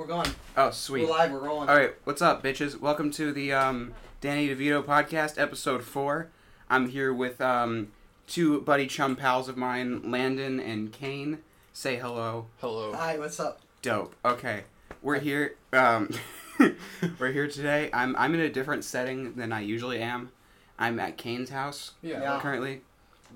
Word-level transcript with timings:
We're 0.00 0.06
going. 0.06 0.30
Oh, 0.56 0.70
sweet. 0.70 1.04
We're 1.04 1.10
live. 1.10 1.30
We're 1.30 1.40
rolling. 1.44 1.68
All 1.68 1.76
right, 1.76 1.94
what's 2.04 2.22
up, 2.22 2.42
bitches? 2.42 2.80
Welcome 2.80 3.10
to 3.10 3.32
the 3.34 3.52
um, 3.52 3.92
Danny 4.22 4.48
DeVito 4.48 4.82
podcast, 4.82 5.38
episode 5.38 5.84
four. 5.84 6.30
I'm 6.70 6.88
here 6.88 7.12
with 7.12 7.38
um, 7.42 7.92
two 8.26 8.62
buddy 8.62 8.86
chum 8.86 9.14
pals 9.14 9.46
of 9.46 9.58
mine, 9.58 10.10
Landon 10.10 10.58
and 10.58 10.90
Kane. 10.90 11.40
Say 11.74 11.96
hello. 11.96 12.46
Hello. 12.62 12.94
Hi. 12.94 13.18
What's 13.18 13.38
up? 13.38 13.60
Dope. 13.82 14.16
Okay, 14.24 14.62
we're 15.02 15.18
here. 15.18 15.56
Um, 15.74 16.08
we're 17.18 17.32
here 17.32 17.46
today. 17.46 17.90
I'm 17.92 18.16
I'm 18.16 18.32
in 18.32 18.40
a 18.40 18.48
different 18.48 18.84
setting 18.84 19.34
than 19.34 19.52
I 19.52 19.60
usually 19.60 20.00
am. 20.00 20.30
I'm 20.78 20.98
at 20.98 21.18
Kane's 21.18 21.50
house 21.50 21.92
Yeah, 22.00 22.22
Yeah. 22.22 22.40
currently. 22.40 22.80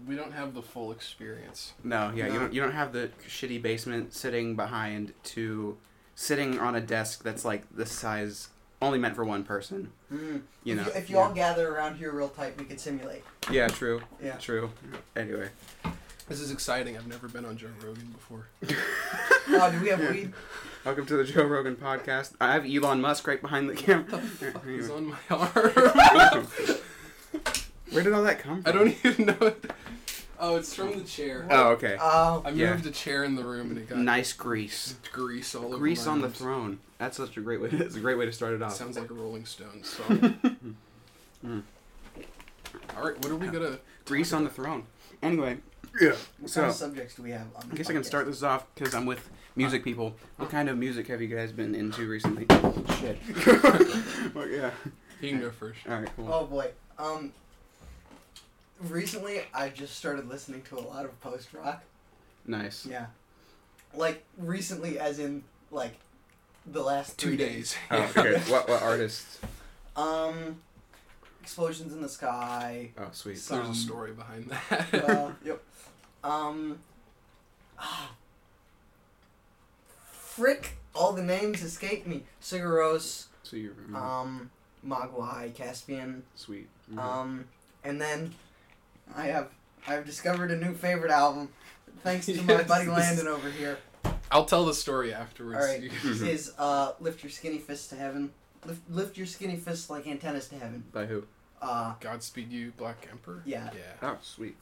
we 0.09 0.17
don't 0.17 0.33
have 0.33 0.55
the 0.55 0.63
full 0.63 0.93
experience. 0.93 1.75
No, 1.85 2.11
yeah, 2.17 2.33
you 2.33 2.39
don't 2.39 2.55
you 2.55 2.63
don't 2.63 2.73
have 2.73 2.95
the 2.95 3.11
shitty 3.29 3.61
basement 3.61 4.15
sitting 4.15 4.57
behind 4.57 5.13
to 5.25 5.77
sitting 6.15 6.59
on 6.59 6.75
a 6.75 6.81
desk 6.81 7.23
that's 7.23 7.45
like 7.45 7.65
this 7.75 7.91
size, 7.91 8.49
only 8.81 8.99
meant 8.99 9.17
for 9.17 9.25
one 9.25 9.45
person. 9.45 9.91
Mm. 10.13 10.43
You 10.63 10.77
know. 10.77 10.83
if 10.83 10.87
you, 10.89 10.93
if 10.95 11.11
you 11.11 11.17
yeah. 11.17 11.23
all 11.23 11.33
gather 11.33 11.75
around 11.75 11.97
here 11.97 12.13
real 12.13 12.29
tight, 12.29 12.59
we 12.59 12.65
could 12.65 12.81
simulate. 12.81 13.25
Yeah, 13.51 13.69
true. 13.69 14.03
Yeah. 14.23 14.37
True. 14.37 14.71
Anyway. 15.17 15.49
This 16.29 16.41
is 16.41 16.51
exciting. 16.51 16.97
I've 16.97 17.07
never 17.07 17.29
been 17.29 17.45
on 17.45 17.57
Joe 17.59 17.69
Rogan 17.85 18.07
before. 18.13 18.47
Oh, 19.47 19.71
do 19.71 19.79
we 19.79 19.91
have 19.91 20.01
weed? 20.01 20.33
Welcome 20.87 21.05
to 21.05 21.19
the 21.19 21.25
Joe 21.25 21.45
Rogan 21.45 21.77
podcast. 21.77 22.33
I 22.41 22.55
have 22.55 22.65
Elon 22.65 23.03
Musk 23.03 23.27
right 23.27 23.41
behind 23.41 23.69
the 23.69 23.75
camera. 23.75 24.21
He's 24.67 24.89
Anyway. 24.89 24.91
on 24.91 25.07
my 25.07 25.19
arm. 25.31 26.47
Where 27.91 28.03
did 28.03 28.15
all 28.15 28.23
that 28.23 28.39
come 28.39 28.63
from? 28.63 28.73
I 28.75 28.75
don't 28.75 28.97
even 29.05 29.27
know. 29.27 29.37
It. 29.49 29.71
Oh, 30.47 30.57
it's 30.57 30.75
from 30.75 30.99
the 30.99 31.05
chair. 31.05 31.47
Oh, 31.51 31.71
okay. 31.71 31.97
Oh. 31.99 32.43
I 32.45 32.51
yeah. 32.51 32.71
moved 32.73 32.85
a 32.87 32.91
chair 32.91 33.25
in 33.25 33.35
the 33.35 33.45
room 33.45 33.71
and 33.71 33.79
it 33.79 33.89
got 33.89 33.99
Nice 33.99 34.33
grease. 34.35 34.95
grease 35.11 35.55
all 35.55 35.67
over. 35.67 35.79
Grease 35.79 36.05
my 36.05 36.13
on 36.13 36.21
the 36.21 36.29
throne. 36.29 36.81
That's 36.99 37.17
such 37.17 37.37
a 37.37 37.41
great 37.41 37.61
way. 37.63 37.71
It's 37.73 37.97
a 37.97 38.01
great 38.01 38.19
way 38.19 38.27
to 38.27 38.33
start 38.33 38.53
it 38.53 38.61
off. 38.63 38.75
Sounds 38.75 38.99
like 38.99 39.11
a 39.11 39.15
Rolling 39.15 39.47
Stones 39.47 39.89
song. 39.89 40.39
Mm. 41.45 41.63
All 42.97 43.05
right, 43.05 43.17
what 43.19 43.31
are 43.31 43.37
we 43.37 43.49
gonna? 43.49 43.79
Grease 44.07 44.33
on 44.33 44.45
the 44.45 44.49
throne. 44.51 44.85
Anyway. 45.23 45.59
Yeah. 46.01 46.15
What 46.41 46.49
So 46.51 46.61
kind 46.63 46.71
of 46.71 46.77
subjects 46.77 47.15
do 47.17 47.23
we 47.23 47.33
have? 47.33 47.43
On 47.55 47.65
I 47.65 47.67
the 47.69 47.77
guess 47.77 47.91
I 47.91 47.93
can 47.93 48.03
start 48.03 48.25
this 48.25 48.43
off 48.43 48.65
because 48.75 48.95
I'm 48.95 49.05
with 49.05 49.29
music 49.55 49.85
people. 49.85 50.15
What 50.39 50.49
kind 50.49 50.71
of 50.71 50.79
music 50.79 51.07
have 51.09 51.21
you 51.21 51.29
guys 51.29 51.53
been 51.53 51.75
into 51.75 52.09
recently? 52.09 52.47
Shit. 52.99 53.19
well, 54.35 54.49
yeah. 54.49 54.71
He 55.21 55.29
can 55.29 55.41
go 55.41 55.51
first. 55.51 55.81
All 55.87 55.97
right. 56.01 56.09
Cool. 56.17 56.33
Oh 56.33 56.47
boy. 56.47 56.71
Um. 56.99 57.33
Recently, 58.81 59.41
I 59.55 59.69
just 59.69 59.97
started 59.97 60.29
listening 60.29 60.63
to 60.63 60.79
a 60.79 60.81
lot 60.81 61.05
of 61.05 61.19
post 61.21 61.53
rock. 61.53 61.83
Nice. 62.47 62.85
Yeah. 62.87 63.07
Like 63.95 64.25
recently, 64.37 64.99
as 64.99 65.19
in 65.19 65.45
like 65.71 65.95
the 66.67 66.83
last 66.83 67.19
Two 67.19 67.29
three 67.29 67.37
days. 67.37 67.77
Oh, 67.91 68.11
okay. 68.17 68.39
what 68.51 68.69
what 68.69 68.83
artists? 68.83 69.39
Um, 69.97 70.61
explosions 71.41 71.93
in 71.93 72.03
the 72.03 72.09
sky. 72.09 72.91
Oh, 72.99 73.09
sweet. 73.13 73.39
So- 73.39 73.57
There's 73.57 73.69
a 73.69 73.75
story 73.75 74.13
behind 74.13 74.51
that. 74.51 74.95
uh, 75.09 75.31
yep. 75.45 75.63
Um. 76.25 76.79
ah. 77.79 78.11
frick! 80.35 80.77
All 80.95 81.13
the 81.13 81.23
names 81.23 81.63
escape 81.63 82.07
me. 82.07 82.23
Sigur 82.43 82.79
Rós, 82.79 83.27
So 83.43 83.57
you're 83.57 83.73
mm, 83.75 83.95
um, 83.97 84.51
Mogwai, 84.87 85.53
Caspian, 85.55 86.23
sweet. 86.35 86.69
Mhm. 86.93 86.99
um, 86.99 87.45
and 87.83 88.01
then 88.01 88.35
I 89.15 89.27
have 89.27 89.49
I've 89.87 90.05
discovered 90.07 90.51
a 90.51 90.57
new 90.57 90.75
favorite 90.75 91.11
album, 91.11 91.49
thanks 92.03 92.27
to 92.27 92.41
my 92.43 92.63
buddy 92.63 92.87
Landon 92.89 93.27
over 93.29 93.51
here. 93.51 93.79
I'll 94.31 94.45
tell 94.47 94.65
the 94.65 94.75
story 94.75 95.13
afterwards. 95.13 95.59
All 95.65 95.71
right. 95.71 95.83
You- 95.83 95.91
Mhm. 95.91 96.27
Is 96.27 96.53
uh, 96.59 96.93
lift 97.01 97.23
your 97.23 97.31
skinny 97.31 97.59
fists 97.59 97.89
to 97.89 97.97
heaven. 97.97 98.33
Lift, 98.65 98.81
lift 98.91 99.17
your 99.19 99.27
skinny 99.27 99.57
fists 99.57 99.91
like 99.91 100.07
antennas 100.07 100.49
to 100.49 100.55
heaven. 100.57 100.85
By 100.93 101.07
who? 101.07 101.25
Uh, 101.61 101.95
Godspeed 102.01 102.51
you, 102.51 102.73
Black 102.77 103.07
Emperor. 103.11 103.43
Yeah. 103.45 103.71
Yeah. 103.75 103.81
Oh, 104.11 104.19
sweet. 104.23 104.57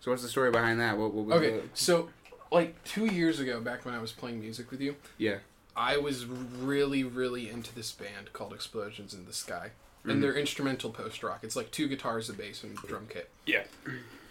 So 0.00 0.10
what's 0.10 0.22
the 0.22 0.28
story 0.28 0.50
behind 0.50 0.80
that? 0.80 0.96
What, 0.98 1.12
what 1.14 1.26
was 1.26 1.34
Okay, 1.36 1.50
the- 1.58 1.62
so 1.74 2.08
like 2.50 2.82
two 2.84 3.06
years 3.06 3.40
ago, 3.40 3.60
back 3.60 3.84
when 3.84 3.94
I 3.94 3.98
was 4.00 4.12
playing 4.12 4.40
music 4.40 4.70
with 4.70 4.80
you, 4.80 4.96
Yeah. 5.18 5.38
I 5.76 5.96
was 5.96 6.26
really, 6.26 7.02
really 7.04 7.48
into 7.48 7.74
this 7.74 7.92
band 7.92 8.32
called 8.34 8.52
Explosions 8.52 9.14
in 9.14 9.24
the 9.24 9.32
Sky, 9.32 9.70
And 10.04 10.22
they're 10.22 10.34
instrumental 10.36 10.90
post 10.90 11.22
rock. 11.22 11.40
It's 11.42 11.54
like 11.54 11.70
two 11.70 11.86
guitars, 11.86 12.28
a 12.28 12.32
bass, 12.32 12.64
and 12.64 12.76
a 12.82 12.86
drum 12.88 13.06
kit. 13.08 13.30
Yeah. 13.46 13.62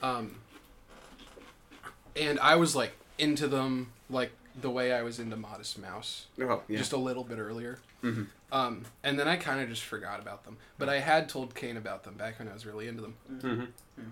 Um, 0.02 0.36
and 2.16 2.40
I 2.40 2.56
was 2.56 2.76
like 2.76 2.92
into 3.18 3.48
them 3.48 3.92
like 4.10 4.32
the 4.60 4.70
way 4.70 4.92
I 4.92 5.02
was 5.02 5.18
into 5.20 5.38
Modest 5.38 5.80
Mouse, 5.80 6.26
Oh, 6.42 6.62
yeah. 6.68 6.78
just 6.78 6.92
a 6.92 6.98
little 6.98 7.24
bit 7.24 7.38
earlier. 7.40 7.80
Mhm. 8.04 8.28
Um, 8.52 8.84
and 9.02 9.18
then 9.18 9.30
I 9.30 9.38
kind 9.38 9.62
of 9.62 9.70
just 9.70 9.84
forgot 9.84 10.20
about 10.20 10.44
them, 10.44 10.58
but 10.78 10.90
I 10.90 11.00
had 11.00 11.30
told 11.30 11.56
Kane 11.56 11.78
about 11.78 12.04
them 12.04 12.16
back 12.16 12.40
when 12.40 12.50
I 12.50 12.54
was 12.54 12.66
really 12.66 12.88
into 12.90 13.02
them. 13.02 13.16
Mhm. 13.98 14.12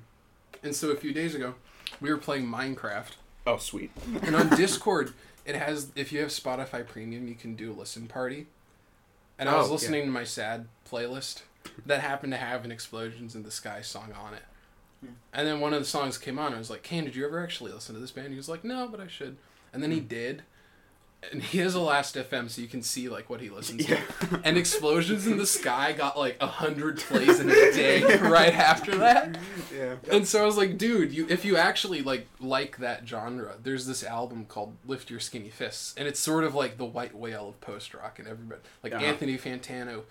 And 0.64 0.74
so 0.76 0.92
a 0.92 0.96
few 0.96 1.12
days 1.14 1.36
ago, 1.36 1.56
we 2.00 2.10
were 2.10 2.18
playing 2.18 2.46
Minecraft. 2.48 3.14
Oh, 3.46 3.58
sweet. 3.58 3.92
And 4.22 4.34
on 4.36 4.50
Discord, 4.56 5.14
it 5.46 5.56
has 5.56 5.92
if 5.96 6.14
you 6.14 6.20
have 6.22 6.30
Spotify 6.30 6.88
Premium, 6.88 7.28
you 7.28 7.36
can 7.36 7.56
do 7.56 7.72
a 7.72 7.74
listen 7.74 8.08
party. 8.08 8.48
And 9.38 9.50
I 9.50 9.58
was 9.58 9.68
Oh, 9.70 9.74
listening 9.74 10.06
to 10.06 10.12
my 10.12 10.24
sad 10.26 10.68
playlist 10.90 11.42
that 11.86 12.02
happened 12.02 12.34
to 12.34 12.38
have 12.38 12.66
an 12.66 12.72
Explosions 12.72 13.36
in 13.36 13.44
the 13.44 13.52
Sky 13.52 13.82
song 13.82 14.14
on 14.14 14.34
it. 14.34 14.44
Yeah. 15.04 15.10
And 15.34 15.48
then 15.48 15.60
one 15.60 15.74
of 15.74 15.80
the 15.80 15.86
songs 15.88 16.18
came 16.18 16.38
on. 16.40 16.54
I 16.54 16.58
was 16.58 16.70
like, 16.70 16.84
"Kane, 16.84 17.06
did 17.06 17.16
you 17.16 17.26
ever 17.26 17.42
actually 17.42 17.72
listen 17.72 17.96
to 17.96 18.02
this 18.02 18.12
band?" 18.12 18.30
He 18.32 18.36
was 18.38 18.50
like, 18.50 18.64
"No, 18.64 18.88
but 18.88 19.00
I 19.00 19.08
should." 19.08 19.38
And 19.74 19.82
then 19.82 19.92
he 19.92 20.00
did. 20.00 20.44
And 21.34 21.44
he 21.44 21.58
has 21.58 21.76
a 21.76 21.82
last 21.82 22.16
FM, 22.16 22.50
so 22.50 22.62
you 22.62 22.70
can 22.70 22.82
see 22.82 23.10
like 23.10 23.30
what 23.30 23.42
he 23.42 23.50
listens 23.50 23.86
to. 23.88 23.98
And 24.46 24.58
Explosions 24.58 25.28
in 25.28 25.36
the 25.38 25.46
Sky 25.46 25.92
got 25.92 26.18
like 26.18 26.38
a 26.40 26.48
hundred 26.48 26.98
plays 27.00 27.42
in 27.42 27.50
a 27.50 27.54
day 27.54 28.04
right 28.22 28.54
after 28.54 28.96
that. 29.00 29.38
yeah. 29.76 29.96
And 30.10 30.26
so 30.26 30.42
I 30.42 30.46
was 30.46 30.56
like, 30.56 30.78
dude, 30.78 31.12
you 31.12 31.28
if 31.30 31.44
you 31.44 31.58
actually 31.58 32.02
like 32.02 32.28
like 32.40 32.78
that 32.78 33.06
genre, 33.08 33.56
there's 33.62 33.86
this 33.86 34.02
album 34.02 34.46
called 34.46 34.78
Lift 34.86 35.10
Your 35.10 35.20
Skinny 35.20 35.50
Fists, 35.50 35.94
and 35.98 36.08
it's 36.08 36.22
sort 36.22 36.46
of 36.46 36.56
like 36.56 36.78
the 36.78 36.86
white 36.86 37.14
whale 37.14 37.50
of 37.50 37.60
post 37.60 37.94
rock 37.94 38.18
and 38.20 38.26
everybody 38.28 38.62
like 38.82 38.94
Uh-huh. 38.94 39.04
Anthony 39.04 39.38
Fantano. 39.38 40.04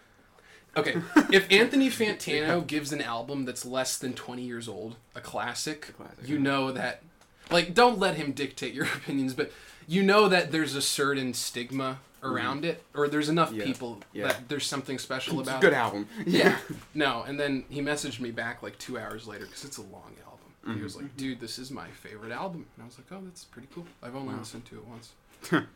Okay, 0.78 0.96
if 1.32 1.50
Anthony 1.50 1.88
Fantano 1.90 2.66
gives 2.66 2.92
an 2.92 3.00
album 3.02 3.44
that's 3.44 3.64
less 3.64 3.98
than 3.98 4.12
20 4.14 4.42
years 4.42 4.68
old, 4.68 4.96
a 5.14 5.20
classic, 5.20 5.88
A 5.90 5.92
classic, 5.92 6.28
you 6.28 6.36
yeah. 6.36 6.42
know 6.42 6.72
that 6.72 7.02
like 7.50 7.74
don't 7.74 7.98
let 7.98 8.16
him 8.16 8.32
dictate 8.32 8.74
your 8.74 8.84
opinions, 8.96 9.34
but 9.34 9.50
you 9.86 10.02
know 10.02 10.28
that 10.28 10.52
there's 10.52 10.74
a 10.74 10.82
certain 10.82 11.32
stigma 11.34 11.98
around 12.22 12.64
it 12.64 12.82
or 12.94 13.08
there's 13.08 13.28
enough 13.28 13.50
Mm-hmm. 13.50 13.58
Yeah. 13.60 13.64
people 13.64 14.00
Yeah. 14.12 14.26
that 14.28 14.48
there's 14.48 14.66
something 14.66 14.98
special 14.98 15.40
about 15.40 15.54
it. 15.54 15.58
A 15.58 15.60
good 15.60 15.72
it. 15.72 15.76
album. 15.76 16.08
Yeah. 16.26 16.58
No, 16.94 17.22
and 17.22 17.38
then 17.38 17.64
he 17.70 17.80
messaged 17.80 18.18
me 18.20 18.30
back 18.32 18.62
like 18.62 18.76
two 18.78 18.98
hours 18.98 19.26
later 19.28 19.46
because 19.46 19.64
it's 19.64 19.78
a 19.78 19.82
long 19.82 20.14
album. 20.26 20.76
He 20.76 20.82
was 20.82 20.94
Mm-hmm. 20.96 21.02
like, 21.04 21.16
"Dude, 21.16 21.40
this 21.40 21.58
is 21.58 21.70
my 21.70 21.88
favorite 21.88 22.32
album," 22.32 22.66
and 22.76 22.82
I 22.82 22.86
was 22.86 22.98
like, 22.98 23.06
"Oh, 23.10 23.22
that's 23.24 23.44
pretty 23.44 23.68
cool. 23.74 23.86
I've 24.02 24.14
only 24.14 24.34
Wow. 24.34 24.40
listened 24.40 24.66
to 24.66 24.76
it 24.76 24.84
once." 24.86 25.12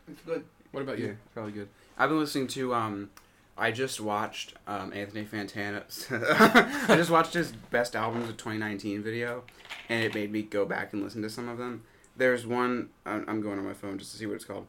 it's 0.07 0.21
good. 0.25 0.43
What 0.71 0.81
about 0.83 0.99
Yeah, 0.99 1.07
you? 1.07 1.17
probably 1.33 1.53
good. 1.53 1.69
I've 1.97 2.09
been 2.09 2.19
listening 2.19 2.47
to 2.49 2.75
um 2.75 3.09
I 3.57 3.71
just 3.71 3.99
watched 4.01 4.53
um 4.67 4.91
Anthony 4.93 5.25
Fantano 5.25 5.83
I 6.89 6.95
just 6.95 7.09
watched 7.11 7.33
his 7.33 7.51
best 7.51 7.95
albums 7.95 8.29
of 8.29 8.37
2019 8.37 9.03
video 9.03 9.43
and 9.89 10.03
it 10.03 10.13
made 10.15 10.31
me 10.31 10.41
go 10.41 10.65
back 10.65 10.93
and 10.93 11.03
listen 11.03 11.21
to 11.21 11.29
some 11.29 11.47
of 11.49 11.57
them. 11.57 11.83
There's 12.17 12.45
one 12.47 12.89
I'm 13.05 13.41
going 13.41 13.59
on 13.59 13.65
my 13.65 13.73
phone 13.73 13.97
just 13.99 14.11
to 14.11 14.17
see 14.17 14.25
what 14.25 14.35
it's 14.35 14.45
called. 14.45 14.65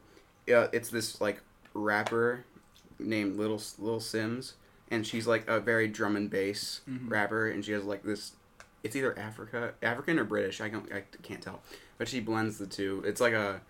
Yeah, 0.47 0.67
it's 0.71 0.89
this 0.89 1.19
like 1.19 1.41
rapper 1.73 2.45
named 2.99 3.37
Little 3.37 3.61
Little 3.79 3.99
Simz 3.99 4.53
and 4.91 5.05
she's 5.05 5.25
like 5.25 5.47
a 5.47 5.59
very 5.59 5.87
drum 5.87 6.15
and 6.15 6.29
bass 6.29 6.81
Mhm. 6.89 7.09
rapper 7.09 7.49
and 7.49 7.65
she 7.65 7.71
has 7.71 7.83
like 7.83 8.03
this 8.03 8.33
it's 8.83 8.95
either 8.95 9.17
Africa 9.17 9.73
African 9.81 10.19
or 10.19 10.23
British, 10.25 10.61
I 10.61 10.69
don't 10.69 10.91
I 10.93 11.03
can't 11.23 11.41
tell. 11.41 11.61
But 11.97 12.07
she 12.07 12.19
blends 12.19 12.57
the 12.59 12.67
two. 12.67 13.03
It's 13.05 13.19
like 13.21 13.33
a 13.33 13.61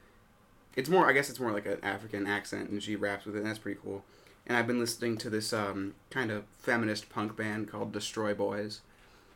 it's 0.76 0.90
more 0.90 1.08
i 1.08 1.14
guess 1.14 1.30
it's 1.30 1.40
more 1.40 1.53
like 1.53 1.66
an 1.66 1.78
african 1.84 2.28
accent 2.28 2.70
and 2.70 2.84
she 2.84 2.97
raps 2.97 3.24
with 3.26 3.34
it 3.36 3.38
and 3.38 3.47
that's 3.47 3.59
pretty 3.59 3.80
cool 3.82 4.03
and 4.48 4.58
i've 4.58 4.68
been 4.68 4.80
listening 4.80 5.18
to 5.18 5.30
this 5.30 5.52
um, 5.53 5.94
kind 6.09 6.32
of 6.32 6.44
feminist 6.59 7.09
punk 7.09 7.36
band 7.36 7.68
called 7.72 7.92
destroy 7.92 8.34
boys. 8.34 8.82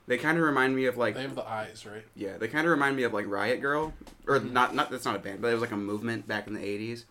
They 0.08 0.18
kind 0.18 0.40
of 0.40 0.44
remind 0.44 0.76
me 0.76 0.86
of 0.86 0.98
like 0.98 1.14
They 1.16 1.22
have 1.22 1.36
the 1.36 1.48
eyes, 1.48 1.86
right? 1.86 2.04
yeah 2.16 2.38
they 2.38 2.48
kind 2.48 2.66
of 2.66 2.72
remind 2.72 2.96
me 2.96 3.04
of 3.04 3.14
like 3.14 3.28
riot 3.28 3.62
grrrl. 3.62 3.94
Or 4.28 4.40
Mhm. 4.40 4.52
not 4.52 4.74
not 4.76 4.90
that's 4.90 5.06
not 5.06 5.16
a 5.16 5.20
band 5.20 5.42
but 5.42 5.50
it 5.50 5.54
was 5.54 5.62
like 5.62 5.72
a 5.72 5.78
movement 5.78 6.28
back 6.28 6.48
in 6.48 6.54
the 6.54 6.60
80s 6.62 7.04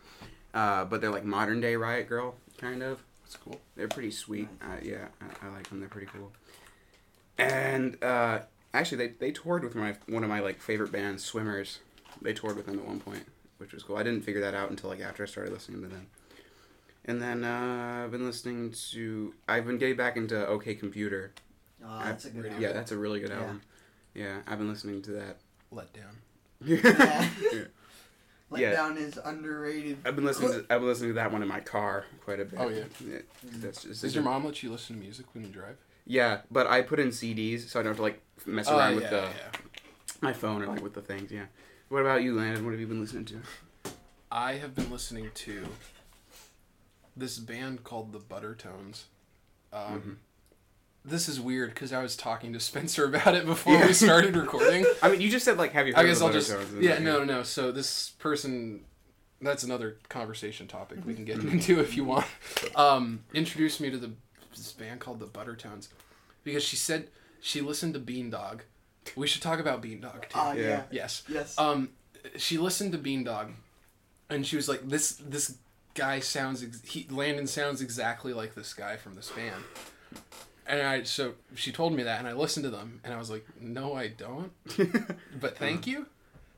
uh, 0.55 0.85
but 0.85 1.01
they're 1.01 1.11
like 1.11 1.25
modern 1.25 1.61
day 1.61 1.77
riot 1.77 2.09
grrrl 2.09 2.35
kind 2.59 2.83
of. 2.83 3.01
That's 3.23 3.37
cool. 3.37 3.61
they're 3.77 3.89
pretty 3.89 4.11
sweet. 4.11 4.49
Uh, 4.63 4.77
yeah 4.83 5.09
I, 5.21 5.47
I 5.47 5.51
like 5.51 5.69
them. 5.69 5.79
They're 5.81 5.89
pretty 5.89 6.09
cool. 6.13 6.33
And 7.37 8.03
uh, 8.03 8.41
actually 8.75 8.99
they, 9.07 9.13
they 9.19 9.31
toured 9.31 9.63
with 9.63 9.75
my 9.75 9.95
one 10.09 10.25
of 10.25 10.31
my 10.31 10.41
like 10.41 10.61
favorite 10.61 10.91
bands 10.93 11.25
swimmers. 11.25 11.79
They 12.21 12.33
toured 12.33 12.57
with 12.57 12.67
them 12.67 12.79
at 12.79 12.85
one 12.87 13.01
point 13.01 13.25
which 13.59 13.73
was 13.73 13.83
cool. 13.83 13.97
I 13.97 14.03
didn't 14.05 14.23
figure 14.23 14.41
that 14.41 14.55
out 14.55 14.71
until 14.71 14.89
like 14.89 15.01
after 15.01 15.25
i 15.25 15.27
started 15.27 15.53
listening 15.53 15.83
to 15.83 15.89
them 15.89 16.07
and 17.09 17.21
then 17.21 17.43
uh, 17.43 18.03
i've 18.05 18.11
been 18.13 18.25
listening 18.25 18.71
to 18.93 19.35
i've 19.49 19.67
been 19.67 19.79
getting 19.79 19.97
back 19.97 20.17
into 20.17 20.47
ok 20.47 20.75
computer 20.77 21.33
Oh, 21.85 22.01
that's 22.05 22.25
a 22.25 22.31
good 22.31 22.45
Yeah, 22.45 22.51
album. 22.51 22.63
yeah 22.63 22.73
that's 22.73 22.93
a 22.93 22.97
really 22.99 23.21
good 23.21 23.31
Yeah. 23.31 23.41
album 23.41 23.63
yeah 24.15 24.37
i've 24.47 24.59
been 24.59 24.69
listening 24.69 25.03
to 25.03 25.11
that 25.13 25.39
Let 25.73 25.93
down. 25.93 26.17
yeah. 26.65 27.29
Let 28.51 28.61
Yeah. 28.63 28.73
Down 28.73 28.97
is 28.97 29.19
underrated. 29.23 29.99
I've 30.07 30.17
been 30.17 30.25
listening 30.25 30.53
to 30.53 30.59
I've 30.71 30.81
been 30.81 30.89
listening 30.89 31.11
to 31.11 31.15
that 31.17 31.31
one 31.31 31.43
in 31.43 31.49
my 31.49 31.61
car 31.61 32.07
quite 32.25 32.41
a 32.41 32.47
bit. 32.47 32.59
Oh, 32.59 32.69
yeah. 32.71 32.85
that's 33.45 33.83
just 33.83 34.01
Does 34.03 34.15
your 34.15 34.25
mom 34.25 34.45
let 34.47 34.63
you 34.63 34.71
listen 34.71 34.97
to 34.97 35.03
music 35.03 35.27
when 35.35 35.45
you 35.45 35.51
drive? 35.51 35.77
Yeah, 36.07 36.41
but 36.51 36.67
I 36.67 36.81
put 36.81 36.99
in 36.99 37.09
CDs 37.09 37.69
so 37.69 37.79
I 37.79 37.83
don't 37.83 37.91
have 37.91 37.97
to 37.99 38.03
like 38.03 38.23
mess 38.47 38.67
Oh, 38.71 38.79
around 38.79 38.95
with 38.95 39.05
yeah, 39.05 39.11
the 39.11 39.17
yeah. 39.23 39.61
my 40.23 40.33
phone 40.33 40.63
or 40.63 40.67
like 40.67 40.83
with 40.83 40.95
the 40.95 41.03
things. 41.03 41.31
Yeah. 41.31 41.45
What 41.91 42.01
about 42.01 42.23
you, 42.23 42.35
Landon? 42.35 42.65
What 42.65 42.71
have 42.73 42.81
you 42.81 42.87
been 42.87 43.01
listening 43.03 43.27
to? 43.27 43.41
I 44.33 44.55
have 44.55 44.75
been 44.75 44.91
listening 44.91 45.31
to 45.35 45.67
this 47.19 47.39
band 47.39 47.85
called 47.85 48.13
the 48.13 48.19
Buttertones. 48.21 49.03
Um, 49.73 50.01
Mhm. 50.01 50.17
This 51.05 51.29
is 51.29 51.41
weird 51.41 51.71
because 51.71 51.93
I 51.93 52.03
was 52.03 52.17
talking 52.17 52.53
to 52.53 52.61
Spencer 52.71 53.05
about 53.07 53.35
it 53.35 53.47
before 53.47 53.75
Yeah. 53.75 53.87
we 53.87 53.93
started 53.93 54.37
recording. 54.37 54.85
I 55.03 55.11
mean, 55.11 55.21
you 55.21 55.31
just 55.31 55.45
said 55.45 55.57
like, 55.57 55.73
have 55.73 55.87
you 55.87 55.95
heard 55.95 56.05
I 56.05 56.07
guess 56.09 56.19
of 56.19 56.25
I'll 56.27 56.29
the 56.33 56.39
just 56.39 56.51
yeah 56.81 56.93
it's 56.93 57.01
no 57.01 57.25
no. 57.25 57.43
So 57.43 57.73
this 57.73 58.11
person, 58.19 58.85
that's 59.41 59.63
another 59.63 59.97
conversation 60.09 60.67
topic 60.67 60.99
we 61.07 61.15
can 61.15 61.25
get 61.25 61.39
into 61.39 61.81
if 61.81 61.97
you 61.97 62.05
want. 62.05 62.27
Um, 62.77 63.25
introduced 63.33 63.81
me 63.81 63.91
to 63.91 63.97
the 63.99 64.11
this 64.51 64.73
band 64.73 65.01
called 65.01 65.21
the 65.21 65.27
Buttertones 65.27 65.89
because 66.45 66.65
she 66.65 66.77
said 66.77 67.09
she 67.41 67.61
listened 67.61 67.95
to 67.95 68.01
Beandog. 68.01 68.61
We 69.17 69.27
should 69.27 69.41
talk 69.43 69.61
about 69.61 69.81
Beandog 69.83 70.29
too. 70.29 70.39
Yeah. 70.39 70.69
yeah. 70.69 70.83
yes. 70.91 71.23
Yes. 71.29 71.57
Um, 71.59 71.91
she 72.37 72.59
listened 72.59 72.93
to 72.93 72.99
Beandog, 72.99 73.53
and 74.29 74.45
she 74.47 74.57
was 74.57 74.69
like, 74.69 74.87
"This 74.89 75.13
this 75.25 75.57
guy 75.99 76.21
sounds 76.21 76.63
ex- 76.63 76.83
he 76.85 77.07
Landon 77.11 77.47
sounds 77.47 77.81
exactly 77.83 78.33
like 78.33 78.55
this 78.55 78.73
guy 78.73 78.97
from 78.97 79.15
this 79.17 79.31
band." 79.31 79.65
And 80.67 80.81
I 80.83 81.03
so 81.03 81.33
she 81.55 81.73
told 81.73 81.95
me 81.95 82.03
that, 82.05 82.19
and 82.19 82.29
I 82.29 82.33
listened 82.33 82.65
to 82.65 82.71
them, 82.71 83.01
and 83.05 83.13
I 83.13 83.19
was 83.19 83.31
like, 83.31 83.45
"No, 83.61 83.95
I 83.95 84.09
don't." 84.09 84.53
But 85.41 85.57
thank 85.59 85.87
you. 85.87 86.07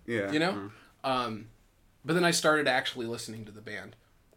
yeah. 0.07 0.31
You 0.33 0.39
know? 0.39 0.71
Um, 1.05 1.47
but 2.05 2.15
then 2.15 2.25
I 2.25 2.31
started 2.31 2.67
actually 2.69 3.07
listening 3.07 3.45
to 3.47 3.53
the 3.53 3.61
band, 3.61 3.97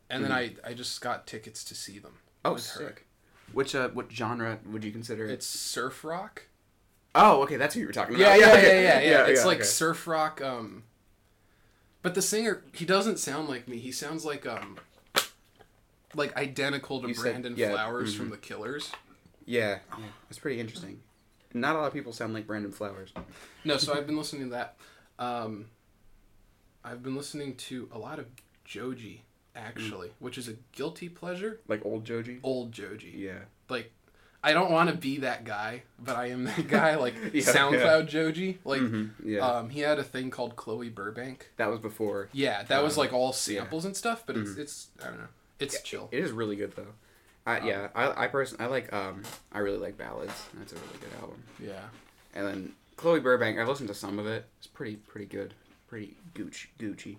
and 0.09 0.23
then 0.23 0.31
I 0.31 0.55
I 0.63 0.73
just 0.73 0.99
got 1.01 1.27
tickets 1.27 1.63
to 1.65 1.75
see 1.75 1.99
them. 1.99 2.13
Oh, 2.45 2.53
with 2.53 2.67
her. 2.71 2.87
sick. 2.87 3.05
Which 3.51 3.73
uh, 3.75 3.89
what 3.89 4.11
genre 4.11 4.59
would 4.65 4.83
you 4.83 4.91
consider? 4.91 5.25
It's 5.25 5.45
surf 5.45 6.03
rock. 6.03 6.43
Oh, 7.15 7.43
okay, 7.43 7.57
that's 7.57 7.73
who 7.75 7.81
you 7.81 7.85
were 7.87 7.93
talking 7.93 8.17
Yeah, 8.17 8.35
about. 8.35 8.39
yeah, 8.39 8.47
yeah, 8.53 8.57
okay. 8.59 8.83
yeah, 8.83 8.99
yeah. 8.99 9.25
It's 9.27 9.45
like 9.45 9.57
okay. 9.57 9.65
surf 9.65 10.07
rock. 10.07 10.41
Um, 10.41 10.83
but 12.01 12.15
the 12.15 12.21
singer, 12.21 12.63
he 12.73 12.85
doesn't 12.85 13.17
sound 13.19 13.47
like 13.47 13.67
me. 13.67 13.77
He 13.77 13.91
sounds 13.91 14.25
like 14.25 14.45
um, 14.47 14.77
like 16.15 16.35
identical 16.37 17.01
to 17.01 17.07
You 17.07 17.13
said- 17.13 17.21
Brandon 17.23 17.53
yeah, 17.57 17.71
Flowers 17.71 18.13
mhm. 18.13 18.17
from 18.17 18.29
The 18.29 18.37
Killers. 18.37 18.91
yeah, 19.45 19.79
yeah, 19.97 20.05
it's 20.29 20.39
pretty 20.39 20.59
interesting. 20.59 21.01
Not 21.53 21.75
a 21.75 21.79
lot 21.79 21.87
of 21.87 21.93
people 21.93 22.13
sound 22.13 22.33
like 22.33 22.47
Brandon 22.47 22.71
Flowers. 22.71 23.13
No, 23.63 23.77
so 23.77 23.93
I've 23.93 24.07
been 24.07 24.17
listening 24.17 24.45
to 24.45 24.49
that. 24.51 24.75
Um, 25.19 25.67
I've 26.83 27.03
been 27.03 27.15
listening 27.15 27.55
to 27.55 27.87
a 27.91 27.97
lot 27.97 28.19
of 28.19 28.25
Joji 28.65 29.23
actually, 29.55 30.09
which 30.19 30.37
is 30.37 30.47
a 30.47 30.53
guilty 30.71 31.09
pleasure. 31.09 31.59
Like 31.67 31.85
old 31.85 32.05
Joji. 32.05 32.39
Old 32.43 32.71
Joji. 32.71 33.13
Yeah. 33.15 33.39
Like, 33.69 33.91
I 34.43 34.51
don't 34.53 34.71
want 34.71 34.89
to 34.89 34.95
be 34.95 35.19
that 35.19 35.45
guy, 35.45 35.83
but 35.99 36.15
I 36.15 36.27
am 36.31 36.45
that 36.45 36.67
guy. 36.67 36.95
Like 36.95 37.13
Yeah, 37.33 37.43
SoundCloud 37.43 38.07
Joji. 38.07 38.57
Like, 38.65 38.81
Mhm, 38.81 39.11
Yeah. 39.23 39.39
um, 39.47 39.69
he 39.69 39.81
had 39.81 39.99
a 39.99 40.03
thing 40.03 40.31
called 40.31 40.55
Chloe 40.55 40.89
Burbank. 40.89 41.51
that 41.57 41.69
was 41.69 41.79
before. 41.79 42.29
Yeah, 42.33 42.63
that 42.63 42.83
was 42.83 42.97
Uh, 42.97 43.01
like 43.01 43.13
all 43.13 43.31
samples 43.31 43.85
and 43.85 43.95
stuff, 43.95 44.23
but 44.25 44.35
it's 44.35 44.51
Mhm. 44.51 44.57
it's 44.59 44.87
I 45.01 45.05
don't 45.05 45.19
know. 45.19 45.27
It's 45.63 45.81
chill. 45.81 46.09
It 46.11 46.19
is 46.23 46.31
really 46.31 46.55
good 46.55 46.75
though. 46.75 46.93
I, 47.45 47.59
Um, 47.59 47.67
yeah, 47.67 47.87
I 47.95 48.23
I 48.25 48.27
personally 48.27 48.63
I 48.65 48.67
like 48.67 48.93
um 48.93 49.23
I 49.51 49.59
really 49.59 49.77
like 49.79 49.97
ballads. 49.97 50.33
That's 50.53 50.71
a 50.73 50.75
really 50.75 50.97
good 51.01 51.13
album. 51.21 51.43
Yeah. 51.59 51.81
And 52.35 52.47
then 52.47 52.73
Chloe 52.95 53.19
Burbank, 53.19 53.57
I've 53.59 53.67
listened 53.67 53.89
to 53.89 53.95
some 53.95 54.17
of 54.19 54.25
it. 54.27 54.45
It's 54.57 54.67
pretty 54.67 54.95
pretty 54.95 55.25
good. 55.25 55.53
Pretty 55.87 56.15
Gucci 56.33 56.67
Gucci. 56.79 57.17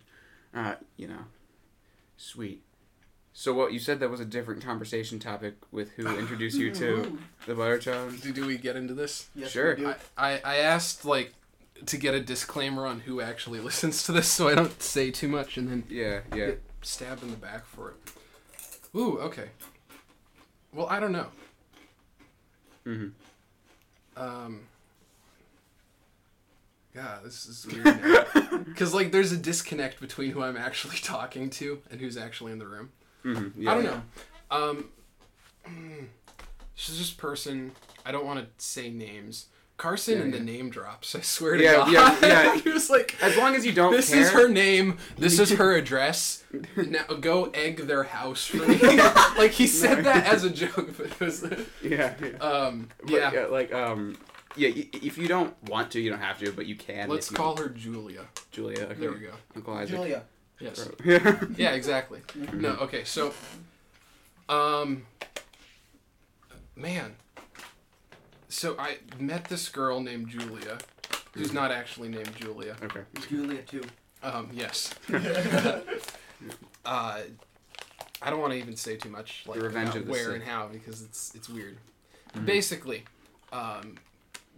Uh, 0.54 0.74
you 0.96 1.08
know. 1.08 1.24
Sweet. 2.16 2.62
So 3.32 3.52
what 3.52 3.72
you 3.72 3.80
said 3.80 3.98
that 4.00 4.10
was 4.10 4.20
a 4.20 4.24
different 4.24 4.62
conversation 4.64 5.18
topic 5.18 5.54
with 5.72 5.90
who 5.92 6.06
introduced 6.18 6.56
you 6.56 6.72
to 6.74 7.18
the 7.46 7.54
Buttertones? 7.54 8.22
Do, 8.22 8.32
do 8.32 8.46
we 8.46 8.56
get 8.56 8.76
into 8.76 8.94
this? 8.94 9.28
Yes, 9.34 9.50
Sure. 9.50 9.74
we 9.74 9.82
do. 9.82 9.88
I, 9.88 10.32
I 10.34 10.40
I 10.44 10.56
asked 10.58 11.04
like 11.04 11.34
to 11.86 11.96
get 11.96 12.14
a 12.14 12.20
disclaimer 12.20 12.86
on 12.86 13.00
who 13.00 13.20
actually 13.20 13.58
listens 13.68 14.04
to 14.04 14.12
this, 14.12 14.28
so 14.30 14.48
I 14.48 14.54
don't 14.54 14.80
say 14.80 15.10
too 15.10 15.28
much 15.28 15.56
and 15.58 15.68
then 15.68 15.84
Yeah, 15.88 16.20
yeah. 16.30 16.46
get 16.46 16.62
stabbed 16.82 17.22
in 17.24 17.30
the 17.32 17.36
back 17.36 17.66
for 17.66 17.90
it. 17.90 17.96
Ooh, 18.96 19.18
okay. 19.20 19.48
Well, 20.72 20.86
I 20.88 21.00
don't 21.00 21.12
know. 21.12 21.26
hmm 22.84 23.08
Um. 24.16 24.60
God, 26.94 27.24
this 27.24 27.46
is 27.46 27.66
weird. 27.66 28.64
Because 28.66 28.94
like, 28.94 29.10
there's 29.10 29.32
a 29.32 29.36
disconnect 29.36 30.00
between 30.00 30.30
who 30.30 30.42
I'm 30.44 30.56
actually 30.56 30.96
talking 31.02 31.50
to 31.50 31.82
and 31.90 32.00
who's 32.00 32.16
actually 32.16 32.52
in 32.52 32.58
the 32.60 32.66
room. 32.68 32.90
hmm 33.22 33.48
yeah. 33.56 33.72
I 33.72 33.74
don't 33.74 33.84
know. 33.84 34.02
Um, 34.50 34.88
she's 36.74 36.98
this 36.98 37.10
person. 37.10 37.72
I 38.06 38.12
don't 38.12 38.24
want 38.26 38.40
to 38.40 38.46
say 38.64 38.90
names. 38.90 39.46
Carson 39.76 40.18
Yeah, 40.18 40.24
and 40.24 40.32
yeah. 40.32 40.38
the 40.38 40.44
name 40.44 40.70
drops. 40.70 41.14
I 41.14 41.20
swear 41.20 41.56
to 41.56 41.62
Yeah, 41.62 41.72
God. 41.76 41.92
yeah, 41.92 42.18
yeah. 42.22 42.56
he 42.60 42.70
was 42.70 42.88
like, 42.90 43.16
As 43.20 43.36
long 43.36 43.54
as 43.56 43.66
you 43.66 43.72
don't 43.72 43.92
"This 43.92 44.10
care. 44.12 44.20
is 44.22 44.30
her 44.30 44.48
name. 44.48 44.98
This 45.18 45.38
is 45.40 45.50
her 45.52 45.74
address. 45.76 46.44
Now 46.76 47.04
go 47.20 47.46
egg 47.54 47.78
their 47.88 48.04
house 48.04 48.46
for 48.46 48.58
me." 48.66 48.78
like 49.36 49.50
he 49.50 49.66
said 49.66 50.04
that 50.04 50.26
as 50.26 50.44
a 50.44 50.50
joke, 50.50 50.96
but 50.96 51.06
it 51.06 51.20
was. 51.20 51.44
Yeah. 51.82 52.14
yeah. 52.22 52.36
Um, 52.38 52.88
But, 53.02 53.10
yeah. 53.10 53.46
Like 53.50 53.72
um. 53.74 54.16
Yeah, 54.56 54.68
if 54.72 55.18
you 55.18 55.26
don't 55.26 55.52
want 55.68 55.90
to, 55.92 56.00
you 56.00 56.10
don't 56.10 56.20
have 56.20 56.38
to, 56.38 56.52
but 56.52 56.66
you 56.66 56.76
can. 56.76 57.08
Let's 57.08 57.28
you- 57.28 57.36
call 57.36 57.56
her 57.56 57.68
Julia. 57.68 58.26
Julia. 58.52 58.84
Okay. 58.84 58.94
There 59.00 59.10
we 59.10 59.18
go. 59.18 59.32
Uncle 59.56 59.74
Isaac. 59.74 59.96
Julia. 59.96 60.22
Yes. 60.60 60.88
Yeah. 61.04 61.40
Yeah, 61.56 61.72
exactly. 61.72 62.20
No, 62.52 62.70
okay, 62.82 63.02
so 63.02 63.34
um 64.48 65.04
man. 66.76 67.16
So 68.54 68.76
I 68.78 68.98
met 69.18 69.46
this 69.46 69.68
girl 69.68 69.98
named 70.00 70.28
Julia, 70.28 70.78
who's 71.32 71.52
not 71.52 71.72
actually 71.72 72.08
named 72.08 72.34
Julia. 72.36 72.76
okay. 72.84 73.00
Julia 73.28 73.62
too. 73.62 73.82
Um, 74.22 74.48
yes. 74.52 74.94
uh 76.84 77.20
I 78.22 78.30
don't 78.30 78.40
want 78.40 78.52
to 78.52 78.58
even 78.58 78.76
say 78.76 78.96
too 78.96 79.08
much 79.10 79.42
like 79.46 79.58
The 79.58 79.64
Revenge 79.64 79.88
about 79.90 79.98
of 79.98 80.06
the 80.06 80.12
where 80.12 80.24
Sith. 80.26 80.34
and 80.34 80.42
how 80.44 80.68
because 80.68 81.02
it's 81.02 81.34
it's 81.34 81.48
weird. 81.48 81.76
Mhm. 82.36 82.46
Basically, 82.46 83.04
um 83.52 83.96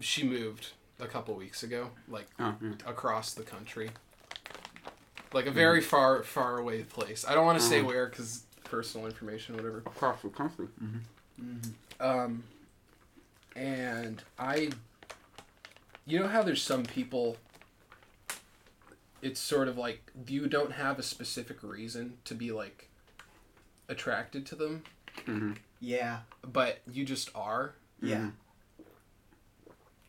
she 0.01 0.25
moved 0.25 0.69
a 1.01 1.07
couple 1.07 1.35
weeks 1.35 1.63
ago, 1.63 1.91
like 2.09 2.27
Oh, 2.39 2.55
yeah. 2.61 2.73
across 2.87 3.33
the 3.33 3.43
country. 3.45 3.91
Like 5.33 5.47
a 5.47 5.51
very 5.51 5.81
far, 5.81 6.23
far 6.23 6.59
away 6.59 6.83
place. 6.83 7.25
I 7.27 7.35
don't 7.35 7.45
want 7.47 7.59
to 7.59 7.65
say 7.65 7.81
where 7.83 8.07
because 8.07 8.43
personal 8.65 9.07
information, 9.07 9.57
whatever. 9.57 9.79
Across 9.87 10.21
the 10.23 10.29
country. 10.29 10.67
hmm 10.79 10.99
Mm-hmm. 11.43 11.71
Um, 12.03 12.45
and 13.57 14.23
I, 14.39 14.71
you 16.07 16.19
know 16.21 16.29
how 16.29 16.43
there's 16.43 16.63
some 16.63 16.85
people. 16.85 17.37
It's 19.23 19.41
sort 19.41 19.67
of 19.67 19.77
like 19.79 20.13
you 20.29 20.47
don't 20.47 20.73
have 20.73 20.99
a 20.99 21.03
specific 21.03 21.63
reason 21.63 22.19
to 22.27 22.35
be 22.35 22.53
like 22.53 22.89
attracted 23.89 24.47
to 24.47 24.55
them, 24.55 24.83
hmm 25.25 25.53
Yeah. 25.81 26.19
but 26.43 26.79
you 26.93 27.05
just 27.05 27.31
are. 27.35 27.75
Yeah. 28.03 28.29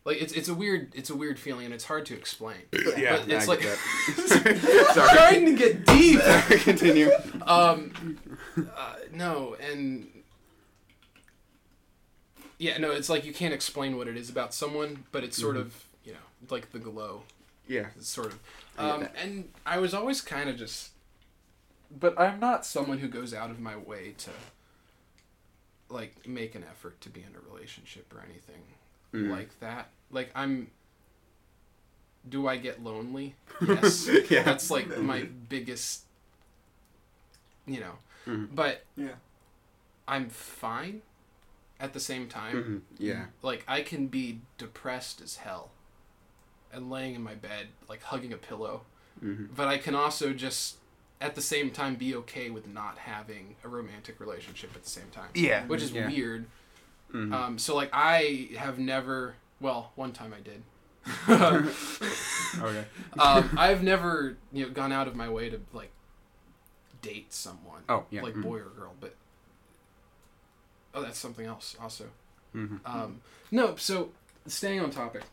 Like 0.03 0.21
it's 0.21 0.33
it's 0.33 0.47
a 0.49 0.53
weird 0.53 0.91
it's 0.95 1.09
a 1.09 1.15
weird 1.15 1.39
feeling 1.39 1.65
and 1.65 1.73
it's 1.73 1.83
hard 1.85 2.05
to 2.07 2.13
explain. 2.15 2.57
Yeah, 2.97 3.17
But 3.17 3.29
it's 3.29 3.45
I 3.47 3.51
like 3.51 3.61
get 3.61 3.77
that. 3.77 4.91
Sorry. 4.93 5.09
trying 5.17 5.45
to 5.47 5.55
get 5.55 5.85
deep. 5.85 6.19
Continue. 6.63 7.11
um 7.43 8.17
uh, 8.75 8.95
no 9.13 9.55
and 9.59 10.07
yeah 12.57 12.77
no 12.77 12.91
it's 12.91 13.09
like 13.09 13.25
you 13.25 13.33
can't 13.33 13.53
explain 13.53 13.97
what 13.97 14.07
it 14.07 14.17
is 14.17 14.29
about 14.29 14.53
someone 14.53 15.03
but 15.11 15.23
it's 15.23 15.37
sort 15.37 15.55
Mhm. 15.55 15.61
of 15.61 15.85
you 16.03 16.13
know 16.13 16.19
like 16.49 16.71
the 16.71 16.79
glow 16.79 17.23
Yeah. 17.67 17.87
it's 17.95 18.09
sort 18.09 18.27
of 18.27 18.39
um 18.77 19.01
that. 19.01 19.15
and 19.21 19.49
i 19.65 19.77
was 19.77 19.93
always 19.93 20.21
kind 20.21 20.49
of 20.49 20.57
just 20.57 20.91
but 21.91 22.19
i'm 22.19 22.39
not 22.39 22.65
someone 22.65 22.97
who 22.99 23.07
goes 23.07 23.33
out 23.33 23.49
of 23.49 23.59
my 23.59 23.75
way 23.75 24.13
to 24.19 24.31
like 25.89 26.27
make 26.27 26.55
an 26.55 26.63
effort 26.63 26.99
to 27.01 27.09
be 27.09 27.21
in 27.21 27.33
a 27.35 27.53
relationship 27.53 28.13
or 28.13 28.21
anything 28.21 28.61
Mm. 29.13 29.31
like 29.31 29.57
that 29.61 29.87
like 30.11 30.31
i'm 30.35 30.69
do 32.27 32.45
i 32.45 32.57
get 32.57 32.83
lonely 32.83 33.35
yes 33.65 34.09
Yeah. 34.29 34.43
that's 34.43 34.69
like 34.69 34.97
my 34.97 35.23
biggest 35.47 36.03
you 37.65 37.79
know 37.79 37.93
Mhm. 38.25 38.49
but 38.53 38.83
Yeah. 38.97 39.15
i'm 40.09 40.29
fine 40.29 41.01
at 41.79 41.93
the 41.93 41.99
same 41.99 42.27
time 42.27 42.55
Mhm. 42.55 42.81
Yeah. 42.97 43.25
like 43.41 43.63
i 43.67 43.81
can 43.81 44.07
be 44.07 44.39
depressed 44.57 45.21
as 45.21 45.37
hell 45.37 45.71
and 46.73 46.89
laying 46.89 47.15
in 47.15 47.21
my 47.23 47.35
bed 47.35 47.67
like 47.87 48.01
hugging 48.03 48.33
a 48.33 48.37
pillow 48.37 48.81
hmm 49.19 49.45
but 49.55 49.67
i 49.67 49.77
can 49.77 49.95
also 49.95 50.33
just 50.33 50.77
at 51.21 51.33
the 51.35 51.41
same 51.41 51.71
time 51.71 51.95
be 51.95 52.13
okay 52.15 52.49
with 52.49 52.67
not 52.67 52.97
having 52.99 53.55
a 53.63 53.67
romantic 53.67 54.19
relationship 54.19 54.71
at 54.75 54.83
the 54.83 54.89
same 54.89 55.09
time 55.11 55.29
Yeah. 55.33 55.65
which 55.67 55.81
is 55.81 55.91
Yeah. 55.91 56.07
weird 56.07 56.45
Mhm. 57.13 57.33
um, 57.33 57.57
so 57.59 57.75
like 57.75 57.89
i 57.93 58.49
have 58.57 58.77
never 58.79 59.35
well 59.61 59.91
one 59.95 60.11
time 60.13 60.33
i 60.33 60.39
did 60.41 60.61
Okay. 61.29 62.85
um, 63.19 63.49
I've 63.57 63.81
never 63.83 64.35
you 64.51 64.65
know 64.65 64.71
gone 64.71 64.91
out 64.91 65.07
of 65.07 65.15
my 65.15 65.29
way 65.29 65.49
to 65.49 65.59
like 65.73 65.91
date 67.01 67.31
someone 67.33 67.83
Oh 67.87 68.05
yeah. 68.09 68.21
like 68.23 68.33
mhm. 68.33 68.41
boy 68.43 68.57
or 68.57 68.69
girl, 68.77 68.93
but 68.99 69.15
oh, 70.97 71.01
that's 71.03 71.19
something 71.19 71.45
else 71.45 71.75
also. 71.81 72.05
Mhm. 72.55 72.79
Um, 72.85 73.21
no, 73.51 73.75
so 73.75 74.09
staying 74.47 74.79
on 74.79 74.89
topic. 74.89 75.23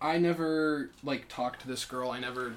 I 0.00 0.18
never 0.18 0.90
like 1.02 1.28
talked 1.28 1.60
to 1.62 1.68
this 1.68 1.84
girl. 1.84 2.10
I 2.10 2.18
never 2.20 2.54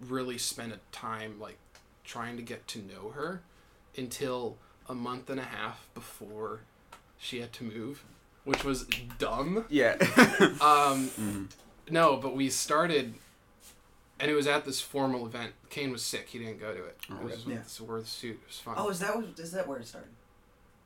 really 0.00 0.38
spent 0.38 0.72
a 0.72 0.78
time 0.92 1.38
like 1.40 1.58
trying 2.04 2.36
to 2.36 2.42
get 2.42 2.66
to 2.68 2.78
know 2.80 3.10
her 3.10 3.40
until 3.96 4.56
a 4.88 4.94
month 4.94 5.28
and 5.30 5.40
a 5.40 5.44
half 5.44 5.86
before 5.94 6.60
she 7.18 7.40
had 7.40 7.52
to 7.54 7.64
move, 7.64 8.04
which 8.44 8.64
was 8.64 8.86
dumb. 9.18 9.64
Yeah. 9.68 9.96
Um, 10.60 11.08
Mhm. 11.10 11.48
no, 11.90 12.16
but 12.16 12.34
we 12.36 12.48
started, 12.50 13.14
and 14.20 14.30
it 14.30 14.34
was 14.34 14.46
at 14.46 14.64
this 14.64 14.80
formal 14.80 15.26
event. 15.26 15.52
Kane 15.70 15.90
was 15.92 16.02
sick; 16.02 16.28
he 16.28 16.38
didn't 16.38 16.60
go 16.60 16.72
to 16.72 16.84
it. 16.84 16.98
Oh, 17.10 17.16
it 17.16 17.24
was 17.24 17.44
yeah. 17.46 17.54
with 17.56 17.76
the 17.76 17.84
wore 17.84 18.00
the 18.00 18.06
suit. 18.06 18.40
It 18.42 18.46
was 18.46 18.58
fun. 18.58 18.74
Oh, 18.76 18.88
is 18.88 18.98
that 19.00 19.14
what, 19.14 19.26
is 19.38 19.52
that 19.52 19.66
where 19.66 19.78
it 19.78 19.86
started? 19.86 20.10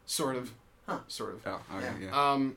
sort 0.07 0.37
of. 0.37 0.53
Huh. 0.87 0.99
Sort 1.09 1.35
of. 1.35 1.47
Oh, 1.47 1.61
okay, 1.77 1.87
Yeah. 2.01 2.07
yeah. 2.11 2.33
Um, 2.33 2.57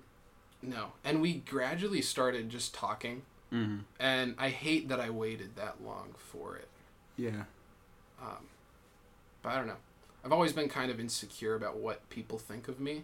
no, 0.62 0.94
and 1.03 1.22
we 1.22 1.36
gradually 1.36 2.01
started 2.01 2.50
just 2.50 2.74
talking, 2.74 3.22
mm-hmm. 3.53 3.79
and 4.00 4.36
I 4.38 4.50
hate 4.50 4.89
that 4.89 5.00
I 5.00 5.10
waited 5.12 5.55
that 5.58 5.84
long 5.84 6.15
for 6.17 6.55
it. 6.58 6.67
Yeah. 7.17 7.44
Um, 8.22 8.48
but 9.44 9.50
I 9.50 9.58
don't 9.58 9.67
know. 9.67 9.77
I've 10.24 10.32
always 10.32 10.53
been 10.53 10.70
kind 10.70 10.89
of 10.89 11.00
insecure 11.00 11.53
about 11.53 11.77
what 11.77 12.10
people 12.10 12.39
think 12.39 12.67
of 12.67 12.79
me, 12.79 13.03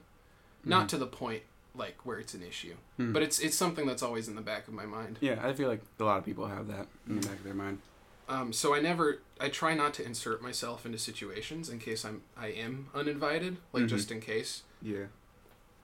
not 0.66 0.86
Mhm. 0.86 0.90
to 0.90 0.98
the 0.98 1.06
point 1.08 1.44
like 1.76 2.06
where 2.06 2.20
it's 2.20 2.34
an 2.34 2.44
issue, 2.44 2.76
Mhm. 3.00 3.14
but 3.14 3.22
it's 3.24 3.40
it's 3.40 3.56
something 3.56 3.86
that's 3.86 4.04
always 4.04 4.28
in 4.28 4.36
the 4.36 4.42
back 4.42 4.68
of 4.68 4.74
my 4.74 4.86
mind. 4.86 5.18
Yeah, 5.22 5.40
I 5.42 5.54
feel 5.54 5.70
like 5.70 5.82
a 6.00 6.04
lot 6.04 6.18
of 6.18 6.26
people 6.26 6.48
have 6.48 6.68
that 6.68 6.88
in 7.08 7.20
the 7.22 7.28
back 7.28 7.38
of 7.38 7.44
their 7.44 7.54
mind. 7.54 7.80
Um, 8.28 8.54
so 8.54 8.74
I 8.74 8.80
never, 8.80 9.20
I 9.42 9.50
try 9.50 9.74
not 9.74 9.94
to 9.96 10.06
insert 10.06 10.42
myself 10.42 10.86
into 10.86 10.98
situations 10.98 11.70
in 11.70 11.80
case 11.80 12.06
I'm, 12.06 12.22
I 12.38 12.48
am 12.48 12.88
uninvited, 12.94 13.58
like 13.74 13.84
Mhm. 13.84 13.88
just 13.90 14.12
in 14.12 14.22
case. 14.22 14.64
Yeah. 14.82 15.06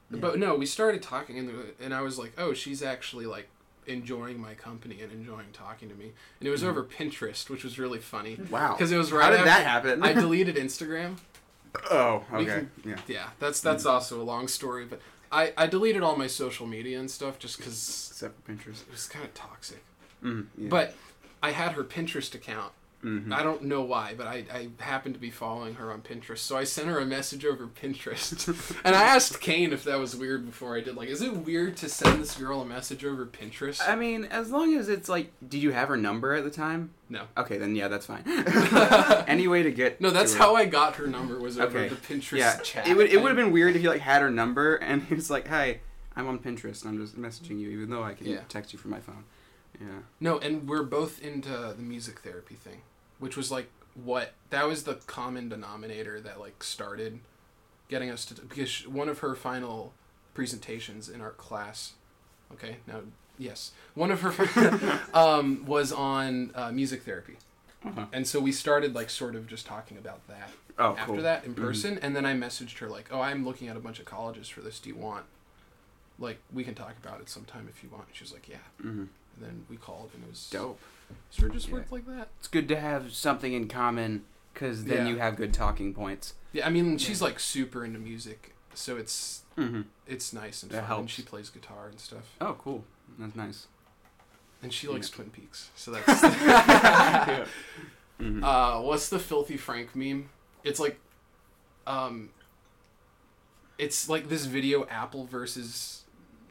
Yeah. 0.09 0.19
But 0.19 0.39
no, 0.39 0.55
we 0.55 0.65
started 0.65 1.01
talking, 1.01 1.37
and 1.39 1.73
and 1.79 1.93
I 1.93 2.01
was 2.01 2.17
like, 2.17 2.33
oh, 2.37 2.53
she's 2.53 2.81
actually 2.81 3.25
like 3.25 3.49
enjoying 3.85 4.39
my 4.41 4.53
company 4.53 5.01
and 5.01 5.11
enjoying 5.13 5.51
talking 5.53 5.87
to 5.89 5.95
me, 5.95 6.11
and 6.39 6.47
it 6.47 6.51
was 6.51 6.63
Mhm. 6.63 6.67
over 6.67 6.83
Pinterest, 6.83 7.49
which 7.49 7.63
was 7.63 7.79
really 7.79 7.99
funny 7.99 8.37
Wow. 8.49 8.73
because 8.73 8.91
it 8.91 8.97
was 8.97 9.11
right. 9.13 9.23
How 9.23 9.29
did 9.31 9.39
after 9.39 9.49
that 9.49 9.65
happen? 9.65 10.03
I 10.03 10.11
deleted 10.25 10.55
Instagram. 10.57 11.17
oh, 11.91 12.25
okay. 12.33 12.45
can- 12.45 12.71
Yeah. 12.83 12.99
Yeah, 13.07 13.29
that's 13.39 13.59
that's 13.61 13.85
also 13.85 14.21
a 14.21 14.23
long 14.23 14.47
story, 14.47 14.85
but 14.85 15.01
I 15.31 15.53
I 15.57 15.67
deleted 15.67 16.01
all 16.03 16.15
my 16.15 16.27
social 16.27 16.67
media 16.67 16.99
and 16.99 17.09
stuff 17.09 17.39
just 17.39 17.57
because 17.57 18.07
Except 18.11 18.35
for 18.45 18.51
Pinterest. 18.51 18.81
it 18.81 18.91
was 18.91 19.07
kind 19.07 19.25
of 19.25 19.33
toxic. 19.33 19.83
Mm, 20.23 20.47
yeah. 20.57 20.69
But 20.69 20.95
I 21.43 21.51
had 21.51 21.73
her 21.73 21.83
Pinterest 21.83 22.33
account. 22.33 22.73
Mhm. 23.03 23.31
I 23.31 23.43
don't 23.43 23.63
know 23.63 23.83
why, 23.83 24.15
but 24.17 24.25
I, 24.25 24.43
I 24.51 24.69
happened 24.83 25.13
to 25.13 25.21
be 25.21 25.29
following 25.29 25.75
her 25.75 25.91
on 25.93 26.01
Pinterest. 26.01 26.39
So 26.39 26.57
I 26.57 26.63
sent 26.63 26.87
her 26.87 26.97
a 26.99 27.05
message 27.05 27.45
over 27.45 27.67
Pinterest. 27.67 28.47
and 28.83 28.95
I 28.95 29.03
asked 29.03 29.39
Kane 29.39 29.71
if 29.71 29.83
that 29.83 29.99
was 29.99 30.15
weird 30.15 30.47
before 30.47 30.75
I 30.75 30.81
did. 30.81 30.95
Like, 30.95 31.07
is 31.09 31.21
it 31.21 31.31
weird 31.37 31.77
to 31.77 31.89
send 31.89 32.19
this 32.19 32.35
girl 32.35 32.59
a 32.61 32.65
message 32.65 33.05
over 33.05 33.25
Pinterest? 33.27 33.87
I 33.87 33.95
mean, 33.95 34.25
as 34.25 34.49
long 34.49 34.75
as 34.75 34.89
it's 34.89 35.07
like, 35.07 35.31
did 35.47 35.61
you 35.61 35.71
have 35.71 35.89
her 35.89 35.97
number 35.97 36.33
at 36.33 36.43
the 36.43 36.49
time? 36.49 36.89
No. 37.09 37.23
Okay, 37.37 37.57
then 37.59 37.75
yeah, 37.75 37.87
that's 37.87 38.07
fine. 38.07 38.23
Any 39.27 39.47
way 39.47 39.63
to 39.63 39.71
get. 39.71 40.01
No, 40.01 40.09
that's 40.09 40.31
to 40.33 40.37
her. 40.39 40.43
how 40.43 40.55
I 40.55 40.65
got 40.65 40.95
her 40.95 41.07
number 41.07 41.39
was 41.39 41.59
over 41.59 41.77
Okay. 41.77 41.87
the 41.89 41.95
Pinterest 41.95 42.37
Yeah, 42.37 42.57
chat. 42.61 42.87
it 42.87 42.97
would 42.97 43.09
it 43.09 43.21
would 43.21 43.27
have 43.29 43.37
been 43.37 43.51
weird 43.51 43.75
if 43.75 43.83
you 43.83 43.89
like 43.89 44.01
had 44.01 44.21
her 44.21 44.31
number 44.31 44.75
and 44.75 45.03
he 45.09 45.13
was 45.15 45.29
like, 45.29 45.47
"Hi, 45.47 45.79
I'm 46.15 46.27
on 46.27 46.39
Pinterest 46.39 46.81
and 46.83 46.91
I'm 46.91 46.99
just 46.99 47.15
messaging 47.17 47.59
you, 47.59 47.69
even 47.69 47.89
though 47.89 48.03
I 48.03 48.13
can 48.15 48.25
Yeah. 48.27 48.39
text 48.49 48.73
you 48.73 48.79
from 48.79 48.91
my 48.91 48.99
phone." 48.99 49.23
Yeah. 49.79 49.99
No, 50.19 50.39
and 50.39 50.67
we're 50.67 50.83
both 50.83 51.21
into 51.21 51.49
the 51.49 51.75
music 51.83 52.19
therapy 52.21 52.55
thing, 52.55 52.81
which 53.19 53.37
was 53.37 53.51
like 53.51 53.69
what 53.95 54.33
that 54.49 54.67
was 54.67 54.83
the 54.83 54.95
common 54.95 55.49
denominator 55.49 56.19
that 56.21 56.39
like 56.39 56.63
started 56.63 57.19
getting 57.89 58.09
us 58.09 58.25
to 58.25 58.33
because 58.41 58.87
one 58.87 59.09
of 59.09 59.19
her 59.19 59.35
final 59.35 59.93
presentations 60.33 61.09
in 61.09 61.21
our 61.21 61.31
class. 61.31 61.93
Okay, 62.53 62.77
now 62.87 63.01
yes, 63.37 63.71
one 63.93 64.09
of 64.11 64.21
her 64.21 64.99
um, 65.13 65.63
was 65.65 65.91
on 65.91 66.51
uh, 66.55 66.71
music 66.71 67.03
therapy, 67.03 67.37
Uh-huh. 67.85 68.05
and 68.13 68.25
so 68.27 68.39
we 68.39 68.51
started 68.51 68.95
like 68.95 69.09
sort 69.09 69.35
of 69.35 69.47
just 69.47 69.65
talking 69.65 69.97
about 69.97 70.25
that 70.27 70.49
Oh, 70.79 70.95
after 70.95 71.13
cool. 71.13 71.21
that 71.23 71.43
in 71.45 71.53
Mhm. 71.55 71.61
person, 71.61 71.97
and 72.01 72.15
then 72.15 72.25
I 72.25 72.33
messaged 72.35 72.77
her 72.79 72.87
like, 72.87 73.09
"Oh, 73.11 73.19
I'm 73.21 73.45
looking 73.45 73.67
at 73.67 73.75
a 73.75 73.79
bunch 73.79 73.99
of 73.99 74.05
colleges 74.05 74.47
for 74.47 74.61
this. 74.61 74.79
Do 74.79 74.89
you 74.89 74.95
want?" 74.95 75.25
Like 76.19 76.39
we 76.53 76.63
can 76.63 76.73
talk 76.75 76.95
about 77.03 77.19
it 77.21 77.29
sometime 77.29 77.67
if 77.69 77.83
you 77.83 77.89
want. 77.89 78.05
She 78.13 78.23
was 78.23 78.31
like, 78.33 78.47
"Yeah," 78.49 78.57
hmm 78.81 79.05
and 79.39 79.45
then 79.47 79.65
we 79.69 79.77
called 79.77 80.09
and 80.13 80.23
it 80.23 80.29
was 80.29 80.49
Dope. 80.49 80.79
Sort 81.29 81.49
of 81.49 81.55
just 81.55 81.67
Yeah. 81.67 81.73
worked 81.75 81.91
like 81.91 82.05
that. 82.07 82.29
It's 82.39 82.47
good 82.47 82.67
to 82.69 82.79
have 82.79 83.13
something 83.13 83.53
in 83.53 83.67
common 83.67 84.25
because 84.53 84.85
then 84.85 85.05
Yeah. 85.07 85.13
you 85.13 85.17
have 85.19 85.35
good 85.37 85.53
talking 85.53 85.93
points. 85.93 86.33
Yeah, 86.53 86.65
I 86.67 86.69
mean, 86.69 86.97
she's 86.97 87.21
like 87.21 87.39
super 87.39 87.85
into 87.85 87.99
music, 87.99 88.55
so 88.73 88.97
it's 88.97 89.43
Mm-hmm. 89.57 89.81
it's 90.05 90.33
nice 90.33 90.61
and 90.63 90.71
That 90.71 90.87
fun. 90.87 90.99
And 91.01 91.09
she 91.09 91.21
plays 91.23 91.49
guitar 91.49 91.87
and 91.87 91.99
stuff, 91.99 92.35
Oh, 92.41 92.55
cool. 92.59 92.83
That's 93.17 93.35
nice. 93.35 93.67
and 94.61 94.71
she 94.73 94.87
likes 94.87 95.09
Yeah. 95.09 95.15
Twin 95.15 95.29
Peaks. 95.31 95.69
So 95.75 95.91
that's. 95.91 96.07
Mhm. 98.19 98.43
uh, 98.43 98.81
what's 98.81 99.09
the 99.09 99.19
filthy 99.19 99.57
Frank 99.57 99.95
meme? 99.95 100.29
It's 100.63 100.79
like, 100.79 100.99
um. 101.85 102.31
It's 103.77 104.09
like 104.09 104.27
this 104.27 104.45
video 104.45 104.87
Apple 104.87 105.25
versus 105.25 106.03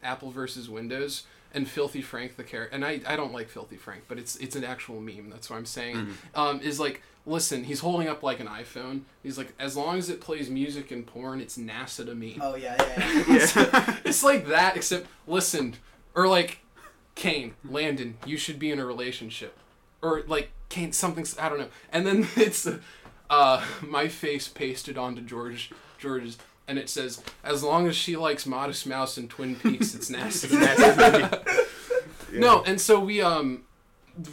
Apple 0.02 0.30
versus 0.30 0.68
Windows 0.68 1.24
and 1.56 1.68
Filthy 1.68 2.02
Frank 2.02 2.36
the 2.36 2.44
character 2.44 2.72
and 2.74 2.84
I, 2.84 3.00
I 3.06 3.16
don't 3.16 3.32
like 3.32 3.48
Filthy 3.48 3.76
Frank 3.76 4.04
but 4.06 4.18
it's 4.18 4.36
it's 4.36 4.54
an 4.54 4.62
actual 4.64 5.00
meme 5.00 5.30
that's 5.30 5.50
what 5.50 5.56
I'm 5.56 5.66
saying 5.66 5.96
Mhm. 5.96 6.12
um, 6.34 6.60
is 6.60 6.78
like 6.78 7.02
listen 7.24 7.64
he's 7.64 7.80
holding 7.80 8.06
up 8.08 8.22
like 8.22 8.38
an 8.38 8.46
iPhone 8.46 9.00
he's 9.22 9.36
like 9.38 9.52
as 9.58 9.76
long 9.76 9.98
as 9.98 10.08
it 10.08 10.20
plays 10.20 10.48
music 10.48 10.90
and 10.92 11.04
porn 11.06 11.40
it's 11.40 11.56
NASA 11.58 12.06
to 12.06 12.14
me 12.14 12.38
Oh 12.40 12.54
yeah, 12.54 12.76
yeah. 12.78 13.24
yeah. 13.28 13.48
yeah. 13.56 13.96
it's 14.04 14.22
like 14.22 14.46
that 14.48 14.76
except 14.76 15.06
listen 15.26 15.74
or 16.14 16.28
like 16.28 16.58
Kane 17.16 17.54
Landon 17.68 18.18
you 18.26 18.36
should 18.36 18.58
be 18.58 18.70
in 18.70 18.78
a 18.78 18.84
relationship 18.86 19.56
or 20.02 20.22
like 20.28 20.50
Kane 20.68 20.92
something's 20.92 21.36
I 21.38 21.48
don't 21.48 21.58
know 21.58 21.68
and 21.90 22.06
then 22.06 22.28
it's 22.36 22.68
uh 23.30 23.64
my 23.82 24.06
face 24.08 24.46
pasted 24.46 24.96
onto 24.98 25.22
George 25.22 25.70
George's 25.98 26.36
and 26.68 26.78
it 26.78 26.88
says 26.88 27.22
as 27.44 27.62
long 27.62 27.86
as 27.86 27.94
she 27.96 28.16
likes 28.16 28.46
Modest 28.46 28.86
Mouse 28.86 29.16
and 29.16 29.28
Twin 29.30 29.56
Peaks 29.56 29.94
it's 29.94 30.10
nasty 30.10 30.48
Yeah. 32.32 32.40
no 32.40 32.62
and 32.62 32.80
so 32.80 32.98
we 33.00 33.20
um 33.22 33.62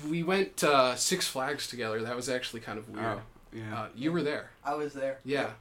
we 0.09 0.23
went 0.23 0.63
uh, 0.63 0.95
Six 0.95 1.27
Flags 1.27 1.67
together 1.67 2.01
that 2.01 2.15
was 2.15 2.29
actually 2.29 2.61
kind 2.61 2.79
of 2.79 2.89
weird 2.89 3.05
Oh, 3.05 3.21
yeah. 3.53 3.79
uh, 3.81 3.87
you 3.95 4.11
were 4.11 4.23
there 4.23 4.49
I 4.63 4.75
was 4.75 4.93
there. 4.93 5.19
yeah 5.23 5.51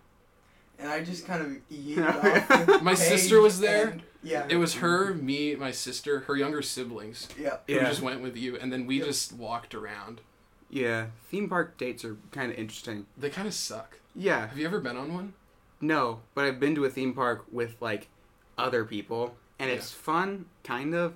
And 0.78 0.88
I 0.88 1.02
just 1.04 1.26
kind 1.26 1.42
of 1.42 1.76
yeeted 1.76 2.68
off. 2.70 2.82
My 2.82 2.94
sister 2.94 3.40
was 3.40 3.60
there. 3.60 3.88
and- 3.88 4.02
yeah. 4.24 4.46
it 4.48 4.56
was 4.56 4.74
her 4.76 5.12
me 5.14 5.56
my 5.56 5.72
sister 5.72 6.20
her 6.20 6.36
younger 6.36 6.62
siblings 6.62 7.28
Yeah. 7.38 7.56
who 7.66 7.74
Yeah. 7.74 7.88
just 7.88 8.00
went 8.02 8.20
with 8.22 8.36
you 8.36 8.56
and 8.56 8.72
then 8.72 8.86
we 8.86 8.98
Yep. 8.98 9.06
just 9.06 9.32
walked 9.32 9.74
around 9.74 10.20
yeah. 10.70 11.06
Theme 11.30 11.50
park 11.50 11.76
dates 11.76 12.02
are 12.02 12.16
kind 12.30 12.50
of 12.50 12.56
interesting. 12.56 13.04
They 13.18 13.28
kind 13.28 13.46
of 13.46 13.52
suck. 13.52 13.98
Yeah. 14.16 14.46
Have 14.46 14.56
you 14.56 14.64
ever 14.64 14.80
been 14.80 14.96
on 14.96 15.12
one? 15.12 15.34
No, 15.82 16.20
but 16.34 16.44
I've 16.46 16.58
been 16.60 16.74
to 16.76 16.84
a 16.86 16.90
theme 16.90 17.12
park 17.12 17.44
with 17.52 17.74
like 17.80 18.08
other 18.56 18.84
people, 18.84 19.34
and 19.58 19.68
Yeah. 19.68 19.76
it's 19.76 19.90
fun, 19.90 20.46
kind 20.64 20.94
of. 20.94 21.14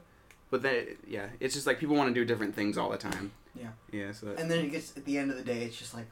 But 0.51 0.63
then, 0.63 0.97
yeah, 1.07 1.29
it's 1.41 1.55
just 1.55 1.67
like 1.67 1.79
people 1.79 1.97
want 1.97 2.09
to 2.09 2.15
do 2.15 2.25
different 2.25 2.55
things 2.55 2.77
all 2.77 2.91
the 2.91 2.99
time. 2.99 3.31
Yeah. 3.55 3.69
Yeah. 3.93 4.13
So. 4.13 4.27
That, 4.27 4.39
And 4.41 4.51
then 4.51 4.65
it 4.65 4.71
gets 4.73 4.97
at 4.97 5.05
the 5.05 5.17
end 5.19 5.31
of 5.31 5.37
the 5.37 5.43
day, 5.45 5.63
it's 5.63 5.77
just 5.77 5.95
like, 5.95 6.07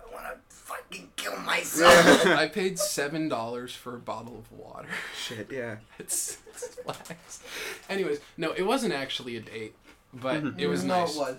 I 0.00 0.12
want 0.12 0.24
to 0.26 0.54
fucking 0.54 1.10
kill 1.16 1.36
myself. 1.40 2.26
I 2.26 2.48
paid 2.48 2.78
seven 2.78 3.28
dollars 3.28 3.74
for 3.74 3.94
a 3.94 3.98
bottle 3.98 4.38
of 4.38 4.50
water. 4.58 4.88
shit. 5.16 5.48
Yeah. 5.52 5.76
it's 5.98 6.38
Six 6.54 6.76
Flags. 6.76 7.42
Anyways, 7.90 8.20
no, 8.38 8.52
it 8.52 8.62
wasn't 8.62 8.94
actually 8.94 9.36
a 9.36 9.40
date, 9.40 9.74
but 10.14 10.42
Mhm. 10.42 10.58
it 10.58 10.66
was 10.66 10.82
no, 10.82 11.00
nice. 11.00 11.14
it 11.14 11.18
was. 11.18 11.36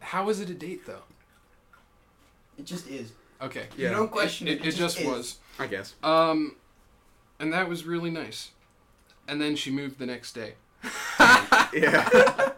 How 0.00 0.24
was 0.26 0.40
it 0.40 0.50
a 0.50 0.54
date 0.54 0.86
though? 0.86 1.02
It 2.58 2.66
just 2.66 2.88
is. 2.88 3.12
Okay. 3.42 3.66
Yeah. 3.76 3.90
You 3.90 3.96
don't 3.96 4.10
question 4.10 4.48
it, 4.48 4.52
it. 4.52 4.60
it, 4.60 4.66
it 4.68 4.76
just 4.76 5.00
is. 5.00 5.06
was. 5.06 5.38
I 5.58 5.66
guess. 5.66 5.94
Um, 6.02 6.56
and 7.38 7.52
that 7.52 7.68
was 7.68 7.84
really 7.84 8.10
nice. 8.10 8.50
And 9.28 9.40
then 9.40 9.56
she 9.56 9.70
moved 9.70 9.98
the 9.98 10.06
next 10.06 10.32
day. 10.32 10.54
yeah. 11.74 12.50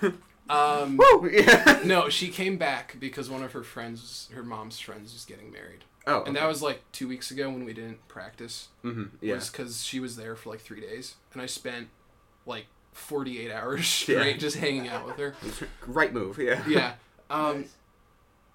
Um, 0.50 0.98
Woo. 0.98 1.30
Yeah. 1.32 1.80
no, 1.86 2.10
she 2.10 2.28
came 2.28 2.58
back 2.58 2.96
because 3.00 3.30
one 3.30 3.42
of 3.42 3.52
her 3.52 3.62
friends, 3.62 4.28
her 4.34 4.42
mom's 4.42 4.78
friends, 4.78 5.14
was 5.14 5.24
getting 5.24 5.50
married, 5.50 5.84
Oh. 6.06 6.24
and 6.24 6.36
that 6.36 6.46
was 6.46 6.60
like 6.60 6.82
two 6.92 7.08
weeks 7.08 7.30
ago 7.30 7.48
when 7.48 7.64
we 7.64 7.72
didn't 7.72 8.06
practice. 8.06 8.68
Mm-hmm. 8.84 9.04
Yeah. 9.22 9.36
was 9.36 9.48
because 9.48 9.82
she 9.82 9.98
was 9.98 10.16
there 10.16 10.36
for 10.36 10.50
like 10.50 10.60
three 10.60 10.80
days, 10.82 11.14
and 11.32 11.40
I 11.40 11.46
spent 11.46 11.88
like 12.44 12.66
forty 12.92 13.40
eight 13.40 13.50
hours 13.50 13.86
straight 13.86 14.32
Yeah. 14.34 14.36
just 14.36 14.56
hanging 14.58 14.88
out 14.88 15.06
with 15.06 15.16
her. 15.16 15.34
Right 15.86 16.12
move. 16.12 16.36
Yeah. 16.38 16.62
Yeah. 16.68 16.94
Um, 17.30 17.60
Nice. 17.62 17.74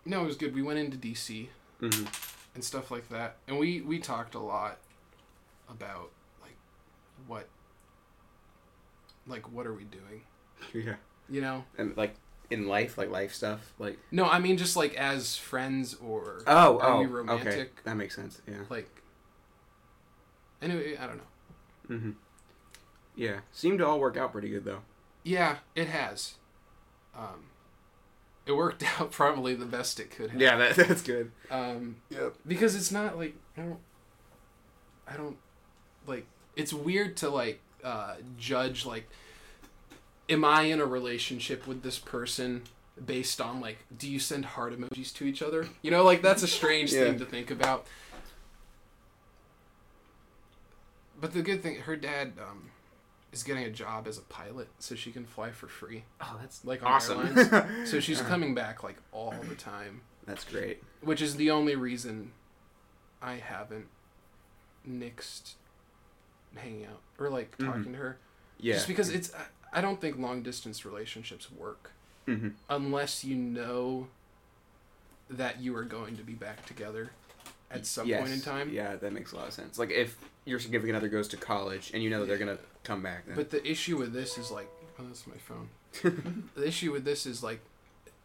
no, 0.06 0.22
it 0.24 0.28
was 0.28 0.36
good. 0.38 0.54
We 0.54 0.62
went 0.62 0.78
into 0.78 0.98
DC 0.98 1.48
hmm 1.80 2.06
and 2.56 2.64
stuff 2.64 2.90
like 2.90 3.08
that, 3.10 3.36
and 3.48 3.60
we 3.60 3.82
we 3.82 4.00
talked 4.00 4.34
a 4.34 4.40
lot 4.40 4.80
about 5.70 6.10
like 6.42 6.58
what 7.28 7.48
like 9.28 9.52
what 9.52 9.68
are 9.68 9.74
we 9.74 9.84
doing? 9.84 10.24
Yeah. 10.74 10.96
You 11.30 11.42
know? 11.42 11.66
And 11.78 11.96
like 11.96 12.16
in 12.50 12.68
life, 12.68 12.98
like 12.98 13.12
life 13.12 13.34
stuff, 13.34 13.74
like 13.78 14.00
No, 14.12 14.26
I 14.26 14.40
mean 14.40 14.58
just 14.58 14.76
like 14.76 14.96
as 14.96 15.38
friends 15.38 15.96
or 15.96 16.42
oh 16.48 16.80
are 16.80 16.94
oh 16.94 17.00
we 17.00 17.06
okay, 17.06 17.14
romantic? 17.14 17.84
that 17.84 17.96
makes 17.96 18.16
sense. 18.16 18.42
Yeah. 18.48 18.62
Like 18.70 18.90
anyway, 20.62 20.98
I 20.98 21.06
don't 21.06 21.18
know. 21.18 21.96
Mm-hmm. 21.96 22.12
Yeah. 23.16 23.40
Seemed 23.52 23.80
to 23.80 23.86
all 23.86 24.00
work 24.00 24.18
out 24.18 24.32
pretty 24.32 24.50
good 24.50 24.66
though. 24.66 24.82
Yeah, 25.24 25.58
it 25.76 25.88
has. 25.88 26.36
Um, 27.16 27.46
it 28.48 28.56
worked 28.56 28.84
out 29.00 29.12
probably 29.12 29.54
the 29.56 29.66
best 29.66 30.00
it 30.00 30.10
could 30.12 30.32
have. 30.32 30.42
Yeah, 30.42 30.58
that, 30.58 30.76
that's 30.88 31.02
good. 31.02 31.32
Um, 31.52 31.98
Yep. 32.10 32.36
because 32.48 32.76
it's 32.76 32.92
not 32.92 33.18
like 33.18 33.36
I 33.58 33.62
don't, 33.62 33.80
I 35.08 35.18
don't, 35.18 35.38
like 36.06 36.26
it's 36.56 36.74
weird 36.74 37.18
to 37.18 37.30
like 37.30 37.60
uh, 37.84 38.16
judge 38.38 38.86
like, 38.86 39.08
am 40.30 40.44
I 40.46 40.64
in 40.64 40.80
a 40.82 40.86
relationship 40.86 41.68
with 41.68 41.84
this 41.84 42.00
person 42.00 42.64
based 43.06 43.40
on 43.40 43.62
like, 43.62 43.78
do 43.96 44.10
you 44.10 44.20
send 44.20 44.44
heart 44.46 44.78
emojis 44.78 45.14
to 45.16 45.26
each 45.26 45.42
other? 45.42 45.68
You 45.82 45.92
know, 45.92 46.04
like 46.04 46.22
that's 46.22 46.44
a 46.44 46.48
strange 46.48 46.92
Yeah. 46.94 47.04
thing 47.06 47.20
to 47.20 47.26
think 47.26 47.52
about. 47.52 47.86
But 51.20 51.34
the 51.34 51.42
good 51.42 51.64
thing, 51.64 51.76
her 51.82 51.96
dad 51.96 52.34
um, 52.40 52.70
is 53.34 53.44
getting 53.44 53.64
a 53.66 53.70
job 53.70 54.08
as 54.08 54.18
a 54.18 54.22
pilot, 54.22 54.68
so 54.80 54.96
she 54.96 55.12
can 55.12 55.26
fly 55.26 55.52
for 55.52 55.68
free, 55.68 56.04
Oh, 56.22 56.38
that's 56.40 56.64
like 56.66 56.82
on 56.84 56.94
awesome. 56.94 57.38
airlines. 57.38 57.90
So 57.92 58.00
she's 58.00 58.22
coming 58.22 58.56
back 58.56 58.84
like 58.84 58.98
all 59.12 59.34
the 59.50 59.56
time, 59.56 60.02
That's 60.26 60.44
great. 60.46 60.82
which 61.02 61.22
is 61.22 61.36
the 61.36 61.52
only 61.52 61.76
reason 61.76 62.32
I 63.22 63.34
haven't 63.36 63.88
nixed 64.88 65.54
hanging 66.56 66.86
out 66.86 67.02
or 67.20 67.30
like 67.30 67.58
Mhm. 67.58 67.66
talking 67.66 67.92
to 67.94 67.98
her. 68.00 68.18
Yeah. 68.60 68.76
Just 68.76 68.88
because 68.88 69.10
it's 69.10 69.32
I, 69.74 69.82
don't 69.82 70.00
think 70.02 70.18
long 70.18 70.42
distance 70.42 70.86
relationships 70.86 71.52
work 71.52 71.92
hmm 72.26 72.50
unless 72.70 73.24
you 73.24 73.36
know 73.36 74.08
that 75.30 75.60
you 75.62 75.76
are 75.76 75.84
going 75.84 76.16
to 76.18 76.24
be 76.24 76.34
back 76.34 76.66
together 76.66 77.12
at 77.70 77.86
some 77.86 78.08
yes. 78.08 78.22
point 78.22 78.32
in 78.34 78.42
time. 78.42 78.70
Yeah, 78.72 78.96
that 78.96 79.12
makes 79.12 79.34
a 79.34 79.36
lot 79.36 79.48
of 79.48 79.54
sense. 79.54 79.78
Like 79.78 79.92
if 79.92 80.18
your 80.46 80.58
significant 80.60 80.96
other 80.96 81.10
goes 81.10 81.28
to 81.30 81.38
college 81.38 81.92
and 81.94 82.02
you 82.02 82.10
know 82.10 82.22
that 82.22 82.28
they're 82.28 82.38
gonna 82.38 82.58
come 82.88 83.04
back, 83.04 83.26
then 83.28 83.36
But 83.36 83.50
the 83.50 83.66
issue 83.70 83.98
with 83.98 84.14
this 84.14 84.38
is 84.38 84.50
like, 84.52 84.70
oh, 85.00 85.04
that's 85.08 85.26
my 85.28 85.36
phone. 85.38 85.70
the 86.56 86.68
issue 86.68 86.92
with 86.92 87.04
this 87.06 87.26
is 87.26 87.44
like, 87.44 87.60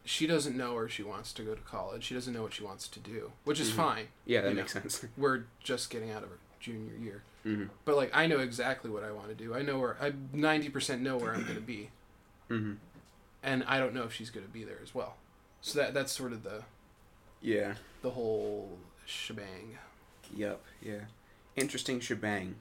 she 0.05 0.27
doesn't 0.27 0.57
know 0.57 0.75
where 0.75 0.89
she 0.89 1.03
wants 1.03 1.33
to 1.35 1.43
go 1.43 1.55
to 1.55 1.61
college. 1.63 2.05
She 2.05 2.15
doesn't 2.15 2.33
know 2.33 2.43
what 2.43 2.53
she 2.55 2.65
wants 2.65 2.89
to 2.89 3.01
do, 3.01 3.33
which 3.45 3.61
is 3.61 3.71
Mhm. 3.71 3.75
fine. 3.77 4.09
yeah, 4.27 4.41
that 4.43 4.51
you 4.51 4.57
makes 4.57 4.73
sense. 4.73 5.05
We're 5.17 5.45
just 5.63 5.91
getting 5.91 6.11
out 6.11 6.23
of 6.25 6.31
our 6.31 6.39
junior 6.61 6.95
year. 6.97 7.23
hmm 7.45 7.65
But 7.85 7.97
like, 7.97 8.11
I 8.15 8.27
know 8.27 8.39
exactly 8.39 8.91
what 8.91 9.05
I 9.05 9.11
want 9.13 9.29
to 9.29 9.35
do. 9.35 9.55
I 9.55 9.63
know 9.63 9.79
where 9.79 9.97
I 10.01 10.13
ninety 10.33 10.69
percent 10.69 11.03
know 11.03 11.17
where 11.17 11.33
I'm 11.35 11.43
going 11.45 11.57
to 11.57 11.61
be, 11.61 11.91
hmm 12.49 12.75
and 13.45 13.65
I 13.65 13.79
don't 13.79 13.93
know 13.95 14.05
if 14.05 14.13
she's 14.13 14.31
going 14.31 14.47
to 14.47 14.53
be 14.53 14.63
there 14.65 14.79
as 14.83 14.95
well. 14.95 15.17
So 15.61 15.79
that 15.81 15.95
that's 15.95 16.13
sort 16.13 16.33
of 16.33 16.43
the 16.45 16.63
Yeah. 17.41 17.75
the 18.03 18.11
whole 18.11 18.79
shebang. 19.07 19.79
Yep. 20.35 20.63
Yeah. 20.81 21.01
Interesting 21.57 21.99
shebang. 22.01 22.55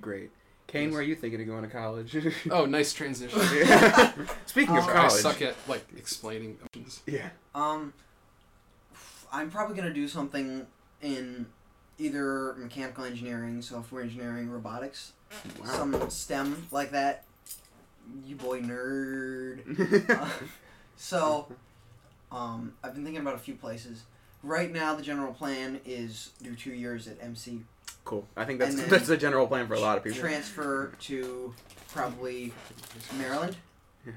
Great. 0.00 0.30
Kane, 0.68 0.84
Yes. 0.84 0.92
where 0.92 1.00
are 1.00 1.04
you 1.04 1.16
thinking 1.16 1.40
of 1.40 1.46
going 1.46 1.62
to 1.62 1.68
college? 1.68 2.16
Oh, 2.50 2.66
nice 2.66 2.92
transition. 2.92 3.40
Yeah. 3.54 4.12
Speaking 4.46 4.76
of 4.76 4.84
college, 4.86 5.12
I 5.12 5.16
suck 5.16 5.42
at 5.42 5.54
like 5.66 5.84
explaining 5.96 6.58
options. 6.62 7.02
Yeah. 7.06 7.30
Um, 7.54 7.92
I'm 9.32 9.50
probably 9.50 9.76
gonna 9.76 9.92
do 9.94 10.06
something 10.08 10.66
in 11.02 11.46
either 11.98 12.54
mechanical 12.58 13.04
engineering, 13.04 13.60
software 13.62 14.02
engineering, 14.02 14.50
robotics, 14.50 15.12
Wow. 15.60 15.66
some 15.66 16.10
STEM 16.10 16.66
like 16.70 16.90
that. 16.92 17.24
You 18.26 18.36
boy 18.36 18.60
nerd. 18.60 20.10
Uh, 20.20 20.28
so, 20.96 21.46
um, 22.32 22.74
I've 22.82 22.94
been 22.94 23.04
thinking 23.04 23.20
about 23.22 23.34
a 23.36 23.38
few 23.38 23.54
places. 23.54 24.02
Right 24.42 24.72
now, 24.72 24.94
the 24.94 25.02
general 25.02 25.32
plan 25.32 25.80
is 25.86 26.30
do 26.42 26.54
two 26.54 26.72
years 26.72 27.06
at 27.08 27.16
MC, 27.22 27.62
cool. 28.08 28.26
I 28.38 28.46
think 28.46 28.58
that's 28.58 28.74
that's 28.86 29.06
the 29.06 29.18
general 29.18 29.46
plan 29.46 29.68
for 29.68 29.74
a 29.74 29.80
lot 29.80 29.98
of 29.98 30.02
people. 30.04 30.18
transfer 30.18 30.92
to 31.00 31.54
probably 31.92 32.54
Maryland, 33.18 33.54
Yeah. 34.06 34.12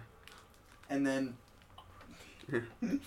and 0.89 1.05
then 1.05 1.37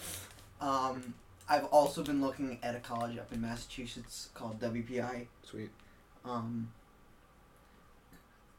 um, 0.61 1.15
I've 1.49 1.65
also 1.67 2.03
been 2.03 2.21
looking 2.21 2.59
at 2.63 2.75
a 2.77 2.81
college 2.81 3.17
up 3.17 3.33
in 3.33 3.41
Massachusetts 3.41 4.29
called 4.35 4.61
WPI, 4.61 5.27
Sweet. 5.43 5.71
um, 6.27 6.71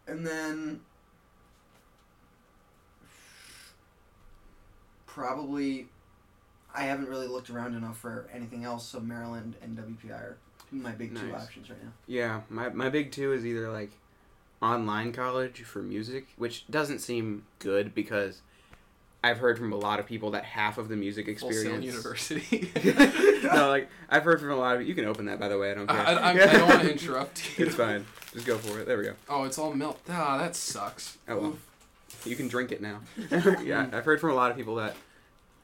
and 0.08 0.26
then 0.26 0.82
probably 5.06 5.88
I 6.74 6.86
haven't 6.86 7.08
really 7.08 7.28
looked 7.28 7.52
around 7.52 7.76
enough 7.76 8.00
for 8.00 8.28
anything 8.34 8.64
else, 8.64 8.86
so 8.88 9.00
Maryland 9.00 9.56
and 9.62 9.78
WPI 9.78 10.12
are 10.12 10.38
my 10.82 10.92
big 10.92 11.16
two 11.18 11.34
options 11.34 11.70
right 11.70 11.84
now. 11.84 11.92
Yeah, 12.08 12.42
my 12.50 12.70
my 12.70 12.90
big 12.90 13.12
two 13.12 13.34
is 13.34 13.46
either 13.46 13.72
like 13.72 13.92
online 14.62 15.12
college 15.12 15.62
for 15.64 15.82
music, 15.82 16.28
which 16.38 16.66
doesn't 16.70 17.00
seem 17.00 17.44
good 17.60 17.94
because 17.94 18.42
I've 19.24 19.38
heard 19.40 19.58
from 19.58 19.74
a 19.74 19.76
lot 19.76 20.00
of 20.00 20.06
people 20.06 20.32
that 20.32 20.44
half 20.46 20.78
of 20.78 20.88
the 20.88 20.96
music 20.96 21.26
Full 21.40 21.52
Sail 21.52 21.76
experience. 21.76 21.86
University. 21.86 22.72
no, 23.44 23.70
like 23.70 23.90
I've 24.10 24.24
heard 24.24 24.40
from 24.40 24.52
a 24.52 24.56
lot 24.56 24.76
of 24.76 24.88
you 24.88 24.94
can 24.96 25.06
open 25.06 25.26
that 25.26 25.40
by 25.40 25.48
the 25.48 25.58
way. 25.58 25.72
I 25.72 25.74
don't 25.74 25.88
care. 25.88 25.98
I, 25.98 26.14
I, 26.14 26.30
I 26.32 26.34
don't 26.36 26.70
want 26.70 26.82
to 26.84 26.92
interrupt 26.94 27.58
you. 27.60 27.66
it's 27.66 27.76
fine. 27.76 28.06
Just 28.34 28.46
go 28.46 28.58
for 28.58 28.80
it. 28.80 28.86
There 28.88 28.98
we 28.98 29.06
go. 29.06 29.14
Oh, 29.30 29.44
it's 29.46 29.58
all 29.58 29.74
melt. 29.74 30.00
Ah, 30.10 30.38
that 30.38 30.56
sucks. 30.56 31.18
Oh 31.28 31.38
well. 31.38 31.50
Oof. 31.52 31.68
You 32.26 32.36
can 32.36 32.48
drink 32.48 32.72
it 32.72 32.82
now. 32.82 33.02
yeah, 33.64 33.88
I've 33.94 34.06
heard 34.06 34.20
from 34.20 34.32
a 34.32 34.36
lot 34.36 34.50
of 34.52 34.58
people 34.58 34.76
that 34.76 34.96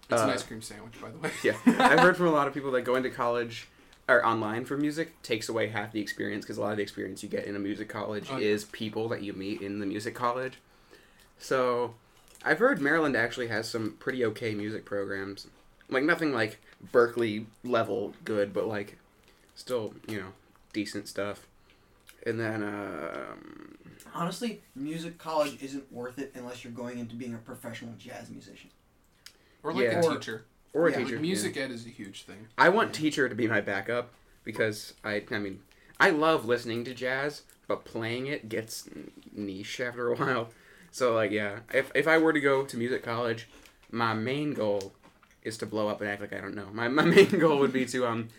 It's 0.09 0.21
an 0.21 0.29
Uh, 0.29 0.33
ice 0.33 0.43
cream 0.43 0.61
sandwich, 0.61 0.93
by 1.01 1.09
the 1.09 1.17
way. 1.17 1.31
yeah, 1.43 1.53
I've 1.65 1.99
heard 1.99 2.17
from 2.17 2.27
a 2.27 2.31
lot 2.31 2.47
of 2.47 2.53
people 2.53 2.71
that 2.71 2.83
going 2.83 3.01
to 3.03 3.09
college 3.09 3.67
or 4.11 4.25
online 4.25 4.65
for 4.65 4.77
music 4.77 5.21
takes 5.23 5.49
away 5.49 5.67
half 5.69 5.91
the 5.91 6.01
experience 6.01 6.45
because 6.45 6.57
a 6.57 6.61
lot 6.61 6.71
of 6.71 6.77
the 6.77 6.83
experience 6.83 7.23
you 7.23 7.29
get 7.29 7.45
in 7.45 7.55
a 7.55 7.59
music 7.59 7.89
college 7.89 8.27
Oh, 8.31 8.37
yeah. 8.37 8.47
is 8.47 8.65
people 8.65 9.07
that 9.09 9.23
you 9.23 9.33
meet 9.33 9.61
in 9.61 9.79
the 9.79 9.85
music 9.85 10.13
college. 10.15 10.59
So, 11.39 11.95
I've 12.43 12.59
heard 12.59 12.81
Maryland 12.81 13.15
actually 13.15 13.47
has 13.47 13.67
some 13.69 13.95
pretty 13.99 14.23
okay 14.25 14.53
music 14.53 14.85
programs. 14.85 15.47
Like 15.89 16.03
nothing 16.03 16.33
like 16.33 16.59
Berklee 16.93 17.45
level 17.63 18.13
good, 18.23 18.53
but 18.53 18.67
like 18.67 18.97
still, 19.55 19.93
you 20.07 20.19
know, 20.21 20.27
decent 20.73 21.07
stuff. 21.07 21.45
And 22.25 22.39
then 22.39 22.63
um 22.63 23.77
Honestly, 24.13 24.61
music 24.75 25.17
college 25.17 25.57
isn't 25.61 25.91
worth 25.91 26.19
it 26.19 26.31
unless 26.35 26.63
you're 26.63 26.73
going 26.73 26.99
into 26.99 27.15
being 27.15 27.33
a 27.33 27.37
professional 27.37 27.93
jazz 27.97 28.29
musician. 28.29 28.69
Or 29.63 29.73
like 29.73 29.83
Yeah. 29.83 29.99
a 30.01 30.05
Or- 30.05 30.13
teacher. 30.17 30.43
Or 30.73 30.87
a 30.87 30.91
Yeah, 30.91 30.97
Like, 30.97 31.05
teacher. 31.07 31.19
music 31.19 31.57
ed 31.57 31.71
is 31.71 31.85
a 31.85 31.89
huge 31.89 32.23
thing. 32.23 32.47
I 32.57 32.69
want 32.69 32.93
teacher 32.93 33.27
to 33.29 33.35
be 33.35 33.47
my 33.47 33.61
backup 33.61 34.11
because 34.43 34.93
I 35.03 35.23
I 35.31 35.37
mean 35.39 35.61
I 35.99 36.09
love 36.09 36.45
listening 36.45 36.83
to 36.85 36.93
jazz, 36.93 37.43
but 37.67 37.85
playing 37.85 38.27
it 38.27 38.49
gets 38.49 38.89
niche 39.33 39.79
after 39.79 40.11
a 40.11 40.15
while. 40.21 40.49
So 40.91 41.13
like 41.13 41.31
yeah, 41.31 41.59
if 41.73 41.91
if 41.95 42.07
I 42.07 42.17
were 42.17 42.33
to 42.33 42.39
go 42.41 42.63
to 42.65 42.77
music 42.77 43.03
college, 43.03 43.47
my 43.91 44.13
main 44.13 44.53
goal 44.53 44.93
is 45.43 45.57
to 45.57 45.65
blow 45.65 45.87
up 45.87 46.01
and 46.01 46.09
act 46.09 46.21
like 46.21 46.33
I 46.33 46.39
don't 46.41 46.55
know. 46.55 46.67
My 46.73 46.87
my 46.87 47.03
main 47.15 47.29
goal 47.39 47.59
would 47.59 47.73
be 47.73 47.85
to 47.87 48.05
um 48.07 48.29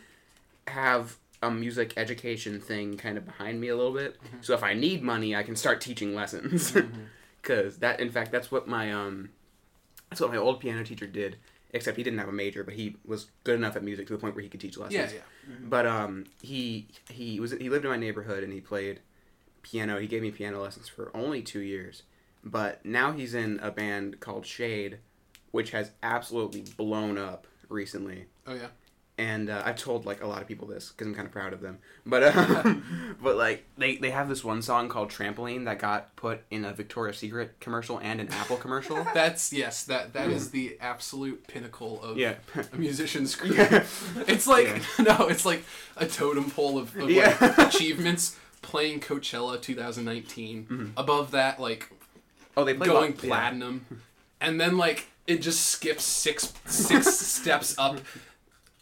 have 0.69 1.17
a 1.43 1.51
music 1.51 1.93
education 1.97 2.61
thing 2.61 2.97
kind 2.97 3.19
of 3.19 3.25
behind 3.27 3.61
me 3.61 3.69
a 3.69 3.77
little 3.77 3.93
bit. 3.93 4.17
So 4.43 4.55
if 4.55 4.63
I 4.63 4.75
need 4.75 5.03
money, 5.03 5.35
I 5.35 5.43
can 5.43 5.57
start 5.57 5.81
teaching 5.81 6.15
lessons. 6.15 6.73
Mm-hmm. 6.73 7.01
Cuz 7.43 7.79
that 7.79 7.99
in 7.99 8.11
fact 8.11 8.31
that's 8.31 8.53
what 8.53 8.69
my 8.69 8.93
um 8.93 9.31
that's 10.09 10.21
what 10.21 10.31
my 10.31 10.37
old 10.37 10.61
piano 10.61 10.85
teacher 10.85 11.07
did. 11.07 11.37
Except 11.75 11.97
he 11.97 12.03
didn't 12.03 12.19
have 12.19 12.29
a 12.29 12.33
major, 12.33 12.65
but 12.65 12.75
he 12.75 12.97
was 13.07 13.29
good 13.45 13.55
enough 13.55 13.77
at 13.77 13.83
music 13.83 14.07
to 14.09 14.13
the 14.13 14.19
point 14.19 14.35
where 14.35 14.43
he 14.43 14.49
could 14.49 14.61
teach 14.61 14.77
lessons. 14.77 15.13
Yeah, 15.13 15.19
yeah. 15.49 15.57
But 15.63 15.87
um, 15.87 16.27
he 16.43 16.89
he 17.09 17.41
was 17.41 17.53
he 17.53 17.71
lived 17.71 17.85
in 17.85 17.91
my 17.91 17.97
neighborhood 17.97 18.45
and 18.45 18.53
he 18.53 18.61
played 18.61 19.01
piano. 19.63 19.99
He 19.99 20.07
gave 20.07 20.21
me 20.23 20.31
piano 20.31 20.61
lessons 20.61 20.89
for 20.89 21.11
only 21.17 21.41
two 21.41 21.61
years, 21.61 22.03
but 22.45 22.85
now 22.85 23.13
he's 23.13 23.33
in 23.35 23.59
a 23.63 23.71
band 23.71 24.21
called 24.21 24.45
Shade, 24.45 24.99
which 25.51 25.71
has 25.71 25.93
absolutely 26.03 26.65
blown 26.77 27.17
up 27.17 27.47
recently. 27.71 28.27
Oh 28.47 28.55
yeah. 28.55 28.69
And 29.23 29.51
uh, 29.51 29.63
I've 29.65 29.77
told 29.77 30.05
like 30.05 30.21
a 30.21 30.27
lot 30.27 30.43
of 30.43 30.49
people 30.49 30.67
this 30.67 30.89
because 30.89 31.07
I'm 31.07 31.15
kind 31.15 31.27
of 31.27 31.33
proud 31.33 31.53
of 31.53 31.61
them. 31.61 31.79
But 32.05 32.23
uh, 32.25 32.75
but 33.23 33.37
like 33.37 33.65
they 33.79 33.97
they 33.97 34.11
have 34.11 34.29
this 34.29 34.43
one 34.43 34.63
song 34.63 34.89
called 34.89 35.11
Trampoline 35.11 35.65
that 35.67 35.79
got 35.79 36.17
put 36.17 36.41
in 36.51 36.65
a 36.65 36.73
Victoria's 36.73 37.19
Secret 37.19 37.55
commercial 37.61 37.99
and 38.01 38.21
an 38.21 38.29
Apple 38.33 38.57
commercial. 38.57 38.97
That's 39.15 39.53
yes. 39.53 39.85
That 39.85 40.13
that 40.15 40.29
is 40.31 40.51
the 40.51 40.77
absolute 40.81 41.47
pinnacle 41.47 42.03
of 42.03 42.19
yeah. 42.19 42.35
a 42.73 42.77
musician's 42.77 43.37
career. 43.41 43.85
It's 44.27 44.49
like 44.49 44.83
no, 44.99 45.29
it's 45.29 45.47
like 45.47 45.63
a 45.97 46.07
totem 46.07 46.51
pole 46.51 46.77
of, 46.79 46.97
of 46.97 47.09
Yeah. 47.09 47.37
like 47.41 47.59
achievements. 47.59 48.37
Playing 48.61 49.01
Coachella 49.01 49.61
2019. 49.61 50.65
Mm-hmm. 50.65 50.87
Above 50.97 51.31
that, 51.33 51.61
like 51.61 51.91
Oh, 52.57 52.65
they 52.65 52.75
play 52.75 52.87
going 52.87 53.13
yeah. 53.13 53.19
platinum, 53.29 53.87
and 54.41 54.61
then 54.61 54.77
like 54.79 55.07
it 55.27 55.43
just 55.43 55.67
skips 55.67 56.05
six 56.05 56.53
six 56.67 57.07
steps 57.19 57.79
up. 57.79 58.01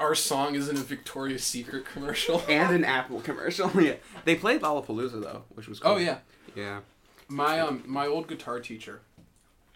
Our 0.00 0.14
song 0.14 0.54
is 0.54 0.68
in 0.68 0.76
a 0.76 0.80
Victoria's 0.80 1.44
Secret 1.44 1.84
commercial. 1.84 2.42
and 2.48 2.74
an 2.74 2.84
Apple 2.84 3.20
commercial. 3.20 3.70
yeah, 3.80 3.94
they 4.24 4.34
played 4.34 4.62
Lollapalooza 4.62 5.22
though, 5.22 5.44
which 5.54 5.68
was 5.68 5.78
cool. 5.78 5.92
Oh 5.92 5.96
yeah, 5.98 6.18
yeah. 6.56 6.80
my 7.28 7.60
um 7.60 7.84
my 7.86 8.06
old 8.06 8.26
guitar 8.26 8.60
teacher, 8.60 9.02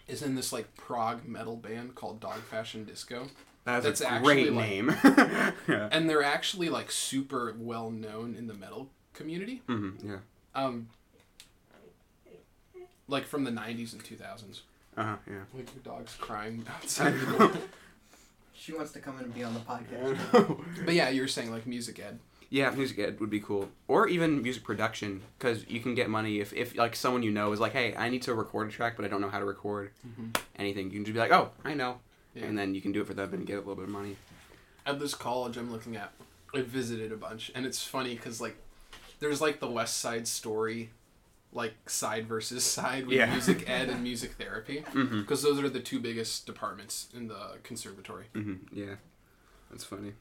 is 0.09 0.23
in 0.23 0.35
this 0.35 0.51
like 0.53 0.75
prog 0.77 1.27
metal 1.27 1.57
band 1.57 1.95
called 1.95 2.21
Dog 2.21 2.41
Fashion 2.41 2.85
Disco, 2.85 3.29
That's, 3.65 3.85
That's 3.85 4.01
a 4.01 4.11
actually, 4.13 4.45
great 4.45 4.53
like- 4.55 4.69
name. 4.69 4.97
yeah. 5.69 5.89
and 5.93 6.09
they're 6.09 6.23
actually 6.23 6.71
like 6.71 6.91
super 6.91 7.55
well 7.59 7.91
known 7.91 8.35
in 8.35 8.47
the 8.47 8.55
metal 8.55 8.89
community. 9.13 9.61
hmm 9.67 9.91
Yeah. 10.03 10.17
Um, 10.55 10.89
like 13.09 13.27
from 13.27 13.45
the 13.45 13.51
'90s 13.51 13.93
and 13.93 14.03
2000s. 14.03 14.61
Uh 14.97 15.03
huh. 15.03 15.17
Yeah. 15.29 15.35
Like 15.55 15.69
your 15.75 15.83
dog's 15.85 16.15
crying 16.17 16.65
outside 16.73 17.13
the 17.13 17.27
door. 17.39 17.53
She 18.65 18.73
wants 18.73 18.93
to 18.93 18.99
come 18.99 19.19
in 19.19 19.25
and 19.25 19.35
be 19.35 19.45
on 19.45 19.53
the 19.53 19.61
podcast. 19.61 20.59
but 20.87 20.95
yeah, 20.95 21.11
you 21.11 21.21
were 21.21 21.29
saying 21.29 21.51
like 21.51 21.67
music 21.67 21.99
ed. 21.99 22.19
Yeah, 22.49 22.71
music 22.71 22.99
ed 22.99 23.21
would 23.21 23.29
be 23.29 23.41
cool, 23.41 23.69
or 23.89 24.09
even 24.09 24.41
music 24.41 24.65
production, 24.65 25.21
because 25.39 25.69
you 25.69 25.81
can 25.81 25.95
get 25.95 26.09
money 26.09 26.41
if, 26.41 26.51
if 26.55 26.75
like 26.75 26.97
someone 26.97 27.23
you 27.23 27.31
know 27.31 27.53
is 27.53 27.61
like, 27.61 27.73
hey, 27.73 27.95
I 27.95 28.09
need 28.09 28.23
to 28.23 28.33
record 28.33 28.69
a 28.69 28.71
track, 28.71 28.95
but 28.97 29.05
I 29.05 29.09
don't 29.09 29.21
know 29.21 29.29
how 29.29 29.39
to 29.39 29.45
record 29.45 29.91
Mhm. 30.09 30.35
anything. 30.57 30.87
You 30.87 30.93
can 30.93 31.05
just 31.05 31.13
be 31.13 31.19
like, 31.21 31.31
oh, 31.33 31.51
I 31.63 31.75
know, 31.75 31.99
Yeah. 32.35 32.45
and 32.45 32.57
then 32.57 32.75
you 32.75 32.81
can 32.81 32.93
do 32.93 33.03
it 33.03 33.07
for 33.07 33.13
them 33.13 33.35
and 33.35 33.47
get 33.47 33.55
a 33.55 33.59
little 33.59 33.75
bit 33.75 33.85
of 33.85 33.91
money. 33.91 34.17
At 34.87 34.99
this 34.99 35.15
college 35.15 35.59
I'm 35.59 35.71
looking 35.71 35.97
at, 35.97 36.13
I 36.55 36.63
visited 36.63 37.13
a 37.13 37.17
bunch, 37.19 37.53
and 37.55 37.67
it's 37.67 37.85
funny 37.85 38.15
because 38.15 38.41
like, 38.41 38.57
there's 39.21 39.43
like 39.43 39.61
the 39.61 39.69
West 39.71 39.99
Side 39.99 40.27
Story, 40.27 40.89
like 41.55 41.89
side 41.89 42.27
versus 42.27 42.63
side 42.79 43.07
with 43.07 43.17
Yeah. 43.17 43.31
music 43.31 43.69
ed 43.71 43.89
and 43.89 44.03
music 44.03 44.33
therapy, 44.33 44.85
Mm-hmm. 44.93 45.21
because 45.21 45.43
those 45.43 45.59
are 45.61 45.69
the 45.71 45.81
two 45.81 46.01
biggest 46.01 46.45
departments 46.47 47.09
in 47.17 47.29
the 47.29 47.59
conservatory. 47.63 48.27
Mm-hmm. 48.35 48.77
Yeah, 48.79 48.97
that's 49.71 49.85
funny. 49.85 50.13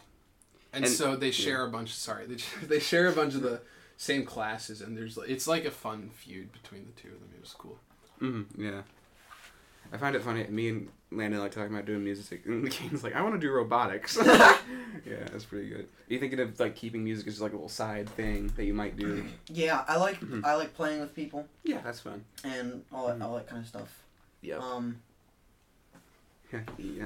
And, 0.71 0.85
And- 0.85 0.93
so 0.93 1.15
they 1.15 1.31
share 1.31 1.65
a 1.65 1.69
bunch. 1.69 1.93
Sorry, 1.93 2.25
they 2.27 2.37
they 2.67 2.79
share 2.79 3.07
a 3.07 3.11
bunch 3.13 3.33
of 3.35 3.41
the 3.41 3.61
same 3.97 4.25
classes, 4.25 4.81
and 4.81 4.95
there's 4.97 5.17
it's 5.27 5.47
like 5.47 5.65
a 5.65 5.71
fun 5.71 6.09
feud 6.13 6.51
between 6.51 6.85
the 6.85 6.91
two 7.01 7.09
of 7.09 7.19
them. 7.19 7.29
It 7.35 7.41
was 7.41 7.53
cool. 7.53 7.79
Mm-hmm. 8.21 8.63
Yeah. 8.63 8.81
I 9.93 9.97
find 9.97 10.15
it 10.15 10.23
funny. 10.23 10.43
Me 10.49 10.69
and 10.69 10.89
Landon 11.11 11.39
like 11.39 11.51
talking 11.51 11.71
about 11.71 11.85
doing 11.85 12.03
music, 12.03 12.41
and 12.47 12.69
Kane's 12.69 13.03
like, 13.03 13.15
"I 13.15 13.21
want 13.21 13.35
to 13.35 13.39
do 13.39 13.51
robotics." 13.51 14.17
yeah, 14.25 14.59
that's 15.31 15.45
pretty 15.45 15.69
good. 15.69 15.81
Are 16.09 16.13
you 16.13 16.19
thinking 16.19 16.39
of 16.39 16.59
like 16.59 16.75
keeping 16.75 17.03
music 17.03 17.27
as 17.27 17.39
like 17.39 17.51
a 17.51 17.55
little 17.55 17.69
side 17.69 18.09
thing 18.09 18.51
that 18.55 18.65
you 18.65 18.73
might 18.73 18.97
do? 18.97 19.23
Yeah, 19.47 19.83
I 19.87 19.97
like 19.97 20.19
Mhm. 20.19 20.43
I 20.43 20.55
like 20.55 20.73
playing 20.73 20.99
with 20.99 21.13
people 21.13 21.47
Yeah, 21.63 21.81
that's 21.83 21.99
fun. 21.99 22.25
and 22.43 22.83
all 22.91 23.07
that, 23.07 23.19
Mhm. 23.19 23.23
all 23.23 23.35
that 23.35 23.47
kind 23.47 23.61
of 23.61 23.67
stuff. 23.67 24.01
Yeah. 24.41 24.57
Um, 24.57 24.97
yeah. 26.77 27.05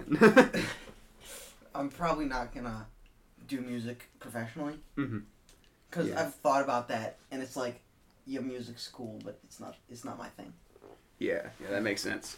I'm 1.76 1.90
probably 1.90 2.26
not 2.26 2.54
gonna 2.54 2.88
do 3.48 3.62
music 3.62 4.10
professionally 4.20 4.80
mm-hmm. 4.98 5.20
because 5.90 6.08
Yeah. 6.10 6.22
I've 6.22 6.36
thought 6.36 6.64
about 6.64 6.88
that, 6.88 7.18
and 7.32 7.42
it's 7.42 7.56
like, 7.56 7.82
yeah, 8.26 8.40
music's 8.40 8.88
cool, 8.88 9.20
but 9.24 9.40
it's 9.44 9.60
not 9.60 9.76
it's 9.90 10.06
not 10.06 10.18
my 10.18 10.30
thing. 10.30 10.54
Yeah, 11.20 11.50
yeah, 11.62 11.70
that 11.72 11.84
makes 11.84 12.02
sense. 12.02 12.38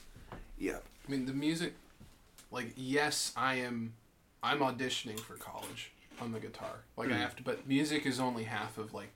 Yeah. 0.60 0.78
I 1.08 1.12
mean, 1.12 1.26
the 1.26 1.34
music, 1.34 1.74
like 2.52 2.74
yes, 2.76 3.32
I 3.36 3.56
am, 3.56 3.94
I'm 4.44 4.60
auditioning 4.60 5.20
for 5.20 5.36
college 5.36 5.92
on 6.22 6.32
the 6.32 6.40
guitar. 6.40 6.82
Like 6.98 7.10
I 7.10 7.14
Mhm. 7.14 7.20
have 7.22 7.36
to, 7.38 7.44
but 7.44 7.68
music 7.68 8.06
is 8.06 8.20
only 8.20 8.44
half 8.44 8.78
of 8.78 8.94
like 8.94 9.12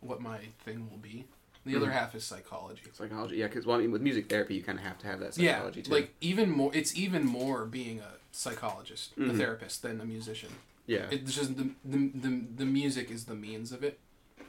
what 0.00 0.20
my 0.20 0.38
thing 0.64 0.90
will 0.90 0.98
be. 0.98 1.24
The 1.64 1.76
other 1.76 1.86
Mhm. 1.86 1.92
half 1.92 2.14
is 2.14 2.24
psychology. 2.24 2.82
Psychology, 2.92 3.36
yeah, 3.36 3.46
because 3.46 3.64
well, 3.64 3.78
I 3.78 3.80
mean, 3.82 3.90
with 3.92 4.02
music 4.02 4.28
therapy, 4.28 4.54
you 4.54 4.62
kind 4.62 4.78
of 4.78 4.84
have 4.84 4.98
to 4.98 5.06
have 5.06 5.20
that 5.20 5.38
Yeah, 5.38 5.54
psychology 5.54 5.82
too. 5.82 5.92
like 5.92 6.12
even 6.20 6.50
more. 6.50 6.70
It's 6.74 6.94
even 6.94 7.24
more 7.24 7.64
being 7.64 8.00
a 8.00 8.14
psychologist, 8.32 9.12
a 9.16 9.20
Mhm. 9.20 9.38
therapist, 9.38 9.80
than 9.82 10.00
a 10.00 10.04
musician. 10.04 10.50
yeah, 10.86 11.08
It's 11.10 11.34
just 11.34 11.56
the, 11.56 11.70
the 11.82 12.08
the 12.14 12.42
the 12.56 12.66
music 12.66 13.10
is 13.10 13.24
the 13.24 13.34
means 13.34 13.72
of 13.72 13.82
it, 13.82 13.98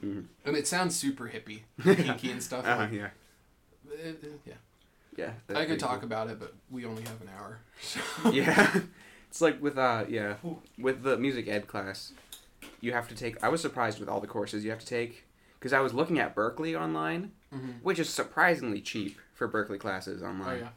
Mhm. 0.04 0.26
and 0.44 0.54
it 0.54 0.66
sounds 0.66 0.94
super 0.94 1.28
hippie, 1.30 1.62
geeky 1.80 2.30
and 2.30 2.42
stuff. 2.42 2.66
uh, 2.66 2.76
like- 2.76 2.92
yeah, 2.92 3.10
it- 3.90 4.22
it- 4.22 4.40
yeah, 4.44 4.54
yeah. 5.16 5.32
I 5.54 5.64
could 5.64 5.78
talk 5.80 6.00
cool. 6.00 6.04
about 6.04 6.28
it, 6.30 6.38
but 6.38 6.54
we 6.70 6.84
only 6.84 7.02
have 7.02 7.20
an 7.20 7.30
hour. 7.38 7.58
So. 7.80 8.00
yeah, 8.30 8.80
it's 9.28 9.40
like 9.42 9.60
with 9.62 9.76
uh, 9.76 10.04
yeah, 10.08 10.36
with 10.78 11.02
the 11.02 11.16
music 11.18 11.46
ed 11.48 11.66
class, 11.66 12.12
you 12.80 12.92
have 12.92 13.06
to 13.08 13.14
take. 13.14 13.42
I 13.44 13.48
was 13.48 13.60
surprised 13.60 14.00
with 14.00 14.08
all 14.08 14.20
the 14.20 14.26
courses 14.26 14.64
you 14.64 14.70
have 14.70 14.80
to 14.80 14.86
take 14.86 15.24
because 15.58 15.72
I 15.74 15.80
was 15.80 15.92
looking 15.92 16.18
at 16.18 16.34
Berklee 16.34 16.78
online, 16.80 17.32
Mhm. 17.54 17.82
which 17.82 17.98
is 17.98 18.08
surprisingly 18.08 18.80
cheap 18.80 19.18
for 19.34 19.46
Berklee 19.48 19.78
classes 19.78 20.22
online. 20.22 20.56
Oh 20.56 20.60
yeah, 20.60 20.68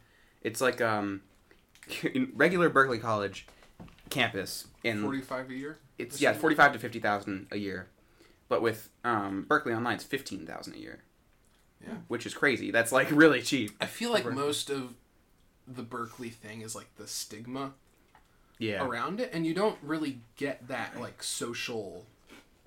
It's 0.42 0.60
like 0.60 0.80
um, 0.82 1.22
in 2.14 2.32
regular 2.34 2.68
Berklee 2.68 3.00
College 3.00 3.46
campus 4.10 4.66
in 4.84 5.02
forty-five 5.02 5.48
a 5.50 5.54
year. 5.54 5.78
it's 5.98 6.20
yeah 6.20 6.32
forty 6.34 6.54
five 6.56 6.72
to 6.74 6.78
fifty 6.78 6.98
thousand 7.00 7.46
a 7.50 7.56
year, 7.56 7.88
but 8.48 8.60
with 8.60 8.90
um 9.04 9.46
Berklee 9.48 9.74
Online 9.76 9.94
it's 9.94 10.04
fifteen 10.04 10.46
thousand 10.46 10.74
a 10.74 10.78
year. 10.78 10.98
Yeah. 11.86 11.94
which 12.08 12.26
is 12.26 12.34
crazy. 12.34 12.70
That's 12.70 12.92
like 12.92 13.10
really 13.10 13.42
cheap. 13.42 13.70
I 13.80 13.86
feel 13.86 14.10
like 14.12 14.26
most 14.30 14.68
of 14.70 14.94
the 15.66 15.82
Berklee 15.82 16.32
thing 16.32 16.60
is 16.62 16.74
like 16.74 16.94
the 16.96 17.06
stigma 17.06 17.72
Yeah, 18.58 18.84
around 18.84 19.20
it, 19.20 19.30
and 19.32 19.46
you 19.46 19.54
don't 19.54 19.78
really 19.82 20.20
get 20.36 20.68
that 20.68 21.00
like 21.00 21.22
social 21.22 22.06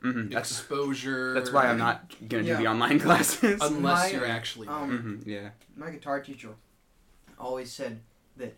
hmm 0.01 0.27
that's 0.29 0.51
exposure. 0.51 1.33
that's 1.33 1.51
why 1.51 1.67
I'm 1.67 1.77
not 1.77 2.15
gonna 2.27 2.43
do 2.43 2.57
the 2.57 2.67
online 2.67 2.99
classes. 3.05 3.61
unless 3.61 4.11
My- 4.11 4.17
you're 4.17 4.25
actually. 4.27 4.67
Um, 4.67 4.97
hmm 5.23 5.29
yeah, 5.29 5.49
my 5.77 5.89
guitar 5.91 6.19
teacher 6.21 6.49
always 7.39 7.71
said 7.71 7.99
that 8.37 8.55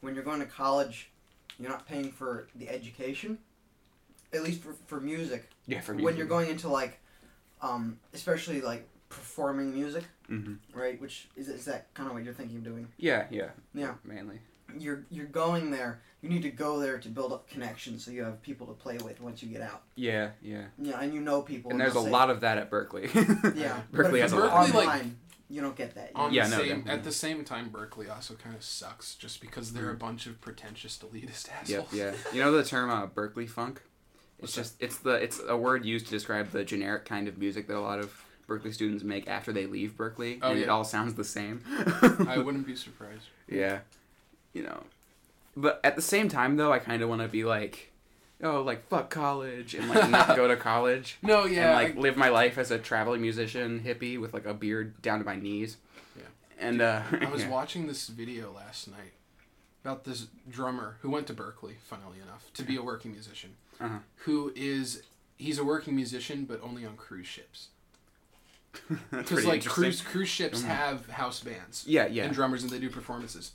when 0.00 0.14
you're 0.14 0.24
going 0.24 0.40
to 0.40 0.46
college, 0.46 1.10
you're 1.58 1.68
not 1.70 1.86
paying 1.86 2.10
for 2.12 2.48
the 2.54 2.68
education. 2.68 3.38
At 4.32 4.44
least 4.44 4.62
for, 4.62 4.74
for 4.86 5.00
music. 5.00 5.50
yeah. 5.66 5.80
For 5.80 5.94
When 5.94 6.16
you're 6.16 6.26
going 6.26 6.48
into 6.48 6.68
like, 6.68 7.00
um, 7.60 7.98
especially 8.14 8.60
like 8.60 8.88
performing 9.10 9.74
music, 9.74 10.04
hmm 10.26 10.54
right? 10.72 10.98
Which 11.00 11.28
is, 11.36 11.48
is 11.48 11.66
that 11.66 11.92
kind 11.94 12.08
of 12.08 12.14
what 12.14 12.24
you're 12.24 12.32
thinking 12.32 12.56
of 12.58 12.64
doing? 12.64 12.88
Yeah, 12.96 13.26
yeah, 13.30 13.50
Yeah. 13.74 13.94
mainly. 14.04 14.38
You're 14.78 15.04
you're 15.10 15.26
going 15.26 15.70
there. 15.72 16.00
You 16.22 16.28
need 16.28 16.42
to 16.42 16.50
go 16.50 16.78
there 16.78 16.98
to 16.98 17.08
build 17.08 17.32
up 17.32 17.48
connections, 17.50 18.04
so 18.04 18.10
you 18.12 18.22
have 18.22 18.40
people 18.40 18.66
to 18.68 18.72
play 18.72 18.98
with 18.98 19.20
once 19.20 19.42
you 19.42 19.48
get 19.48 19.62
out. 19.62 19.82
Yeah, 19.96 20.30
yeah. 20.42 20.66
Yeah, 20.80 21.00
and 21.00 21.12
you 21.12 21.20
know 21.20 21.42
people. 21.42 21.72
And 21.72 21.80
there's 21.80 21.96
a 21.96 22.02
say- 22.02 22.10
lot 22.10 22.30
of 22.30 22.40
that 22.40 22.56
at 22.56 22.70
Berklee. 22.70 23.12
Yeah, 23.56 23.80
Berklee 23.92 24.20
has 24.20 24.32
if 24.32 24.38
a 24.38 24.40
lot. 24.42 24.68
Berklee, 24.68 24.74
like- 24.74 24.88
online, 24.88 25.16
you 25.48 25.60
don't 25.60 25.74
get 25.74 25.96
that. 25.96 26.12
on 26.14 26.32
Yeah, 26.32 26.46
the 26.46 26.56
no, 26.58 26.62
same, 26.62 26.84
at 26.86 27.02
the 27.02 27.10
same 27.10 27.44
time, 27.44 27.70
Berklee 27.70 28.08
also 28.14 28.34
kind 28.34 28.54
of 28.54 28.62
sucks, 28.62 29.16
just 29.16 29.40
because 29.40 29.72
they're 29.72 29.90
a 29.90 29.96
bunch 29.96 30.26
of 30.26 30.40
pretentious 30.40 30.96
elitist 30.98 31.48
Yep, 31.66 31.80
assholes. 31.80 31.92
yeah. 31.92 32.12
You 32.32 32.40
know 32.40 32.52
the 32.52 32.62
term 32.62 32.90
uh, 32.90 33.08
Berklee 33.08 33.48
funk? 33.50 33.82
What's 34.38 34.56
It's 34.56 34.68
just 34.68 34.80
it's 34.82 34.98
the 34.98 35.14
it's 35.14 35.40
a 35.48 35.56
word 35.56 35.84
used 35.84 36.04
to 36.06 36.12
describe 36.12 36.52
the 36.52 36.62
generic 36.62 37.04
kind 37.06 37.26
of 37.26 37.36
music 37.38 37.66
that 37.66 37.76
a 37.76 37.80
lot 37.80 37.98
of 37.98 38.24
Berklee 38.50 38.74
students 38.74 39.04
make 39.04 39.28
after 39.28 39.52
they 39.52 39.66
leave 39.66 39.96
Berklee, 39.96 40.38
Oh, 40.42 40.50
and 40.50 40.58
it 40.58 40.68
all 40.68 40.82
sounds 40.84 41.14
the 41.14 41.24
same. 41.24 41.62
I 42.28 42.38
wouldn't 42.38 42.66
be 42.66 42.74
surprised. 42.76 43.26
Yeah, 43.48 43.80
you 44.52 44.62
know, 44.62 44.84
but 45.56 45.80
at 45.82 45.96
the 45.96 46.02
same 46.02 46.28
time 46.28 46.56
though, 46.56 46.72
I 46.72 46.78
kind 46.78 47.02
of 47.02 47.08
want 47.08 47.20
to 47.22 47.28
be 47.28 47.42
like, 47.44 47.90
oh, 48.42 48.62
like 48.62 48.86
fuck 48.88 49.10
college 49.10 49.74
and 49.74 49.88
like 49.88 50.08
not 50.10 50.36
go 50.36 50.46
to 50.48 50.56
college 50.70 51.18
No, 51.22 51.44
yeah, 51.46 51.66
and 51.66 51.74
like 51.88 51.96
I- 51.96 52.00
live 52.00 52.16
my 52.16 52.28
life 52.28 52.58
as 52.58 52.70
a 52.70 52.78
traveling 52.78 53.20
musician 53.22 53.80
hippie 53.84 54.20
with 54.20 54.32
like 54.34 54.46
a 54.46 54.54
beard 54.54 55.00
down 55.02 55.18
to 55.18 55.24
my 55.24 55.34
knees. 55.36 55.76
Yeah. 56.16 56.22
And 56.60 56.80
uh, 56.80 57.02
I 57.20 57.28
was 57.30 57.42
yeah. 57.44 57.50
watching 57.50 57.86
this 57.88 58.06
video 58.08 58.52
last 58.52 58.86
night 58.88 59.14
about 59.84 60.04
this 60.04 60.28
drummer 60.48 60.96
who 61.00 61.10
went 61.10 61.26
to 61.28 61.34
Berklee, 61.34 61.76
funnily 61.84 62.18
enough, 62.22 62.50
to 62.54 62.62
be 62.62 62.76
a 62.76 62.82
working 62.82 63.12
musician. 63.12 63.54
Uh-huh. 63.80 63.98
Who 64.26 64.52
is 64.54 65.02
he's 65.38 65.58
a 65.58 65.64
working 65.64 65.96
musician, 65.96 66.44
but 66.44 66.60
only 66.62 66.84
on 66.86 66.96
cruise 66.96 67.26
ships. 67.26 67.68
Because 69.10 69.44
like 69.46 69.64
cruise 69.64 70.00
cruise 70.00 70.28
ships 70.28 70.62
Mhm. 70.62 70.66
have 70.66 71.08
house 71.10 71.40
bands 71.40 71.84
Yeah, 71.86 72.06
yeah. 72.06 72.24
and 72.24 72.34
drummers, 72.34 72.62
and 72.62 72.70
they 72.70 72.78
do 72.78 72.88
performances. 72.90 73.52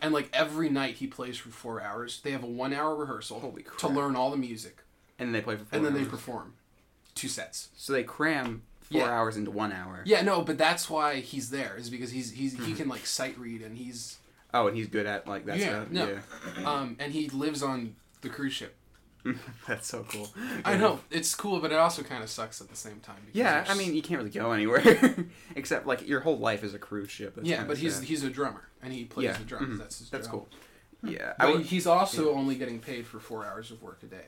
And 0.00 0.12
like 0.14 0.30
every 0.32 0.68
night 0.70 0.94
he 0.96 1.06
plays 1.06 1.36
for 1.36 1.50
four 1.50 1.80
hours. 1.82 2.20
They 2.22 2.30
have 2.30 2.44
a 2.44 2.46
one 2.46 2.72
hour 2.72 2.94
rehearsal 2.94 3.40
Holy 3.40 3.62
crap. 3.62 3.78
to 3.78 3.88
learn 3.88 4.16
all 4.16 4.30
the 4.30 4.36
music, 4.36 4.78
and 5.18 5.34
they 5.34 5.40
play 5.40 5.56
for 5.56 5.64
four 5.64 5.76
and 5.76 5.84
then 5.86 5.94
they 5.94 6.04
perform 6.04 6.54
two 7.14 7.28
sets. 7.28 7.68
So 7.76 7.92
they 7.92 8.04
cram 8.04 8.62
four 8.80 9.00
Yeah. 9.02 9.10
hours 9.10 9.36
into 9.36 9.50
one 9.50 9.72
hour. 9.72 10.02
Yeah, 10.06 10.22
no, 10.22 10.40
but 10.42 10.56
that's 10.56 10.88
why 10.88 11.16
he's 11.16 11.50
there 11.50 11.76
is 11.76 11.90
because 11.90 12.10
he's 12.12 12.30
he's 12.32 12.54
Mm-hmm. 12.54 12.64
he 12.64 12.74
can 12.74 12.88
like 12.88 13.06
sight 13.06 13.38
read 13.38 13.60
and 13.62 13.76
he's 13.76 14.18
Oh, 14.54 14.66
and 14.66 14.74
he's 14.76 14.86
good 14.86 15.04
at 15.04 15.26
like 15.28 15.44
that 15.46 15.58
Yeah, 15.58 15.84
stuff. 15.84 15.88
no. 15.90 16.18
um 16.64 16.96
and 16.98 17.12
he 17.12 17.28
lives 17.28 17.62
on 17.62 17.96
the 18.22 18.28
cruise 18.30 18.54
ship. 18.54 18.74
Yeah, 19.24 19.32
that's 19.68 19.86
so 19.88 20.04
cool. 20.08 20.28
I 20.64 20.76
know 20.76 21.00
it's 21.10 21.34
cool, 21.34 21.60
but 21.60 21.72
it 21.72 21.78
also 21.78 22.02
kind 22.02 22.22
of 22.22 22.30
sucks 22.30 22.60
at 22.60 22.68
the 22.68 22.76
same 22.76 23.00
time. 23.00 23.16
because 23.26 23.36
Yeah, 23.36 23.64
I 23.68 23.74
mean, 23.74 23.94
you 23.94 24.02
can't 24.02 24.18
really 24.18 24.30
go 24.30 24.52
anywhere 24.52 24.82
except 25.56 25.86
like 25.86 26.06
your 26.06 26.20
whole 26.20 26.38
life 26.38 26.62
is 26.64 26.74
a 26.74 26.78
cruise 26.78 27.10
ship. 27.10 27.34
That's 27.36 27.48
yeah, 27.48 27.64
but 27.64 27.78
he's 27.78 27.96
sad. 27.96 28.04
he's 28.04 28.22
a 28.24 28.30
drummer 28.30 28.62
and 28.82 28.92
he 28.92 29.04
plays 29.04 29.24
Yeah, 29.26 29.32
the 29.38 29.44
drums. 29.44 29.76
mhm, 29.76 29.78
That's 29.78 29.98
his 29.98 30.10
that's 30.10 30.26
job. 30.26 30.32
cool. 30.32 30.48
Yeah, 31.10 31.34
I 31.38 31.46
But 31.46 31.56
would. 31.58 31.66
he's 31.66 31.86
also 31.86 32.32
only 32.34 32.54
getting 32.56 32.80
paid 32.80 33.06
for 33.06 33.20
four 33.20 33.44
hours 33.46 33.70
of 33.70 33.82
work 33.82 34.02
a 34.02 34.06
day. 34.06 34.26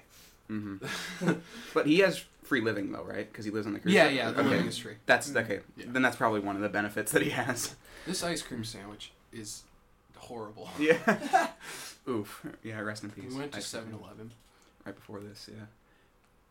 hmm 0.49 0.77
but 1.75 1.87
he 1.87 1.99
has 2.01 2.25
free 2.43 2.61
living 2.61 2.93
though, 2.93 3.05
right? 3.05 3.31
Because 3.31 3.45
he 3.45 3.51
lives 3.51 3.67
on 3.67 3.73
the 3.73 3.81
cruise 3.81 3.95
Yeah, 3.95 4.09
ship. 4.09 4.17
yeah, 4.17 4.31
the 4.33 4.41
okay. 4.41 4.49
living 4.51 4.67
is 4.67 4.79
free. 4.79 4.95
That's 5.07 5.35
okay. 5.35 5.61
Yeah. 5.77 5.87
Then 5.89 6.03
that's 6.03 6.17
probably 6.17 6.41
one 6.41 6.57
of 6.57 6.63
the 6.63 6.69
benefits 6.69 7.13
that 7.13 7.23
he 7.23 7.31
has. 7.31 7.75
This 8.07 8.23
ice 8.25 8.43
cream 8.43 8.65
sandwich 8.65 9.13
is 9.33 9.63
horrible. 10.17 10.69
Yeah. 10.79 11.49
Oof. 12.09 12.45
Yeah. 12.63 12.81
Rest 12.81 13.05
in 13.05 13.11
peace. 13.11 13.33
We 13.33 13.39
went 13.39 13.53
to 13.53 13.59
Ice 13.59 13.73
cream. 13.73 13.85
7-Eleven. 13.93 14.33
Right 14.87 14.95
before 14.95 15.21
this. 15.21 15.49
Yeah. 15.53 15.65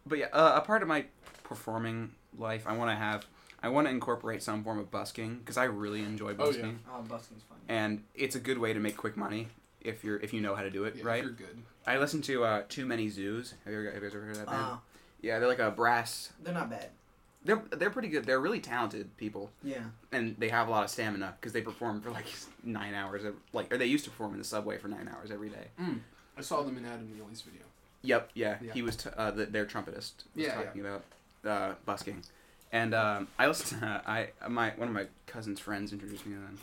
But 0.05 0.17
yeah, 0.19 0.27
uh, 0.33 0.53
a 0.55 0.61
part 0.61 0.81
of 0.81 0.87
my 0.87 1.05
performing 1.43 2.11
life, 2.37 2.63
I 2.67 2.75
want 2.75 2.91
to 2.91 2.95
have 2.95 3.25
I 3.61 3.69
want 3.69 3.87
to 3.87 3.91
incorporate 3.91 4.41
some 4.41 4.63
form 4.63 4.79
of 4.79 4.89
busking 4.89 5.39
because 5.39 5.57
I 5.57 5.65
really 5.65 5.99
enjoy 6.01 6.33
busking. 6.33 6.63
Oh, 6.63 6.67
yeah. 6.67 6.73
busking, 6.73 6.79
Oh, 6.89 7.01
busking's 7.37 7.43
fun. 7.43 7.57
and 7.67 8.03
it's 8.15 8.35
a 8.35 8.39
good 8.39 8.57
way 8.57 8.73
to 8.73 8.79
make 8.79 8.95
quick 8.97 9.17
money 9.17 9.47
if 9.81 10.03
you're 10.03 10.17
if 10.19 10.33
you 10.33 10.41
know 10.41 10.55
how 10.55 10.63
to 10.63 10.69
do 10.69 10.85
it 10.85 10.95
Yeah, 10.95 11.03
right. 11.05 11.23
You're 11.23 11.31
good. 11.33 11.61
I 11.85 11.97
listen 11.97 12.21
to 12.23 12.43
uh, 12.43 12.63
Too 12.69 12.85
Many 12.85 13.09
Zoos. 13.09 13.55
Have 13.65 13.73
you, 13.73 13.79
ever, 13.79 13.91
have 13.91 13.95
you 13.95 14.01
guys 14.09 14.15
ever 14.15 14.23
heard 14.25 14.31
of 14.31 14.37
that 14.37 14.47
band? 14.47 14.63
Uh, 14.63 14.77
yeah, 15.21 15.39
they're 15.39 15.47
like 15.49 15.59
a 15.59 15.71
brass. 15.71 16.31
they're 16.43 16.53
not 16.53 16.69
bad. 16.69 16.87
They're 17.43 17.61
they're 17.71 17.89
pretty 17.89 18.09
good. 18.09 18.25
They're 18.25 18.39
really 18.41 18.59
talented 18.59 19.15
people, 19.17 19.49
Yeah. 19.63 19.79
and 20.11 20.35
they 20.37 20.49
have 20.49 20.67
a 20.67 20.71
lot 20.71 20.83
of 20.83 20.89
stamina 20.89 21.35
because 21.39 21.53
they 21.53 21.61
perform 21.61 22.01
for 22.01 22.11
like 22.11 22.25
nine 22.63 22.93
hours. 22.93 23.23
Of, 23.23 23.35
like 23.53 23.73
or 23.73 23.77
they 23.77 23.85
used 23.85 24.03
to 24.05 24.09
perform 24.11 24.33
in 24.33 24.39
the 24.39 24.43
subway 24.45 24.77
for 24.77 24.89
nine 24.89 25.09
hours 25.13 25.31
every 25.31 25.47
day. 25.49 25.67
Mm. 25.81 25.99
I 26.37 26.41
saw 26.41 26.61
them 26.63 26.77
in 26.77 26.85
Adam 26.85 27.09
Neely's 27.13 27.41
video. 27.41 27.61
Yep, 28.01 28.29
yeah. 28.33 28.57
Yeah. 28.61 28.73
He 28.73 28.81
was 28.81 28.95
t- 28.95 29.09
uh, 29.17 29.31
the, 29.31 29.45
their 29.45 29.65
trumpetist 29.65 30.23
was 30.35 30.45
Yeah, 30.45 30.55
talking 30.55 30.81
about 30.81 31.03
uh, 31.45 31.73
busking, 31.85 32.23
and 32.71 32.93
um, 32.93 33.27
I 33.37 33.47
listened. 33.47 33.81
To, 33.81 34.01
I 34.07 34.29
my 34.47 34.69
one 34.77 34.87
of 34.87 34.93
my 34.93 35.05
cousin's 35.27 35.59
friends 35.59 35.91
introduced 35.93 36.25
me 36.25 36.35
to 36.35 36.39
them. 36.41 36.57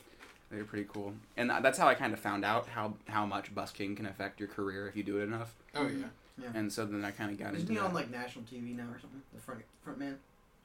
They 0.50 0.58
were 0.58 0.64
pretty 0.64 0.88
cool, 0.92 1.12
and 1.36 1.50
tha- 1.50 1.60
that's 1.62 1.76
how 1.78 1.88
I 1.88 1.94
kind 1.94 2.12
of 2.14 2.20
found 2.20 2.44
out 2.44 2.68
how 2.68 2.94
how 3.08 3.26
much 3.26 3.54
busking 3.54 3.96
can 3.96 4.06
affect 4.06 4.38
your 4.40 4.48
career 4.48 4.88
if 4.88 4.96
you 4.96 5.02
do 5.02 5.18
it 5.18 5.24
enough. 5.24 5.54
Oh 5.74 5.86
yeah. 5.88 6.06
yeah. 6.40 6.48
And 6.54 6.72
so 6.72 6.86
then 6.86 7.04
I 7.04 7.10
kind 7.10 7.30
of 7.32 7.38
got 7.38 7.48
Isn't 7.54 7.60
into 7.62 7.72
he 7.72 7.78
that. 7.78 7.84
on 7.86 7.92
like 7.94 8.10
national 8.10 8.44
TV 8.44 8.76
now 8.76 8.84
or 8.84 8.98
something? 9.00 9.20
The 9.34 9.40
front 9.40 9.60
front 9.84 9.98
man, 9.98 10.16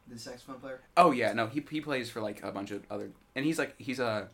the 0.07 0.17
saxophone 0.19 0.59
player. 0.59 0.79
Oh 0.95 1.11
yeah, 1.11 1.33
no, 1.33 1.47
he 1.47 1.63
he 1.69 1.81
plays 1.81 2.09
for 2.09 2.21
like 2.21 2.41
a 2.43 2.51
bunch 2.51 2.71
of 2.71 2.83
other, 2.91 3.09
and 3.35 3.43
he's 3.43 3.57
like 3.59 3.75
he's 3.77 3.99
a. 3.99 4.27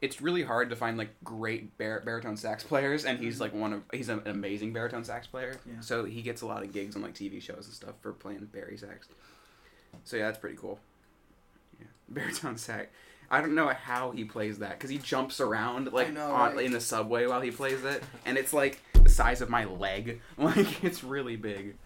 It's 0.00 0.22
really 0.22 0.42
hard 0.42 0.70
to 0.70 0.76
find 0.76 0.96
like 0.96 1.10
great 1.22 1.76
bar- 1.76 2.00
baritone 2.04 2.36
sax 2.36 2.64
players, 2.64 3.04
and 3.04 3.18
he's 3.18 3.40
like 3.40 3.52
one 3.52 3.72
of 3.72 3.82
he's 3.92 4.08
an 4.08 4.22
amazing 4.26 4.72
baritone 4.72 5.04
sax 5.04 5.26
player. 5.26 5.58
Yeah. 5.66 5.80
So 5.80 6.04
he 6.04 6.22
gets 6.22 6.42
a 6.42 6.46
lot 6.46 6.62
of 6.62 6.72
gigs 6.72 6.96
on 6.96 7.02
like 7.02 7.14
TV 7.14 7.40
shows 7.40 7.66
and 7.66 7.74
stuff 7.74 7.94
for 8.00 8.12
playing 8.12 8.48
bari 8.52 8.76
sax. 8.78 9.08
So 10.04 10.16
yeah, 10.16 10.26
that's 10.26 10.38
pretty 10.38 10.56
cool. 10.56 10.78
Yeah, 11.78 11.86
baritone 12.08 12.56
sax. 12.56 12.88
I 13.32 13.40
don't 13.40 13.54
know 13.54 13.68
how 13.68 14.10
he 14.10 14.24
plays 14.24 14.58
that 14.58 14.72
because 14.72 14.90
he 14.90 14.98
jumps 14.98 15.40
around 15.40 15.92
like 15.92 16.12
know, 16.12 16.32
on, 16.32 16.56
right? 16.56 16.66
in 16.66 16.72
the 16.72 16.80
subway 16.80 17.26
while 17.26 17.40
he 17.40 17.50
plays 17.50 17.84
it, 17.84 18.02
and 18.24 18.36
it's 18.36 18.52
like 18.52 18.82
the 18.94 19.08
size 19.08 19.40
of 19.40 19.48
my 19.48 19.64
leg. 19.64 20.20
Like 20.38 20.82
it's 20.82 21.04
really 21.04 21.36
big. 21.36 21.76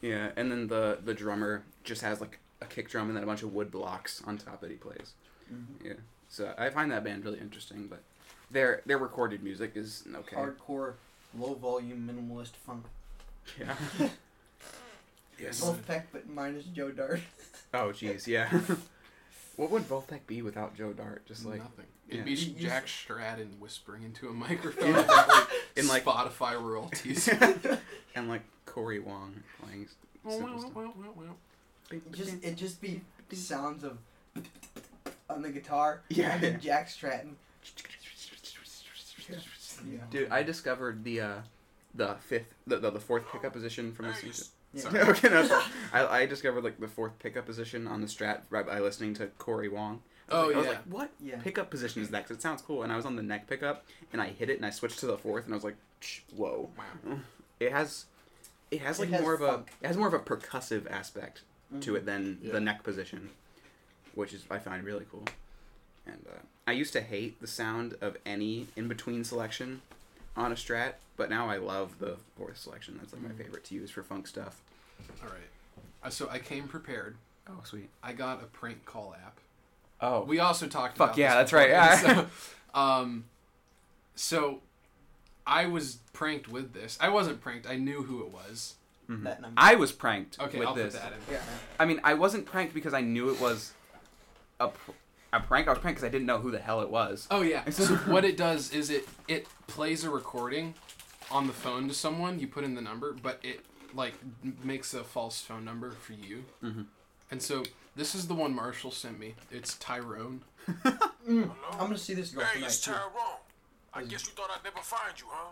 Yeah, 0.00 0.30
and 0.36 0.50
then 0.50 0.66
the 0.66 0.98
the 1.04 1.14
drummer 1.14 1.62
just 1.84 2.02
has 2.02 2.20
like 2.20 2.40
a 2.60 2.66
kick 2.66 2.88
drum 2.88 3.08
and 3.08 3.16
then 3.16 3.22
a 3.22 3.26
bunch 3.26 3.42
of 3.42 3.52
wood 3.52 3.70
blocks 3.70 4.22
on 4.26 4.38
top 4.38 4.60
that 4.62 4.70
he 4.70 4.76
plays. 4.76 5.12
Mm-hmm. 5.52 5.86
Yeah, 5.86 5.92
so 6.32 6.52
I 6.56 6.70
find 6.70 6.90
that 6.90 7.04
band 7.04 7.24
really 7.24 7.38
interesting, 7.38 7.86
but 7.88 8.02
their 8.50 8.80
their 8.86 8.96
recorded 8.98 9.42
music 9.44 9.72
is 9.76 10.02
okay. 10.16 10.34
Hardcore, 10.36 10.94
low 11.38 11.52
volume, 11.54 12.08
minimalist 12.10 12.52
funk. 12.66 12.84
Yeah. 13.60 13.76
yes. 15.38 15.60
Vulfpeck, 15.60 16.04
but 16.12 16.28
minus 16.28 16.64
Joe 16.64 16.90
Dart. 16.90 17.20
Oh 17.74 17.88
jeez, 17.88 18.26
yeah. 18.26 18.50
what 19.56 19.70
would 19.70 19.88
Vulfpeck 19.88 20.26
be 20.26 20.42
without 20.42 20.76
Joe 20.76 20.92
Dart? 20.92 21.24
Just 21.24 21.46
like 21.46 21.58
nothing. 21.60 21.86
It'd 22.06 22.26
be 22.26 22.32
You- 22.32 22.52
you- 22.54 22.68
Jack 22.68 22.86
Stratton 22.86 23.56
whispering 23.60 24.02
into 24.02 24.28
a 24.28 24.32
microphone 24.34 24.90
Yeah. 24.90 25.00
about 25.00 25.28
like, 25.28 25.46
In, 25.76 25.88
like- 25.88 26.04
Spotify 26.04 26.60
royalties. 26.60 27.28
and 28.14 28.28
like 28.28 28.42
Corey 28.66 28.98
Wong 28.98 29.42
playing. 29.58 29.88
simple 30.28 30.60
stuff. 30.60 30.72
Just 32.12 32.44
it 32.44 32.56
just 32.56 32.78
be 32.82 33.00
sounds 33.32 33.84
of 33.84 33.96
on 35.34 35.42
the 35.42 35.50
guitar. 35.50 36.02
Yeah. 36.08 36.32
And 36.34 36.42
then 36.42 36.60
Jack 36.60 36.88
Stratton. 36.88 37.36
Yeah. 39.90 39.98
Dude, 40.10 40.30
I 40.30 40.42
discovered 40.42 41.02
the 41.04 41.20
uh, 41.20 41.34
the 41.94 42.14
fifth, 42.20 42.46
the, 42.66 42.76
the, 42.78 42.90
the 42.90 43.00
fourth 43.00 43.24
pickup 43.32 43.52
position 43.52 43.92
from 43.92 44.06
listening 44.06 44.32
to. 44.32 44.44
Yeah. 44.74 45.08
okay, 45.10 45.28
no, 45.28 45.44
sorry. 45.46 45.64
I, 45.92 46.06
I 46.06 46.26
discovered 46.26 46.64
like 46.64 46.78
the 46.80 46.88
fourth 46.88 47.18
pickup 47.18 47.46
position 47.46 47.86
on 47.86 48.00
the 48.00 48.06
Strat 48.06 48.42
right 48.50 48.66
by 48.66 48.78
listening 48.80 49.14
to 49.14 49.26
Corey 49.38 49.68
Wong. 49.68 50.02
I 50.30 50.34
Oh, 50.34 50.46
like, 50.46 50.54
I 50.54 50.58
was 50.58 50.66
yeah. 50.66 50.72
like, 50.72 50.82
what 50.84 51.10
Yeah. 51.20 51.36
pickup 51.42 51.68
position 51.70 52.00
is 52.02 52.08
that? 52.10 52.22
Because 52.24 52.36
it 52.38 52.42
sounds 52.42 52.62
cool. 52.62 52.82
And 52.82 52.92
I 52.92 52.96
was 52.96 53.04
on 53.04 53.16
the 53.16 53.22
neck 53.22 53.48
pickup, 53.48 53.84
and 54.12 54.22
I 54.22 54.28
hit 54.28 54.48
it, 54.48 54.56
and 54.56 54.64
I 54.64 54.70
switched 54.70 54.98
to 55.00 55.06
the 55.06 55.18
fourth, 55.18 55.44
and 55.44 55.52
I 55.52 55.56
was 55.56 55.64
like, 55.64 55.76
whoa. 56.34 56.70
Wow. 56.78 57.18
It 57.60 57.72
has, 57.72 58.06
it 58.70 58.80
has 58.80 58.98
It 58.98 59.02
like 59.02 59.10
has 59.10 59.20
more 59.20 59.34
of 59.34 59.42
a, 59.42 59.64
it 59.82 59.86
has 59.88 59.96
more 59.96 60.08
of 60.08 60.14
a 60.14 60.18
percussive 60.20 60.90
aspect 60.90 61.42
to 61.80 61.92
Mhm. 61.92 61.96
it 61.96 62.06
than 62.06 62.38
Yeah. 62.40 62.52
the 62.52 62.60
neck 62.60 62.82
position, 62.82 63.30
which 64.14 64.32
is 64.32 64.44
I 64.50 64.58
find 64.58 64.84
really 64.84 65.06
cool. 65.10 65.24
And 66.06 66.24
uh, 66.28 66.38
I 66.66 66.72
used 66.72 66.92
to 66.94 67.00
hate 67.00 67.40
the 67.40 67.46
sound 67.46 67.94
of 68.00 68.16
any 68.26 68.68
in 68.76 68.88
between 68.88 69.24
selection 69.24 69.82
on 70.36 70.50
a 70.52 70.54
Strat, 70.54 70.94
but 71.16 71.30
now 71.30 71.48
I 71.48 71.58
love 71.58 71.98
the 71.98 72.16
fourth 72.36 72.58
selection. 72.58 72.96
That's 72.98 73.12
like 73.12 73.22
my 73.22 73.28
Mhm. 73.30 73.36
favorite 73.38 73.64
to 73.66 73.74
use 73.74 73.90
for 73.90 74.02
funk 74.02 74.26
stuff. 74.26 74.60
All 75.22 75.28
right. 75.28 75.36
Uh, 76.02 76.10
so 76.10 76.28
I 76.30 76.38
came 76.38 76.66
prepared. 76.68 77.16
Oh, 77.48 77.60
sweet. 77.64 77.88
I 78.02 78.12
got 78.12 78.42
a 78.42 78.46
prank 78.46 78.84
call 78.84 79.14
app. 79.24 79.38
Oh, 80.00 80.24
We 80.24 80.38
also 80.40 80.66
talked 80.66 80.96
Fuck 80.98 81.10
about 81.10 81.18
yeah, 81.18 81.28
this 81.42 81.50
that's 81.50 81.52
right, 81.52 81.68
yeah. 81.70 81.96
So, 81.96 82.26
um, 82.78 83.24
so 84.16 84.60
I 85.46 85.66
was 85.66 85.98
pranked 86.12 86.48
with 86.48 86.72
this. 86.72 86.98
I 87.00 87.08
wasn't 87.08 87.40
pranked. 87.40 87.68
I 87.68 87.76
knew 87.76 88.02
who 88.02 88.22
it 88.24 88.32
was. 88.32 88.74
mhm. 89.08 89.22
That 89.24 89.40
number. 89.40 89.54
I 89.60 89.74
was 89.76 89.92
pranked 89.92 90.38
Okay, 90.40 90.58
with 90.58 90.68
I'll 90.68 90.74
this. 90.74 90.94
put 90.94 91.02
that 91.02 91.12
in. 91.12 91.18
Yeah. 91.34 91.40
I 91.78 91.84
mean, 91.84 92.00
I 92.04 92.14
wasn't 92.14 92.46
pranked 92.46 92.74
because 92.74 92.94
I 92.94 93.00
knew 93.00 93.30
it 93.30 93.40
was 93.40 93.72
a, 94.64 94.68
pr- 94.68 94.90
a 95.32 95.40
prank. 95.40 95.66
I 95.68 95.70
was 95.70 95.78
pranked 95.78 96.00
because 96.00 96.08
I 96.08 96.10
didn't 96.12 96.26
know 96.26 96.38
who 96.38 96.50
the 96.50 96.58
hell 96.58 96.80
it 96.82 96.90
was. 96.90 97.26
Oh 97.30 97.42
yeah. 97.42 97.68
So 97.70 97.84
what 98.06 98.24
it 98.24 98.36
does 98.36 98.72
is 98.72 98.90
it 98.90 99.08
it 99.28 99.46
plays 99.66 100.04
a 100.04 100.10
recording 100.10 100.74
on 101.30 101.46
the 101.46 101.52
phone 101.52 101.88
to 101.88 101.94
someone. 101.94 102.38
You 102.38 102.46
put 102.48 102.64
in 102.64 102.74
the 102.74 102.82
number, 102.82 103.12
but 103.12 103.38
it 103.42 103.60
like 103.94 104.14
m- 104.44 104.56
makes 104.62 104.94
a 104.94 105.04
false 105.04 105.40
phone 105.40 105.64
number 105.64 105.90
for 105.90 106.12
you. 106.14 106.44
Mhm. 106.62 106.86
And 107.30 107.40
so 107.42 107.62
this 107.96 108.14
is 108.14 108.26
the 108.28 108.34
one 108.34 108.54
Marshall 108.54 108.90
sent 108.90 109.18
me. 109.18 109.34
It's 109.50 109.76
Tyrone. 109.78 110.42
Mm. 111.28 111.52
I'm 111.74 111.78
gonna 111.78 111.96
see 111.98 112.14
this 112.14 112.30
girl 112.32 112.44
Hey, 112.44 112.54
tonight 112.54 112.66
it's 112.66 112.80
too. 112.80 112.90
Tyrone. 112.90 113.38
I 113.94 114.02
guess 114.02 114.26
you 114.26 114.32
thought 114.32 114.50
I'd 114.50 114.64
never 114.64 114.80
find 114.82 115.12
you, 115.20 115.26
huh? 115.30 115.50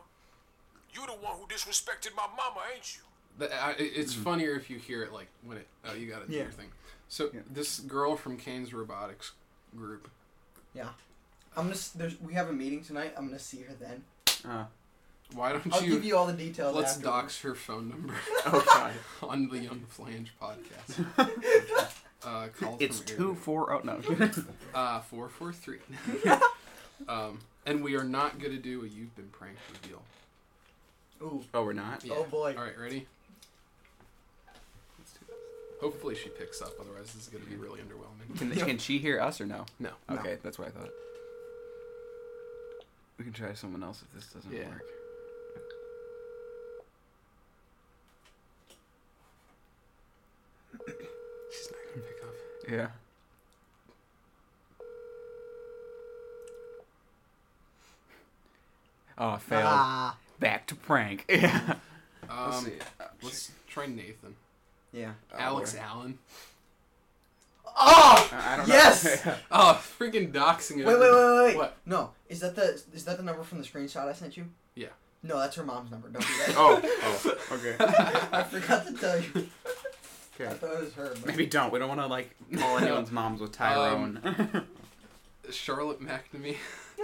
You 0.92 1.06
the 1.06 1.12
one 1.12 1.36
who 1.38 1.46
disrespected 1.46 2.16
my 2.16 2.26
mama, 2.36 2.60
ain't 2.74 2.96
you? 2.96 3.02
The, 3.38 3.54
I, 3.54 3.70
it- 3.72 3.92
it's 3.94 4.12
funnier 4.12 4.54
if 4.56 4.68
you 4.68 4.78
hear 4.78 5.04
it 5.04 5.12
like 5.12 5.28
when 5.44 5.58
it. 5.58 5.68
Oh, 5.84 5.94
you 5.94 6.08
got 6.10 6.22
to 6.22 6.26
do 6.28 6.34
Yeah. 6.36 6.42
your 6.42 6.50
thing. 6.50 6.70
So 7.10 7.28
Yeah. 7.34 7.40
this 7.50 7.80
girl 7.80 8.16
from 8.16 8.36
Kane's 8.38 8.72
Robotics 8.72 9.32
group. 9.76 10.08
Yeah, 10.74 10.88
I'm 11.56 11.64
gonna. 11.66 11.76
There's. 11.96 12.18
We 12.20 12.32
have 12.34 12.48
a 12.48 12.52
meeting 12.52 12.82
tonight. 12.84 13.12
I'm 13.16 13.26
gonna 13.26 13.38
see 13.40 13.62
her 13.62 13.74
then. 13.74 14.04
Uh, 14.48 14.64
Why 15.34 15.50
don't 15.52 15.74
I'll 15.74 15.82
you? 15.82 15.90
give 15.90 16.04
you 16.04 16.16
all 16.16 16.26
the 16.26 16.32
details. 16.32 16.74
let's 16.74 16.96
afterwards. 16.96 17.16
dox 17.16 17.40
her 17.42 17.54
phone 17.56 17.88
number 17.90 18.14
oh 18.46 18.64
god. 18.72 18.92
on 19.28 19.48
the 19.48 19.58
Young 19.58 19.80
Flange 19.88 20.32
podcast. 20.40 21.90
Uh, 22.22 22.48
call 22.48 22.76
it's 22.80 22.98
from 22.98 23.06
two 23.16 23.22
Aaron. 23.24 23.34
four 23.34 23.72
oh 23.72 23.80
no. 23.82 23.98
Uh, 24.74 25.00
four 25.00 25.30
four 25.30 25.54
three. 25.54 25.78
um, 27.08 27.38
and 27.64 27.82
we 27.82 27.96
are 27.96 28.04
not 28.04 28.38
gonna 28.38 28.58
do 28.58 28.82
a 28.84 28.86
you've 28.86 29.16
been 29.16 29.28
pranked 29.28 29.58
reveal. 29.82 30.02
Ooh. 31.22 31.42
oh, 31.54 31.64
we're 31.64 31.72
not. 31.72 32.04
Yeah. 32.04 32.14
Oh 32.18 32.24
boy. 32.24 32.54
All 32.58 32.62
right, 32.62 32.78
ready? 32.78 33.06
Hopefully 35.80 36.14
she 36.14 36.28
picks 36.28 36.60
up. 36.60 36.74
Otherwise, 36.80 37.12
this 37.14 37.22
is 37.22 37.28
gonna 37.28 37.44
be 37.44 37.56
really 37.56 37.80
underwhelming. 37.80 38.38
Can 38.38 38.50
can 38.66 38.78
she 38.78 38.98
hear 38.98 39.20
us 39.20 39.40
or 39.40 39.46
no? 39.46 39.64
No. 39.78 39.90
No. 40.08 40.16
Okay, 40.16 40.38
that's 40.42 40.58
what 40.58 40.68
I 40.68 40.70
thought. 40.70 40.90
We 43.18 43.24
can 43.24 43.32
try 43.32 43.52
someone 43.54 43.82
else 43.82 44.02
if 44.02 44.12
this 44.14 44.26
doesn't 44.32 44.52
Yeah. 44.52 44.68
work. 44.68 44.84
She's 51.50 51.70
not 51.70 51.80
gonna 51.94 52.06
pick 52.06 52.22
up. 52.22 52.34
Yeah. 52.70 52.88
Oh, 59.18 59.36
failed. 59.36 59.64
Ah. 59.66 60.16
Back 60.38 60.66
to 60.68 60.74
prank. 60.74 61.24
Yeah. 61.28 61.74
Um, 62.28 62.50
Let's 62.52 62.64
see. 62.64 62.72
let's 63.24 63.50
try 63.66 63.86
Nathan. 63.86 64.36
Yeah. 64.92 65.12
Oh, 65.32 65.36
Alex 65.38 65.74
boy. 65.74 65.80
Allen. 65.82 66.18
Oh. 67.66 68.28
I 68.32 68.54
I 68.54 68.56
don't 68.56 68.68
Yes! 68.68 69.24
know. 69.24 69.34
Oh, 69.52 69.80
freaking 69.98 70.32
doxing 70.32 70.76
Wait, 70.76 70.82
it. 70.82 70.86
wait, 70.86 71.00
wait, 71.00 71.12
wait, 71.12 71.46
wait. 71.46 71.56
What? 71.56 71.76
No, 71.86 72.10
is 72.28 72.40
that 72.40 72.56
the 72.56 72.80
is 72.92 73.04
that 73.04 73.16
the 73.16 73.22
number 73.22 73.42
from 73.42 73.58
the 73.58 73.64
screenshot 73.64 74.08
I 74.08 74.12
sent 74.12 74.36
you? 74.36 74.46
Yeah. 74.74 74.88
No, 75.22 75.38
that's 75.38 75.54
her 75.56 75.62
mom's 75.64 75.90
number. 75.90 76.08
Don't 76.08 76.26
do 76.26 76.34
that. 76.46 76.54
oh, 76.56 76.80
oh, 77.52 77.54
okay. 77.56 77.76
I 78.32 78.42
forgot 78.42 78.86
to 78.86 78.94
tell 78.94 79.18
you. 79.20 79.48
I 80.40 80.54
thought 80.54 80.72
it 80.72 80.80
was 80.84 80.94
her. 80.94 81.10
But... 81.14 81.26
Maybe 81.26 81.44
don't. 81.46 81.70
We 81.70 81.78
don't 81.78 81.88
want 81.88 82.00
to 82.00 82.06
like 82.06 82.34
call 82.58 82.78
anyone's 82.82 83.10
moms 83.10 83.40
with 83.42 83.52
Tyrone. 83.52 84.20
Um, 84.24 84.66
Charlotte 85.50 86.00
McNamee. 86.00 86.56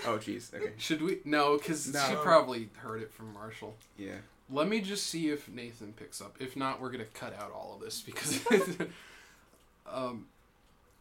oh, 0.07 0.17
jeez. 0.19 0.55
Okay. 0.55 0.73
Should 0.79 1.03
we? 1.03 1.19
No, 1.27 1.59
because 1.59 1.93
No. 1.93 2.03
she 2.09 2.15
probably 2.17 2.71
heard 2.79 3.03
it 3.03 3.13
from 3.13 3.33
Marshall. 3.35 3.77
Yeah. 3.99 4.13
Let 4.51 4.69
me 4.69 4.81
just 4.81 5.07
see 5.09 5.29
if 5.31 5.49
Nathan 5.49 5.93
picks 5.93 6.21
up. 6.21 6.37
If 6.41 6.57
not, 6.57 6.81
we're 6.81 6.91
gonna 6.91 7.05
cut 7.05 7.35
out 7.39 7.51
all 7.53 7.73
of 7.75 7.81
this 7.81 8.01
because. 8.01 8.41
um. 9.91 10.27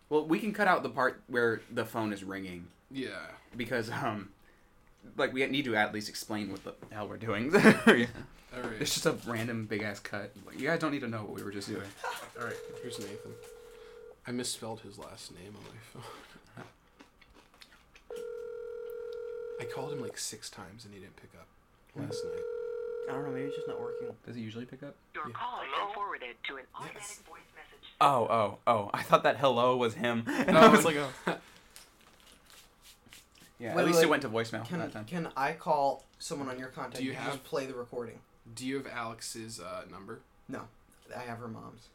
Well, 0.09 0.25
we 0.27 0.39
can 0.39 0.53
cut 0.53 0.67
out 0.67 0.83
the 0.83 0.89
part 0.89 1.23
where 1.27 1.61
the 1.71 1.83
phone 1.83 2.13
is 2.13 2.23
ringing 2.23 2.67
Yeah. 2.91 3.09
because 3.57 3.89
um, 3.89 4.29
like 5.17 5.33
we 5.33 5.43
need 5.47 5.65
to 5.65 5.75
at 5.75 5.95
least 5.95 6.09
explain 6.09 6.51
what 6.51 6.63
the 6.63 6.75
hell 6.91 7.07
we're 7.07 7.17
doing. 7.17 7.51
Yeah. 7.51 7.75
All 8.55 8.61
right. 8.61 8.79
It's 8.79 8.93
just 8.93 9.05
a 9.07 9.13
random 9.27 9.65
big 9.65 9.81
ass 9.81 9.99
cut. 9.99 10.31
Like, 10.45 10.59
you 10.59 10.67
guys 10.67 10.79
don't 10.79 10.91
need 10.91 11.01
to 11.01 11.07
know 11.07 11.23
what 11.23 11.33
we 11.33 11.41
were 11.43 11.51
just 11.51 11.67
doing. 11.67 11.87
All 12.39 12.45
right. 12.45 12.55
Here's 12.83 12.99
Nathan. 12.99 13.31
I 14.27 14.31
misspelled 14.31 14.81
his 14.81 14.97
last 14.99 15.33
name 15.33 15.55
on 15.55 15.63
my 15.63 16.01
phone. 16.01 16.11
I 19.59 19.63
called 19.65 19.91
him 19.93 20.01
like 20.01 20.17
six 20.17 20.49
times 20.49 20.85
and 20.85 20.93
he 20.93 20.99
didn't 20.99 21.15
pick 21.15 21.31
up 21.39 21.47
last 21.95 22.23
night. 22.25 22.43
I 23.09 23.11
don't 23.13 23.25
know. 23.25 23.31
Maybe 23.31 23.45
it's 23.47 23.55
just 23.55 23.67
not 23.67 23.79
working. 23.79 24.07
Does 24.25 24.35
it 24.35 24.39
usually 24.39 24.65
pick 24.65 24.83
up? 24.83 24.95
Your 25.13 25.27
Yeah. 25.27 25.33
call 25.33 25.59
has 25.59 25.67
Hello? 25.71 25.85
been 25.87 25.95
forwarded 25.95 26.35
to 26.47 26.55
an 26.57 26.63
automatic 26.75 27.01
Yes. 27.01 27.19
voice 27.27 27.39
message. 27.55 27.87
Oh, 28.01 28.27
oh, 28.29 28.57
oh! 28.67 28.89
I 28.93 29.03
thought 29.03 29.23
that 29.23 29.37
hello 29.37 29.77
was 29.77 29.93
him, 29.95 30.23
and 30.27 30.57
I 30.57 30.67
Oh, 30.67 30.71
was 30.71 30.85
like, 30.85 30.95
oh. 30.97 31.09
Yeah, 33.57 33.73
Wait, 33.73 33.81
at 33.83 33.87
least 33.87 33.99
wait, 33.99 34.05
it 34.05 34.09
went 34.09 34.21
to 34.23 34.29
voicemail 34.29 34.65
Can 34.67 34.79
that 34.79 34.91
time. 34.91 35.05
can 35.05 35.29
I 35.37 35.53
call 35.53 36.03
someone 36.19 36.49
on 36.49 36.59
your 36.59 36.67
contact? 36.67 36.97
Do 36.97 37.03
you 37.05 37.11
and 37.11 37.19
have- 37.19 37.31
just 37.33 37.43
play 37.45 37.65
the 37.65 37.73
recording? 37.73 38.19
Do 38.53 38.65
you 38.67 38.75
have 38.77 38.87
Alex's 38.87 39.59
uh, 39.61 39.83
number? 39.89 40.19
No, 40.49 40.63
I 41.15 41.21
have 41.21 41.37
her 41.39 41.47
mom's. 41.47 41.87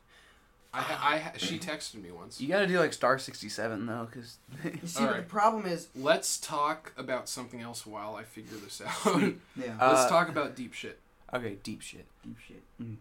I, 0.73 1.33
I 1.35 1.39
she 1.39 1.59
texted 1.59 2.03
me 2.03 2.11
once. 2.13 2.41
You 2.41 2.47
gotta 2.49 2.67
do 2.67 2.79
like 2.79 2.93
star 2.93 3.19
sixty 3.19 3.49
seven 3.49 3.87
though, 3.87 4.07
because 4.11 4.39
You 4.65 4.87
see, 4.87 5.01
but 5.01 5.09
Alright. 5.09 5.17
the 5.23 5.29
problem 5.31 5.67
is, 5.67 5.89
Let's 5.97 6.39
talk 6.39 6.93
about 6.97 7.29
something 7.29 7.61
else 7.61 7.85
while 7.87 8.15
I 8.15 8.23
figure 8.23 8.57
this 8.57 8.81
out. 8.81 9.05
yeah. 9.57 9.77
Uh, 9.81 9.93
Let's 9.95 10.09
talk 10.09 10.29
about 10.29 10.55
deep 10.55 10.73
shit. 10.73 11.01
okay, 11.35 11.57
deep 11.63 11.81
shit, 11.83 12.07
deep 12.25 12.37
shit. 12.47 12.63
Mm. 12.81 12.97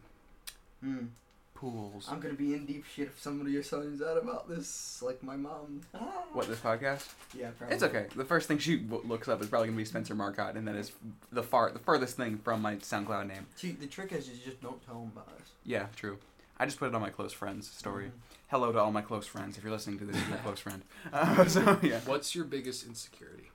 Hmm. 0.82 1.06
pools. 1.54 2.08
I'm 2.10 2.20
gonna 2.20 2.34
be 2.34 2.54
in 2.54 2.66
deep 2.66 2.86
shit 2.86 3.08
if 3.10 3.22
somebody 3.22 3.56
or 3.58 3.62
finds 3.62 4.02
out 4.02 4.18
about 4.18 4.50
this, 4.50 5.02
like 5.06 5.22
my 5.22 5.36
mom. 5.36 5.82
Ah. 5.94 6.24
What 6.34 6.48
this 6.48 6.60
podcast? 6.60 7.08
Yeah, 7.38 7.50
probably. 7.58 7.76
It's 7.76 7.84
okay. 7.84 8.06
The 8.16 8.26
first 8.26 8.48
thing 8.48 8.58
she 8.58 8.78
w- 8.78 9.06
looks 9.08 9.28
up 9.28 9.42
is 9.42 9.48
probably 9.48 9.68
gonna 9.68 9.78
be 9.78 9.86
Spencer 9.86 10.16
Marcotte, 10.16 10.56
and 10.56 10.68
that 10.68 10.76
is 10.76 10.92
the 11.32 11.44
far 11.44 11.72
the 11.72 11.80
furthest 11.80 12.16
thing 12.18 12.40
from 12.40 12.62
my 12.62 12.78
SoundCloud 12.78 13.28
name. 13.28 13.46
See, 13.56 13.72
the 13.74 13.88
trick 13.88 14.12
is, 14.14 14.28
is 14.30 14.40
just 14.40 14.62
don't 14.62 14.84
tell 14.86 14.96
them 15.02 15.12
about 15.14 15.28
us. 15.40 15.50
Yeah, 15.66 15.88
true. 15.96 16.18
I 16.60 16.66
just 16.66 16.78
put 16.80 16.88
it 16.90 16.96
on 16.96 17.02
my 17.02 17.10
close 17.10 17.32
friends 17.34 17.70
story. 17.70 18.06
Mhm. 18.08 18.12
Hello 18.50 18.72
to 18.72 18.80
all 18.80 18.92
my 18.92 19.02
close 19.02 19.26
friends. 19.28 19.58
If 19.58 19.64
you're 19.64 19.72
listening 19.72 20.00
to 20.00 20.06
this, 20.06 20.18
you're 20.28 20.38
a 20.38 20.42
close 20.44 20.60
friend. 20.60 20.82
Uh, 21.14 21.46
so 21.48 21.80
yeah, 21.82 22.00
What's 22.06 22.36
your 22.36 22.46
biggest 22.46 22.86
insecurity? 22.86 23.52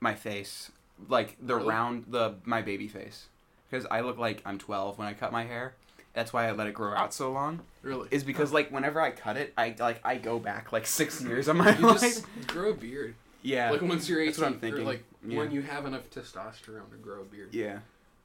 my 0.00 0.14
face, 0.14 0.70
like 1.08 1.36
the 1.40 1.54
Really? 1.56 1.68
round, 1.68 2.04
the 2.08 2.34
my 2.44 2.60
baby 2.60 2.88
face, 2.88 3.26
because 3.70 3.86
I 3.90 4.00
look 4.02 4.18
like 4.18 4.42
I'm 4.44 4.58
12 4.58 4.98
when 4.98 5.08
I 5.08 5.14
cut 5.14 5.32
my 5.32 5.44
hair. 5.44 5.74
That's 6.12 6.32
why 6.32 6.46
I 6.46 6.52
let 6.52 6.66
it 6.66 6.74
grow 6.74 6.94
out 6.94 7.12
so 7.14 7.32
long. 7.32 7.60
Really? 7.82 8.08
Is 8.10 8.22
because 8.22 8.52
like 8.52 8.70
whenever 8.70 9.00
I 9.00 9.10
cut 9.10 9.36
it, 9.36 9.52
I 9.56 9.74
like 9.78 10.00
I 10.04 10.16
go 10.16 10.38
back 10.38 10.72
like 10.72 10.86
six 10.86 11.20
years 11.24 11.48
of 11.48 11.56
my 11.56 11.76
you 11.76 11.86
life. 11.86 12.00
just 12.00 12.26
grow 12.46 12.70
a 12.70 12.74
beard. 12.74 13.14
yeah, 13.42 13.70
Like 13.70 13.82
once 13.82 14.08
you're 14.08 14.20
18, 14.20 14.26
That's 14.26 14.38
what 14.38 14.46
I'm 14.48 14.54
or 14.54 14.58
thinking. 14.58 14.84
like 14.84 15.04
Yeah. 15.26 15.38
when 15.38 15.50
you 15.50 15.62
have 15.62 15.86
enough 15.86 16.08
testosterone 16.10 16.90
to 16.90 16.96
grow 17.02 17.22
a 17.22 17.24
beard. 17.24 17.48
yeah. 17.52 17.78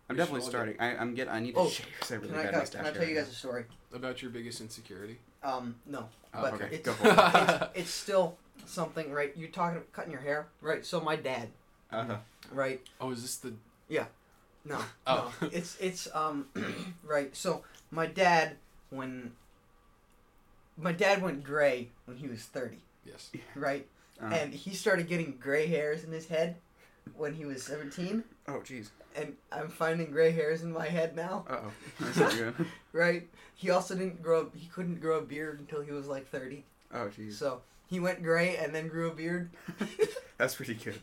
I'm 0.09 0.15
We 0.15 0.21
should 0.21 0.25
definitely 0.25 0.49
starting. 0.49 0.75
I, 0.79 0.97
I'm 0.97 1.13
get. 1.13 1.27
I 1.29 1.39
need 1.39 1.53
to 1.53 1.59
Oh, 1.61 1.69
shave 1.69 1.85
'cause 1.99 2.11
I 2.11 2.15
really 2.15 2.29
Can 2.29 2.37
I, 2.39 2.43
bad 2.43 2.51
guys, 2.53 2.59
mustache 2.61 2.79
can 2.81 2.85
I 2.87 2.91
tell 2.91 3.01
hair 3.01 3.09
you 3.11 3.15
right 3.17 3.25
guys 3.25 3.31
a 3.33 3.35
story? 3.35 3.65
About 3.93 4.21
your 4.21 4.31
biggest 4.31 4.61
insecurity. 4.61 5.19
Um, 5.43 5.75
no. 5.85 6.09
Oh, 6.33 6.41
but 6.41 6.53
okay. 6.53 6.69
it's, 6.75 6.85
Go 6.85 6.93
for 6.93 7.07
it. 7.07 7.13
it's, 7.13 7.63
it's 7.81 7.89
still 7.91 8.37
something, 8.65 9.11
right? 9.11 9.33
You're 9.37 9.49
talking 9.49 9.77
about 9.77 9.91
cutting 9.93 10.11
your 10.11 10.21
hair, 10.21 10.47
right? 10.61 10.85
So 10.85 10.99
my 10.99 11.15
dad. 11.15 11.49
Uh-huh. 11.91 12.17
right? 12.51 12.81
Oh, 13.01 13.11
is 13.11 13.21
this 13.21 13.37
the? 13.37 13.53
Yeah. 13.87 14.05
No. 14.65 14.77
Oh. 15.07 15.33
No. 15.41 15.47
It's 15.51 15.77
it's 15.79 16.07
um 16.13 16.47
right. 17.03 17.35
So 17.35 17.63
my 17.91 18.05
dad 18.07 18.57
when 18.89 19.31
my 20.77 20.91
dad 20.91 21.21
went 21.21 21.43
gray 21.43 21.89
when 22.05 22.17
he 22.17 22.27
was 22.27 22.43
30, 22.43 22.77
Yes. 23.05 23.31
right? 23.55 23.85
Uh, 24.21 24.25
And 24.27 24.53
he 24.53 24.73
started 24.73 25.07
getting 25.07 25.37
gray 25.39 25.67
hairs 25.67 26.03
in 26.03 26.11
his 26.11 26.27
head 26.27 26.55
when 27.15 27.33
he 27.33 27.45
was 27.45 27.63
17, 27.63 28.23
oh 28.49 28.59
jeez. 28.61 28.89
and 29.15 29.33
I'm 29.51 29.69
finding 29.69 30.11
gray 30.11 30.31
hairs 30.31 30.61
in 30.63 30.71
my 30.71 30.87
head 30.87 31.15
now, 31.15 31.45
Uh 31.49 31.57
oh. 31.65 31.71
That's 31.99 32.17
not 32.17 32.31
good. 32.33 32.53
right? 32.93 33.27
He 33.55 33.69
also 33.69 33.95
didn't 33.95 34.21
grow 34.21 34.49
he 34.55 34.67
couldn't 34.67 34.99
grow 35.01 35.19
a 35.19 35.21
beard 35.21 35.59
until 35.59 35.81
he 35.81 35.91
was 35.91 36.07
like 36.07 36.27
30. 36.29 36.63
Oh 36.93 37.09
jeez. 37.17 37.33
So, 37.33 37.61
he 37.87 37.99
went 37.99 38.23
gray 38.23 38.57
and 38.57 38.73
then 38.73 38.87
grew 38.87 39.09
a 39.09 39.13
beard. 39.13 39.49
That's 40.37 40.55
pretty 40.55 40.75
good. 40.75 40.99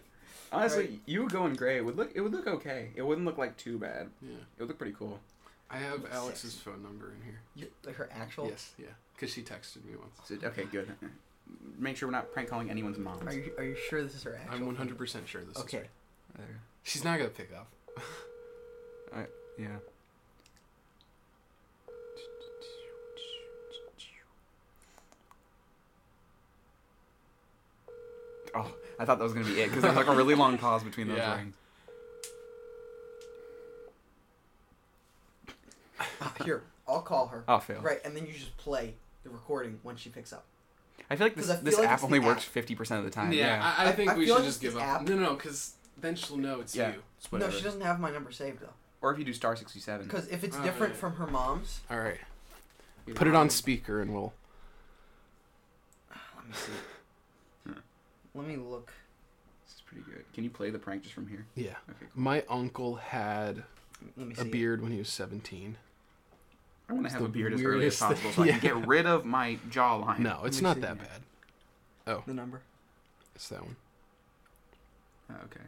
Honestly, 0.52 1.00
you 1.06 1.28
going 1.28 1.54
gray 1.54 1.76
it 1.76 1.84
would 1.84 1.96
look. 1.96 2.12
It 2.14 2.20
would 2.20 2.32
look 2.32 2.46
okay. 2.46 2.90
It 2.94 3.02
wouldn't 3.02 3.26
look 3.26 3.36
like 3.38 3.56
too 3.56 3.78
bad. 3.78 4.08
Yeah. 4.22 4.30
It 4.56 4.60
would 4.60 4.68
look 4.68 4.78
pretty 4.78 4.94
cool. 4.98 5.18
I 5.68 5.78
have 5.78 6.02
Six. 6.02 6.14
Alex's 6.14 6.54
phone 6.54 6.82
number 6.82 7.12
in 7.12 7.24
here. 7.24 7.40
You, 7.56 7.66
like 7.84 7.96
her 7.96 8.08
actual 8.12 8.46
Yes. 8.48 8.72
Yeah. 8.78 8.86
Because 9.14 9.32
she 9.34 9.42
texted 9.42 9.84
me 9.84 9.96
once. 9.98 10.14
So, 10.24 10.36
okay, 10.48 10.64
good. 10.70 10.88
Make 11.78 11.96
sure 11.96 12.08
we're 12.08 12.12
not 12.12 12.32
prank 12.32 12.48
calling 12.48 12.70
anyone's 12.70 12.98
mom. 12.98 13.18
Are 13.26 13.32
you 13.32 13.50
are 13.58 13.64
you 13.64 13.76
sure 13.88 14.02
this 14.02 14.14
is 14.14 14.22
her 14.22 14.36
actual? 14.40 14.54
I'm 14.56 14.66
100 14.66 14.96
percent 14.96 15.28
sure 15.28 15.42
this 15.42 15.56
is 15.56 15.62
Okay. 15.64 15.78
her. 15.78 15.84
There. 16.38 16.60
She's 16.86 17.02
not 17.04 17.18
gonna 17.18 17.30
pick 17.30 17.50
up. 17.52 17.66
I 19.12 19.26
Yeah. 19.58 19.78
Oh, 28.54 28.72
I 28.98 29.04
thought 29.04 29.18
that 29.18 29.24
was 29.24 29.32
gonna 29.34 29.44
be 29.44 29.60
it 29.60 29.66
because 29.68 29.82
there's 29.82 29.96
like 29.96 30.06
a 30.06 30.14
really 30.14 30.34
long 30.34 30.56
pause 30.58 30.82
between 30.82 31.08
those 31.08 31.18
Yeah. 31.18 31.36
rings. 31.36 31.54
Uh, 36.20 36.44
here, 36.44 36.62
I'll 36.88 37.02
call 37.02 37.28
her. 37.28 37.44
Oh, 37.48 37.58
fail. 37.58 37.80
Right, 37.80 38.00
and 38.04 38.16
then 38.16 38.26
you 38.26 38.32
just 38.32 38.56
play 38.56 38.94
the 39.24 39.30
recording 39.30 39.80
when 39.82 39.96
she 39.96 40.08
picks 40.08 40.32
up. 40.32 40.44
I 41.10 41.16
feel 41.16 41.26
like 41.26 41.36
this 41.36 41.46
feel 41.46 41.56
this 41.62 41.78
like 41.78 41.86
app 41.88 41.92
it's 41.94 42.02
the 42.02 42.06
only 42.06 42.18
works 42.20 42.44
fifty 42.44 42.74
percent 42.74 42.98
of 43.00 43.04
the 43.04 43.10
time. 43.10 43.32
yeah, 43.32 43.56
Yeah. 43.58 43.74
I, 43.78 43.84
I 43.84 43.88
I- 43.88 43.92
think 43.92 44.10
I 44.10 44.16
we 44.16 44.24
feel 44.26 44.36
should 44.36 44.40
like 44.42 44.48
just 44.48 44.60
give 44.60 44.76
up. 44.76 44.82
app. 44.82 45.02
No, 45.02 45.16
no, 45.16 45.34
because 45.34 45.72
then 45.96 46.14
she'll 46.16 46.36
know 46.36 46.60
it's 46.60 46.74
Yeah. 46.74 46.94
you. 46.94 47.02
It's 47.18 47.30
No, 47.32 47.38
whatever. 47.38 47.52
she 47.56 47.62
doesn't 47.62 47.80
have 47.80 47.98
my 48.00 48.10
number 48.10 48.30
saved 48.30 48.60
though. 48.60 48.72
Or 49.02 49.12
if 49.12 49.18
you 49.18 49.24
do 49.24 49.32
star 49.32 49.56
sixty 49.56 49.80
seven. 49.80 50.06
Because 50.06 50.26
if 50.28 50.42
it's 50.44 50.56
Oh, 50.56 50.62
different 50.62 50.94
yeah. 50.94 51.00
from 51.00 51.16
her 51.16 51.26
mom's, 51.26 51.80
All 51.90 51.98
right. 52.00 52.18
Put 53.14 53.28
it 53.28 53.34
on 53.34 53.50
speaker 53.50 54.00
and 54.02 54.12
we'll. 54.12 54.32
let 56.36 56.46
me 56.48 56.54
see. 56.54 56.72
Let 58.34 58.46
me 58.46 58.56
look. 58.56 58.92
This 59.64 59.76
is 59.76 59.80
pretty 59.82 60.02
good. 60.10 60.24
Can 60.34 60.44
you 60.44 60.50
play 60.50 60.70
the 60.70 60.78
prank 60.78 61.02
just 61.02 61.14
from 61.14 61.26
here? 61.28 61.46
Yeah. 61.54 61.70
Okay. 61.88 62.00
Cool. 62.00 62.08
My 62.22 62.44
uncle 62.50 62.96
had 62.96 63.62
Let 64.16 64.28
me 64.28 64.34
see. 64.34 64.42
a 64.42 64.44
beard 64.44 64.82
when 64.82 64.92
he 64.92 64.98
was 64.98 65.08
17. 65.08 65.76
I 66.88 66.92
want 66.92 67.04
to 67.04 67.06
It's 67.06 67.14
have 67.14 67.22
a 67.24 67.28
beard 67.28 67.52
as 67.54 67.62
early 67.62 67.86
as 67.86 67.98
weirdest 67.98 67.98
thing. 68.00 68.08
possible 68.08 68.32
so 68.32 68.42
I 68.42 68.46
can 68.48 68.54
Yeah. 68.62 68.80
get 68.80 68.86
rid 68.86 69.06
of 69.06 69.24
my 69.24 69.58
jawline. 69.70 70.18
No, 70.18 70.42
it's 70.44 70.58
me 70.58 70.62
not 70.64 70.76
see. 70.76 70.80
that 70.82 70.98
bad. 70.98 71.22
Oh. 72.06 72.22
The 72.26 72.34
number. 72.34 72.60
It's 73.34 73.48
that 73.48 73.62
one. 73.62 73.76
Oh, 75.30 75.34
okay. 75.46 75.60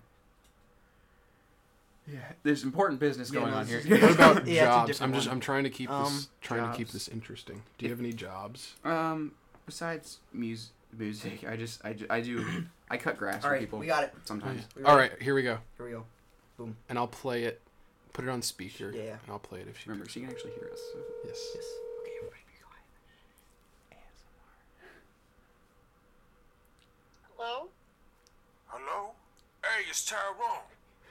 Yeah, 2.11 2.21
there's 2.43 2.65
important 2.65 3.01
business 3.01 3.31
going 3.31 3.51
no, 3.51 3.57
on 3.59 3.67
here. 3.67 3.83
What 3.87 4.11
about 4.13 4.47
Yeah, 4.47 4.53
it's 4.53 4.61
a 4.61 4.65
jobs? 4.65 4.87
different 4.89 5.03
I'm 5.11 5.15
just 5.15 5.27
one. 5.29 5.35
I'm 5.37 5.41
trying 5.41 5.65
to 5.65 5.71
keep 5.71 5.91
this 5.91 5.97
Um, 5.99 6.27
trying 6.41 6.71
to 6.71 6.77
keep 6.77 6.87
jobs. 6.87 6.93
this 6.95 7.09
interesting. 7.09 7.63
Do 7.77 7.85
you 7.85 7.91
have 7.91 8.01
any 8.01 8.13
jobs? 8.13 8.75
um, 8.85 9.33
besides 9.67 10.19
mus- 10.33 10.71
music, 10.97 11.45
I 11.47 11.57
just 11.57 11.85
I, 11.85 11.93
ju- 11.93 12.07
I 12.09 12.21
do 12.23 12.65
I 12.91 12.97
cut 12.97 13.19
grass 13.19 13.37
All 13.37 13.41
for 13.43 13.51
right, 13.51 13.61
people 13.61 13.79
we 13.79 13.87
got 13.87 14.05
it. 14.05 14.15
sometimes. 14.25 14.63
We 14.75 14.85
All 14.85 14.97
ready? 14.97 15.11
right, 15.13 15.23
here 15.23 15.35
we 15.35 15.43
go. 15.43 15.59
Here 15.77 15.85
we 15.87 15.93
go. 15.93 16.05
Boom. 16.57 16.77
And 16.89 16.99
I'll 16.99 17.07
play 17.09 17.45
it. 17.45 17.61
Put 18.15 18.25
it 18.25 18.31
on 18.31 18.41
speaker. 18.43 18.91
Yeah. 18.91 19.03
And 19.23 19.31
I'll 19.31 19.39
play 19.39 19.61
it 19.61 19.69
if 19.69 19.79
she. 19.79 19.89
Remember, 19.89 20.05
picks 20.07 20.15
she 20.15 20.21
can 20.21 20.31
actually 20.31 20.53
hear 20.53 20.71
us. 20.73 20.81
So. 20.93 20.99
Yes. 21.27 21.39
Yes. 21.55 21.65
Okay, 22.01 22.13
everybody 22.19 22.41
be 22.49 22.59
quiet. 22.65 23.99
Hello? 27.37 27.69
Hello? 28.69 29.11
Hey, 29.63 29.85
it's 29.89 30.05
Tyrone. 30.05 30.65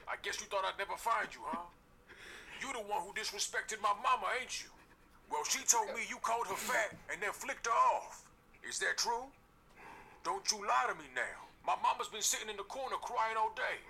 I 0.08 0.16
guess 0.24 0.40
you 0.40 0.46
thought 0.48 0.64
I'd 0.64 0.80
never 0.80 0.96
find 0.96 1.28
you, 1.28 1.40
huh? 1.44 1.68
You 2.64 2.72
the 2.72 2.80
one 2.88 3.04
who 3.04 3.12
disrespected 3.12 3.80
my 3.84 3.92
mama, 4.02 4.32
ain't 4.40 4.64
you? 4.64 4.72
Well, 5.30 5.44
she 5.44 5.60
told 5.68 5.92
me 5.92 6.00
you 6.08 6.16
called 6.24 6.48
her 6.48 6.56
fat 6.56 6.96
and 7.12 7.20
then 7.20 7.30
flicked 7.32 7.66
her 7.66 7.78
off. 7.94 8.24
Is 8.66 8.78
that 8.80 8.96
true? 8.96 9.28
Don't 10.24 10.50
you 10.50 10.64
lie 10.64 10.88
to 10.88 10.96
me 10.96 11.04
now. 11.14 11.46
My 11.66 11.76
mama's 11.84 12.08
been 12.08 12.24
sitting 12.24 12.48
in 12.48 12.56
the 12.56 12.64
corner 12.64 12.96
crying 12.96 13.36
all 13.36 13.52
day. 13.54 13.84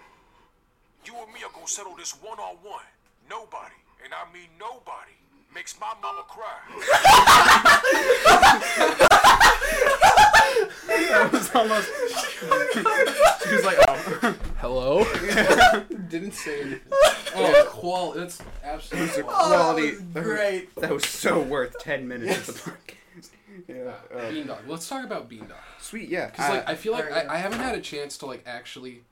You 1.06 1.14
and 1.22 1.32
me 1.32 1.46
are 1.46 1.54
gonna 1.54 1.70
settle 1.70 1.94
this 1.94 2.12
one 2.20 2.38
on 2.38 2.56
one. 2.66 2.84
Nobody, 3.30 3.78
and 4.02 4.12
I 4.12 4.26
mean 4.34 4.50
nobody, 4.58 5.14
makes 5.54 5.78
my 5.78 5.94
mama 6.02 6.26
cry. 6.26 6.58
That 11.08 11.32
was 11.32 11.54
almost. 11.54 11.88
she 13.48 13.54
was 13.54 13.64
like, 13.64 13.78
oh. 13.88 14.36
Hello. 14.58 15.04
Didn't 16.08 16.32
say 16.32 16.60
anything. 16.62 16.80
Oh, 17.36 17.64
qual. 17.70 18.12
That's 18.12 18.42
absolutely. 18.64 19.22
quality. 19.22 19.82
Oh, 19.88 19.90
that 19.90 20.14
was 20.14 20.24
great. 20.24 20.74
That 20.76 20.90
was 20.92 21.06
so 21.06 21.40
worth 21.40 21.78
ten 21.78 22.08
minutes 22.08 22.48
of 22.48 22.54
the 22.64 22.70
podcast. 22.70 22.74
Yeah. 23.66 23.92
uh, 24.14 24.20
Beandog. 24.30 24.58
Let's 24.68 24.88
talk 24.88 25.04
about 25.04 25.28
Bean 25.28 25.40
Dog. 25.40 25.58
sweet. 25.80 26.08
Yeah. 26.08 26.26
Because 26.26 26.48
like 26.50 26.68
uh, 26.68 26.70
I 26.70 26.74
feel 26.76 26.92
like 26.92 27.06
there 27.08 27.14
we 27.14 27.22
go. 27.22 27.28
I, 27.28 27.34
I 27.34 27.38
haven't 27.38 27.58
had 27.58 27.74
a 27.74 27.80
chance 27.80 28.16
to 28.18 28.26
like 28.26 28.44
actually 28.46 29.02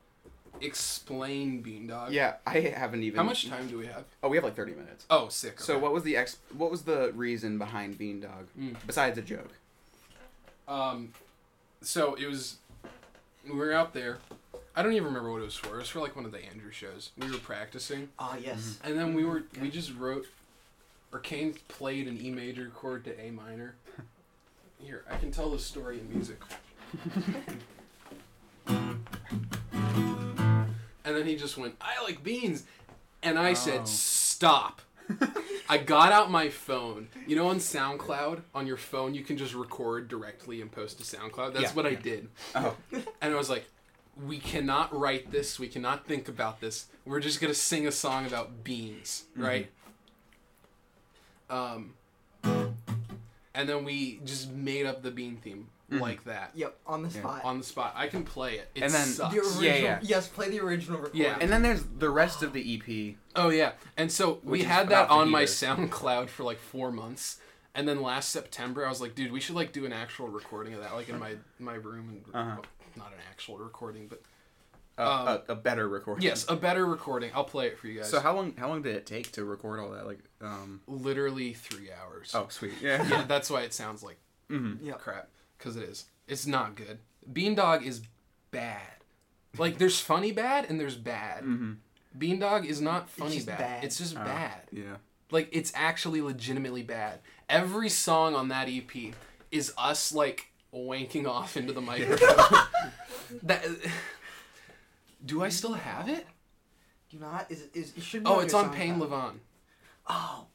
explain 0.61 1.61
Bean 1.61 1.87
Dog. 1.87 2.11
yeah, 2.13 2.35
I 2.45 2.59
haven't 2.61 3.03
even. 3.03 3.17
How 3.17 3.23
much 3.23 3.47
time 3.49 3.67
do 3.67 3.77
we 3.77 3.87
have? 3.87 4.05
Oh, 4.23 4.29
we 4.29 4.37
have 4.37 4.45
like 4.45 4.55
thirty 4.55 4.71
minutes. 4.73 5.05
Oh, 5.09 5.27
sick. 5.27 5.59
So 5.59 5.77
what 5.77 5.91
was 5.93 6.03
the 6.03 6.15
ex? 6.15 6.37
What 6.57 6.71
was 6.71 6.83
the 6.83 7.11
reason 7.13 7.57
behind 7.57 7.97
Beandog 7.99 8.45
Mm. 8.57 8.75
besides 8.85 9.17
a 9.17 9.21
joke? 9.21 9.51
Um, 10.67 11.13
so 11.81 12.13
it 12.15 12.27
was. 12.27 12.57
We 13.45 13.51
were 13.51 13.73
out 13.73 13.93
there. 13.93 14.19
I 14.77 14.83
don't 14.83 14.93
even 14.93 15.05
remember 15.05 15.31
what 15.31 15.41
it 15.41 15.45
was 15.45 15.55
for. 15.55 15.75
It 15.75 15.79
was 15.79 15.89
for 15.89 15.99
like 16.01 16.15
one 16.15 16.23
of 16.25 16.31
the 16.31 16.45
Andrew 16.45 16.69
shows. 16.71 17.09
We 17.17 17.31
were 17.31 17.39
practicing, 17.39 18.09
Ah, 18.19 18.37
yes. 18.37 18.77
and 18.83 18.95
then 18.97 19.15
we 19.15 19.23
were 19.25 19.43
we 19.59 19.71
just 19.71 19.91
wrote, 19.95 20.27
or 21.11 21.17
Kane 21.19 21.55
played 21.67 22.07
an 22.07 22.19
E 22.21 22.29
major 22.29 22.69
chord 22.75 23.03
to 23.05 23.19
A 23.19 23.31
minor, 23.31 23.73
Here, 24.79 25.03
I 25.09 25.17
can 25.17 25.31
tell 25.31 25.49
the 25.49 25.57
story 25.57 25.99
in 25.99 26.07
music. 26.13 26.37
and 28.67 29.03
then 31.03 31.25
he 31.25 31.35
just 31.35 31.57
went, 31.57 31.75
I 31.81 32.03
like 32.03 32.23
beans. 32.23 32.63
And 33.23 33.39
I 33.39 33.51
Oh. 33.51 33.55
said, 33.55 33.87
Stop. 33.87 34.81
I 35.69 35.77
got 35.79 36.11
out 36.11 36.29
my 36.29 36.49
phone. 36.49 37.07
You 37.25 37.35
know, 37.37 37.47
on 37.47 37.57
SoundCloud, 37.57 38.41
on 38.53 38.67
your 38.67 38.77
phone, 38.77 39.15
you 39.15 39.23
can 39.23 39.37
just 39.37 39.55
record 39.55 40.07
directly 40.09 40.61
and 40.61 40.71
post 40.71 40.97
to 40.99 41.03
SoundCloud. 41.17 41.53
That's 41.53 41.63
Yeah, 41.63 41.73
what 41.73 41.85
I 41.87 41.95
did. 41.95 42.27
Oh. 42.53 42.75
And 43.21 43.33
I 43.33 43.35
was 43.35 43.49
like, 43.49 43.65
we 44.25 44.39
cannot 44.39 44.97
write 44.97 45.31
this. 45.31 45.59
We 45.59 45.67
cannot 45.67 46.05
think 46.05 46.27
about 46.27 46.59
this. 46.61 46.87
We're 47.05 47.19
just 47.19 47.39
gonna 47.41 47.53
sing 47.53 47.85
a 47.87 47.91
song 47.91 48.25
about 48.25 48.63
beans, 48.63 49.25
right? 49.35 49.69
Um, 51.49 51.93
and 52.43 53.69
then 53.69 53.83
we 53.83 54.19
just 54.25 54.51
made 54.51 54.85
up 54.85 55.01
the 55.01 55.11
bean 55.11 55.37
theme 55.37 55.67
like 55.89 56.25
that 56.25 56.51
Yep, 56.53 56.77
on 56.85 57.01
the 57.03 57.07
Yeah. 57.09 57.21
spot. 57.21 57.45
on 57.45 57.57
the 57.59 57.63
spot. 57.63 57.93
I 57.95 58.07
can 58.07 58.25
play 58.25 58.55
it. 58.57 58.69
It 58.75 58.83
And 58.83 58.93
then- 58.93 59.07
sucks. 59.07 59.33
the 59.33 59.39
original, 59.39 59.63
Yeah, 59.63 59.75
yeah. 59.75 59.99
Yes, 60.01 60.27
play 60.27 60.49
the 60.49 60.59
original 60.59 60.97
recording. 60.99 61.21
Yeah. 61.21 61.37
And 61.39 61.49
then 61.49 61.61
there's 61.61 61.83
the 61.83 62.09
rest 62.09 62.43
of 62.43 62.51
the 62.51 62.59
E 62.73 62.75
EP. 62.85 63.17
Oh 63.37 63.49
yeah, 63.49 63.73
and 63.95 64.11
so 64.11 64.41
we 64.43 64.63
had 64.63 64.89
that 64.89 65.09
on 65.09 65.29
my. 65.29 65.43
SoundCloud 65.45 66.27
for 66.29 66.43
like 66.43 66.59
four 66.59 66.91
months, 66.91 67.39
and 67.73 67.87
then 67.87 68.01
last 68.01 68.31
September 68.31 68.85
I 68.85 68.89
was 68.89 68.99
like, 68.99 69.15
dude, 69.15 69.31
we 69.31 69.39
should 69.39 69.55
like 69.55 69.71
do 69.71 69.85
an 69.85 69.93
actual 69.93 70.27
recording 70.27 70.73
of 70.73 70.81
that, 70.81 70.93
like 70.93 71.07
in 71.07 71.17
my 71.17 71.35
my 71.57 71.75
room, 71.75 72.21
and 72.25 72.35
Uh-huh. 72.35 72.61
Well, 72.97 73.05
not 73.07 73.13
an 73.13 73.19
actual 73.29 73.57
recording, 73.57 74.07
but 74.07 74.21
Uh, 74.97 75.37
a, 75.47 75.51
a 75.51 75.55
better 75.55 75.87
recording. 75.87 76.23
yes, 76.23 76.45
a 76.49 76.55
better 76.55 76.85
recording. 76.85 77.29
I'll 77.35 77.43
play 77.43 77.67
it 77.67 77.77
for 77.77 77.87
you 77.87 77.99
guys. 77.99 78.09
So 78.09 78.19
how 78.19 78.35
long 78.35 78.55
how 78.57 78.67
long 78.69 78.81
did 78.81 78.95
it 78.95 79.05
take 79.05 79.31
to 79.33 79.45
record 79.45 79.79
all 79.79 79.91
that? 79.91 80.05
Like 80.07 80.19
um. 80.41 80.81
literally 80.87 81.53
three 81.53 81.89
hours. 81.91 82.31
Oh 82.33 82.47
sweet. 82.49 82.73
Yeah. 82.81 83.07
yeah, 83.07 83.23
that's 83.27 83.49
why 83.49 83.61
it 83.61 83.73
sounds 83.73 84.01
like 84.03 84.17
mm-hmm. 84.49 84.83
Yep. 84.85 84.99
crap 84.99 85.29
because 85.57 85.75
it 85.77 85.83
is. 85.83 86.05
It's 86.27 86.47
not 86.47 86.75
good. 86.75 86.99
Beandog 87.31 87.83
is 87.85 88.01
bad. 88.51 88.81
Like 89.57 89.77
there's 89.77 89.99
funny 89.99 90.31
bad 90.31 90.69
and 90.69 90.79
there's 90.79 90.95
bad. 90.97 91.43
Mm-hmm. 91.43 91.73
Beandog 92.17 92.65
is 92.65 92.81
not 92.81 93.07
funny 93.09 93.35
just 93.35 93.47
bad. 93.47 93.57
bad. 93.59 93.83
It's 93.83 93.97
just 93.99 94.15
Oh. 94.17 94.23
bad. 94.23 94.61
Yeah. 94.71 94.95
Like 95.29 95.49
it's 95.51 95.71
actually 95.75 96.21
legitimately 96.21 96.81
bad. 96.83 97.19
Every 97.49 97.89
song 97.89 98.33
on 98.33 98.47
that 98.47 98.67
EP 98.67 99.13
is 99.51 99.73
us 99.77 100.11
like 100.11 100.47
wanking 100.73 101.27
off 101.27 101.57
into 101.57 101.73
the 101.73 101.81
microphone. 101.81 102.59
that 103.43 103.65
Do 105.25 105.43
I 105.43 105.49
still 105.49 105.73
have 105.73 106.09
it? 106.09 106.25
Do 107.09 107.19
not 107.19 107.49
is 107.49 107.67
is 107.73 107.93
it 107.95 108.03
should 108.03 108.23
be 108.23 108.29
Oh, 108.29 108.39
it's 108.39 108.53
on 108.53 108.73
Payne 108.73 108.99
Levon. 108.99 109.35
Oh, 110.07 110.47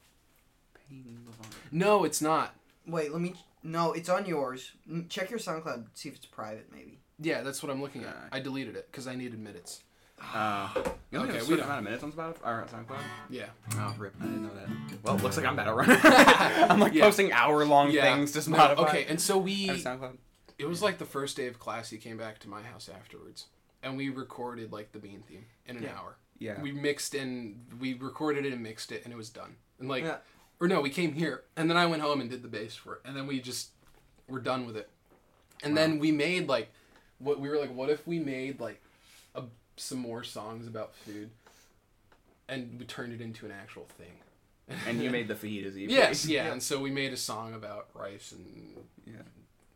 Pain 0.89 1.19
Levon. 1.27 1.47
No, 1.71 2.03
it's 2.03 2.21
not. 2.21 2.55
wait, 2.87 3.11
let 3.11 3.21
me. 3.21 3.33
No, 3.63 3.93
it's 3.93 4.09
on 4.09 4.25
yours. 4.25 4.71
Mm, 4.89 5.09
Check 5.09 5.29
your 5.29 5.39
SoundCloud. 5.39 5.85
See 5.93 6.09
if 6.09 6.15
it's 6.15 6.25
private, 6.25 6.67
maybe. 6.71 6.99
Yeah, 7.19 7.41
that's 7.41 7.63
what 7.63 7.71
I'm 7.71 7.81
looking 7.81 8.03
at. 8.03 8.15
I 8.31 8.39
deleted 8.39 8.75
it 8.75 8.87
because 8.91 9.07
I 9.07 9.15
needed 9.15 9.39
minutes. 9.39 9.83
Uh, 10.33 10.69
you 11.11 11.19
only 11.19 11.29
Okay, 11.29 11.33
have 11.33 11.33
a 11.33 11.33
we 11.33 11.39
certain 11.41 11.57
don't- 11.57 11.65
amount 11.65 11.77
of 11.79 11.83
minutes 11.83 12.03
on 12.03 12.11
Spotify 12.11 12.45
or 12.45 12.61
on 12.61 12.67
SoundCloud. 12.67 13.01
Yeah. 13.29 13.45
Oh, 13.75 13.95
rip! 13.97 14.15
I 14.19 14.25
didn't 14.25 14.43
know 14.43 14.49
that. 14.55 15.03
Well, 15.03 15.17
looks 15.17 15.37
like 15.37 15.45
I'm 15.45 15.57
to 15.57 15.73
run. 15.73 15.89
I'm 16.03 16.79
like 16.79 16.93
Yeah. 16.93 17.03
posting 17.05 17.31
hour-long 17.31 17.91
Yeah. 17.91 18.01
things 18.15 18.31
to 18.33 18.49
No, 18.49 18.57
Spotify. 18.57 18.77
okay, 18.89 19.05
and 19.07 19.19
so 19.21 19.37
we 19.37 19.69
SoundCloud. 19.69 20.17
it 20.57 20.65
was 20.65 20.81
like 20.81 20.97
the 20.97 21.05
first 21.05 21.35
day 21.37 21.47
of 21.47 21.59
class 21.59 21.89
he 21.89 21.97
came 21.97 22.17
back 22.17 22.39
to 22.39 22.49
my 22.49 22.61
house 22.61 22.89
afterwards 22.89 23.47
and 23.81 23.97
we 23.97 24.09
recorded 24.09 24.71
like 24.71 24.91
the 24.91 24.99
bean 24.99 25.21
theme 25.27 25.45
in 25.65 25.77
an 25.77 25.83
Yeah. 25.83 25.97
hour 25.99 26.15
Yeah. 26.39 26.61
we 26.61 26.71
mixed 26.71 27.13
and 27.15 27.65
we 27.79 27.93
recorded 27.93 28.45
it 28.45 28.53
and 28.53 28.61
mixed 28.63 28.91
it 28.91 29.03
and 29.03 29.11
it 29.13 29.17
was 29.17 29.29
done 29.29 29.55
and 29.79 29.89
like 29.89 30.03
Yeah. 30.03 30.17
or 30.59 30.67
no 30.67 30.79
we 30.81 30.89
came 30.89 31.13
here 31.13 31.43
and 31.57 31.69
then 31.69 31.75
i 31.77 31.85
went 31.85 32.01
home 32.01 32.21
and 32.21 32.29
did 32.29 32.41
the 32.43 32.47
bass 32.47 32.75
for 32.75 32.95
it 32.95 33.01
and 33.05 33.15
then 33.15 33.27
we 33.27 33.41
just 33.41 33.71
were 34.29 34.39
done 34.39 34.65
with 34.65 34.77
it 34.77 34.89
and 35.63 35.75
then 35.75 35.99
we 35.99 36.11
made 36.11 36.47
like 36.47 36.71
what 37.19 37.39
we 37.41 37.49
were 37.49 37.57
like 37.57 37.73
what 37.73 37.89
if 37.89 38.05
we 38.07 38.19
made 38.19 38.59
like 38.61 38.81
a, 39.35 39.43
some 39.77 39.97
more 39.99 40.23
songs 40.23 40.67
about 40.67 40.93
food 40.95 41.29
and 42.47 42.77
we 42.79 42.85
turned 42.85 43.13
it 43.13 43.21
into 43.21 43.45
an 43.45 43.51
actual 43.51 43.85
thing 43.97 44.13
and 44.87 45.01
you 45.01 45.09
made 45.09 45.27
the 45.27 45.33
fajitas. 45.43 45.75
EP. 45.83 45.89
yes 45.89 46.25
yeah 46.25 46.45
Yeah. 46.45 46.51
and 46.53 46.61
so 46.63 46.79
we 46.79 46.91
made 46.91 47.13
a 47.13 47.17
song 47.17 47.53
about 47.53 47.87
rice 47.93 48.31
and 48.31 48.45
Yeah. 49.05 49.13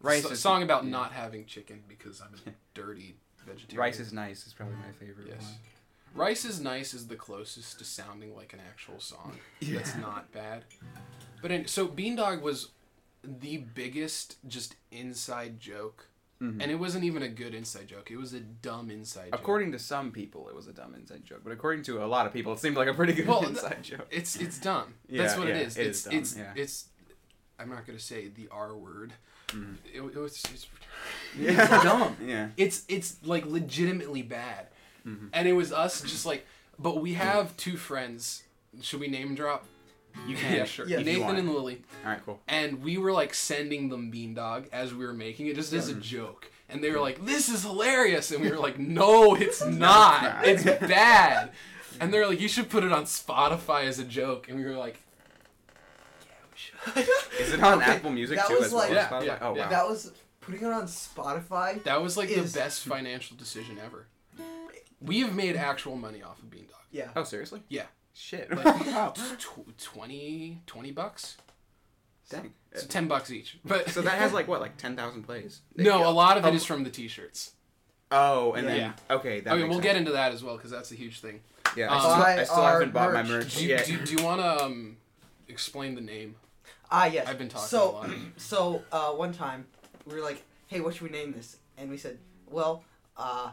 rice 0.02 0.24
Rice 0.24 0.26
a 0.26 0.34
is- 0.34 0.40
song 0.40 0.64
about 0.64 0.84
yeah. 0.84 0.92
not 0.92 1.12
having 1.14 1.46
chicken 1.46 1.84
because 1.88 2.22
i'm 2.22 2.34
a 2.46 2.52
dirty 2.74 3.16
vegetarian 3.46 3.80
Rice 3.80 4.00
is 4.00 4.12
nice. 4.14 4.46
Is 4.46 4.54
probably 4.54 4.76
my 4.76 4.92
favorite 5.00 5.28
Yes. 5.30 5.42
one. 5.42 5.54
Rice 6.16 6.46
is 6.46 6.60
Nice 6.60 6.94
is 6.94 7.08
the 7.08 7.16
closest 7.16 7.78
to 7.80 7.86
sounding 7.86 8.36
like 8.36 8.52
an 8.54 8.60
actual 8.70 9.00
song. 9.00 9.38
yeah. 9.60 9.76
That's 9.78 9.96
not 9.96 10.32
bad. 10.32 10.64
But 11.42 11.52
in, 11.52 11.68
so 11.68 11.88
Beandog 11.88 12.42
was 12.42 12.70
the 13.24 13.58
biggest 13.58 14.38
just 14.48 14.76
inside 14.92 15.60
joke. 15.60 16.08
Mhm. 16.42 16.62
And 16.62 16.70
it 16.72 16.76
wasn't 16.76 17.04
even 17.04 17.24
a 17.24 17.28
good 17.30 17.56
inside 17.56 17.88
joke. 17.88 18.12
It 18.12 18.18
was 18.18 18.34
a 18.34 18.40
dumb 18.40 18.92
inside 18.92 19.32
joke. 19.32 19.40
According 19.40 19.72
to 19.72 19.80
some 19.80 20.12
people, 20.12 20.48
it 20.50 20.56
was 20.56 20.68
a 20.68 20.72
dumb 20.74 20.94
inside 20.94 21.26
joke, 21.26 21.42
but 21.44 21.52
according 21.52 21.84
to 21.86 22.04
a 22.04 22.06
lot 22.06 22.28
of 22.28 22.34
people, 22.34 22.54
it 22.54 22.60
seemed 22.60 22.78
like 22.78 22.88
a 22.88 22.94
pretty 22.94 23.14
good 23.14 23.28
Well, 23.28 23.40
th- 23.46 23.52
inside 23.52 23.82
joke. 23.84 24.08
It's 24.12 24.36
it's 24.36 24.60
dumb. 24.60 24.94
Yeah, 25.10 25.24
That's 25.24 25.38
what 25.38 25.48
yeah, 25.48 25.56
it 25.56 25.68
is. 25.68 25.78
it 25.78 25.88
it's 25.88 26.06
is 26.06 26.14
it's 26.14 26.38
yeah. 26.38 26.54
it's 26.56 26.86
I'm 27.60 27.70
not 27.70 27.88
gonna 27.88 27.98
say 28.00 28.28
the 28.28 28.48
R 28.52 28.76
word. 28.76 29.14
Mhm. 29.48 29.78
It, 29.92 30.02
it 30.02 30.16
was 30.16 30.34
it's, 30.54 30.68
Yeah. 31.40 31.74
it's 31.74 31.84
dumb. 31.84 32.18
Yeah. 32.24 32.50
It's 32.56 32.84
it's 32.88 33.18
like 33.26 33.46
legitimately 33.48 34.22
bad. 34.22 34.68
Mhm. 35.08 35.30
And 35.34 35.48
it 35.48 35.54
was 35.54 35.72
us 35.74 36.02
just 36.02 36.26
like 36.26 36.46
but 36.78 37.02
we 37.02 37.16
have 37.16 37.58
two 37.58 37.78
friends. 37.78 38.44
Should 38.82 39.00
we 39.00 39.08
name 39.08 39.34
drop? 39.34 39.66
You 40.28 40.36
can. 40.38 40.56
Yeah, 40.56 40.64
sure. 40.66 40.88
Yeah. 40.88 41.02
Nathan 41.02 41.36
and 41.36 41.54
Lily. 41.54 41.82
All 42.06 42.12
right. 42.12 42.22
Cool. 42.26 42.40
and 42.48 42.82
we 42.84 42.98
were 42.98 43.12
like 43.12 43.34
sending 43.34 43.90
them 43.90 44.12
Beandog 44.12 44.68
as 44.72 44.94
we 44.94 45.06
were 45.06 45.14
making 45.14 45.48
it 45.48 45.56
just 45.56 45.74
as 45.74 45.90
a 45.90 45.94
joke 45.94 46.50
and 46.70 46.84
they 46.84 46.92
were 46.92 47.00
like 47.00 47.26
this 47.26 47.48
is 47.50 47.64
hilarious 47.64 48.32
and 48.32 48.42
we 48.42 48.50
were 48.50 48.58
like 48.58 48.78
no 49.00 49.36
it's 49.36 49.66
not 49.66 50.22
not. 50.24 50.46
it's 50.48 50.64
bad 50.88 51.52
and 52.02 52.14
they're 52.14 52.28
like 52.28 52.42
you 52.42 52.48
should 52.50 52.70
put 52.70 52.84
it 52.84 52.92
on 52.92 53.04
spotify 53.06 53.86
as 53.86 54.00
a 54.00 54.04
joke 54.04 54.50
and 54.50 54.58
we 54.60 54.66
were 54.66 54.76
like 54.76 55.00
yeah 56.26 56.34
we 56.96 57.02
should 57.04 57.10
Is 57.40 57.54
it 57.54 57.64
on 57.64 57.82
Okay, 57.82 57.92
Apple 57.92 58.12
Music 58.12 58.38
that 58.38 58.48
too 58.48 58.56
was 58.56 58.66
as 58.66 58.72
well 58.74 58.82
like- 58.82 58.92
as 58.92 58.96
Yeah, 58.96 59.10
Spotify? 59.10 59.26
yeah, 59.26 59.38
oh 59.42 59.56
yeah. 59.56 59.64
wow. 59.64 59.70
That 59.70 59.88
was 59.88 60.12
putting 60.42 60.62
it 60.62 60.72
on 60.72 60.84
Spotify. 60.84 61.84
that 61.84 62.02
was 62.02 62.18
like 62.18 62.30
Is- 62.30 62.52
the 62.54 62.60
best 62.60 62.84
financial 62.86 63.38
decision 63.38 63.78
ever 63.84 64.08
we 65.02 65.20
have 65.22 65.34
made 65.36 65.56
actual 65.56 65.96
money 65.96 66.22
off 66.24 66.40
of 66.42 66.50
Beandog 66.50 66.72
Yeah. 66.92 67.10
Oh 67.16 67.24
seriously? 67.24 67.62
yeah 67.70 67.84
Shit. 68.20 68.50
like 68.52 68.66
wow. 68.88 69.14
tw- 69.38 69.78
20 69.78 70.62
20 70.66 70.92
bucks 70.92 71.38
Dang. 72.30 72.52
so 72.74 72.86
10 72.88 73.08
bucks 73.08 73.32
each 73.32 73.60
but 73.64 73.90
So 73.90 74.02
that 74.02 74.18
has 74.18 74.34
like 74.34 74.48
what, 74.48 74.60
like 74.60 74.76
ten 74.78 74.96
thousand 74.96 75.24
plays? 75.24 75.62
no 75.76 76.10
a 76.10 76.12
lot 76.12 76.38
of 76.38 76.44
it 76.44 76.50
Um, 76.50 76.56
is 76.56 76.66
from 76.66 76.84
the 76.84 76.90
t-shirts 76.90 77.52
Oh, 78.10 78.54
and 78.54 78.68
then 78.68 78.78
Yeah. 78.78 79.16
okay, 79.16 79.42
that 79.42 79.52
okay 79.52 79.62
makes 79.64 79.70
we'll 79.70 79.78
sense. 79.80 79.84
get 79.84 79.96
into 79.98 80.12
that 80.14 80.32
as 80.34 80.44
well 80.44 80.56
because 80.56 80.72
that's 80.72 80.92
a 80.92 80.96
huge 80.96 81.20
thing 81.20 81.42
Yeah, 81.76 81.88
Um, 81.88 81.94
I 81.94 82.00
still, 82.00 82.12
I 82.14 82.44
still 82.46 82.64
haven't 82.64 82.94
bought 82.94 83.14
my 83.14 83.22
merch. 83.24 83.30
merch 83.46 83.56
Do 83.58 83.64
you, 83.64 83.70
yet. 83.70 83.86
do, 83.86 83.98
do 84.04 84.16
you 84.16 84.24
want 84.24 84.42
to 84.42 84.64
um, 84.66 84.98
explain 85.48 85.94
the 85.96 86.02
name? 86.02 86.36
Ah, 86.90 87.06
yes. 87.06 87.28
I've 87.28 87.38
been 87.38 87.50
talking 87.50 87.68
so, 87.68 87.90
a 87.90 87.92
lot. 87.92 88.10
So, 88.38 88.82
uh, 88.94 89.12
one 89.12 89.34
time, 89.34 89.66
we 90.06 90.16
were 90.16 90.22
like, 90.22 90.42
hey, 90.68 90.80
what 90.80 90.94
should 90.96 91.04
we 91.04 91.10
name 91.10 91.34
this? 91.34 91.58
And 91.78 91.90
we 91.90 91.98
said, 91.98 92.18
well, 92.50 92.84
uh, 93.18 93.52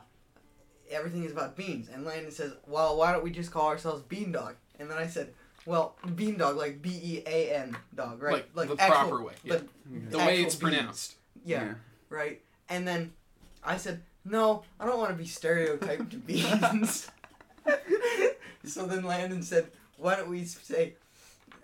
everything 0.91 1.25
is 1.25 1.33
about 1.33 1.57
beans. 1.57 1.89
And 1.93 2.05
Landon 2.05 2.31
says, 2.31 2.53
well, 2.67 2.97
why 2.97 3.13
don't 3.13 3.25
we 3.25 3.31
just 3.31 3.51
call 3.51 3.69
ourselves 3.69 4.03
Bean 4.03 4.33
Dog? 4.33 4.55
And 4.79 4.91
then 4.91 4.99
I 4.99 5.07
said, 5.07 5.33
well, 5.67 5.97
Bean 6.15 6.37
Dog, 6.37 6.57
like 6.57 6.83
B 6.83 6.91
E 7.03 7.23
A 7.27 7.55
N 7.55 7.77
dog, 7.95 8.23
right? 8.23 8.45
Like, 8.55 8.69
the 8.69 8.81
actual- 8.81 9.09
proper 9.09 9.23
way. 9.25 9.35
Yeah. 9.43 9.55
But, 9.55 10.11
the 10.11 10.19
way 10.19 10.43
it's 10.43 10.55
beans. 10.55 10.75
pronounced. 10.75 11.15
yeah, 11.45 11.75
right? 12.11 12.41
And 12.69 12.87
then 12.87 13.13
I 13.63 13.77
said, 13.77 14.03
no, 14.25 14.63
I 14.81 14.87
don't 14.87 14.99
want 14.99 15.11
to 15.11 15.17
be 15.17 15.27
stereotyped 15.27 16.11
to 16.11 16.17
beans. 16.17 17.09
so 18.65 18.87
then 18.87 19.05
Landon 19.05 19.43
said, 19.43 19.69
why 19.97 20.17
don't 20.17 20.29
we 20.29 20.45
say, 20.45 20.95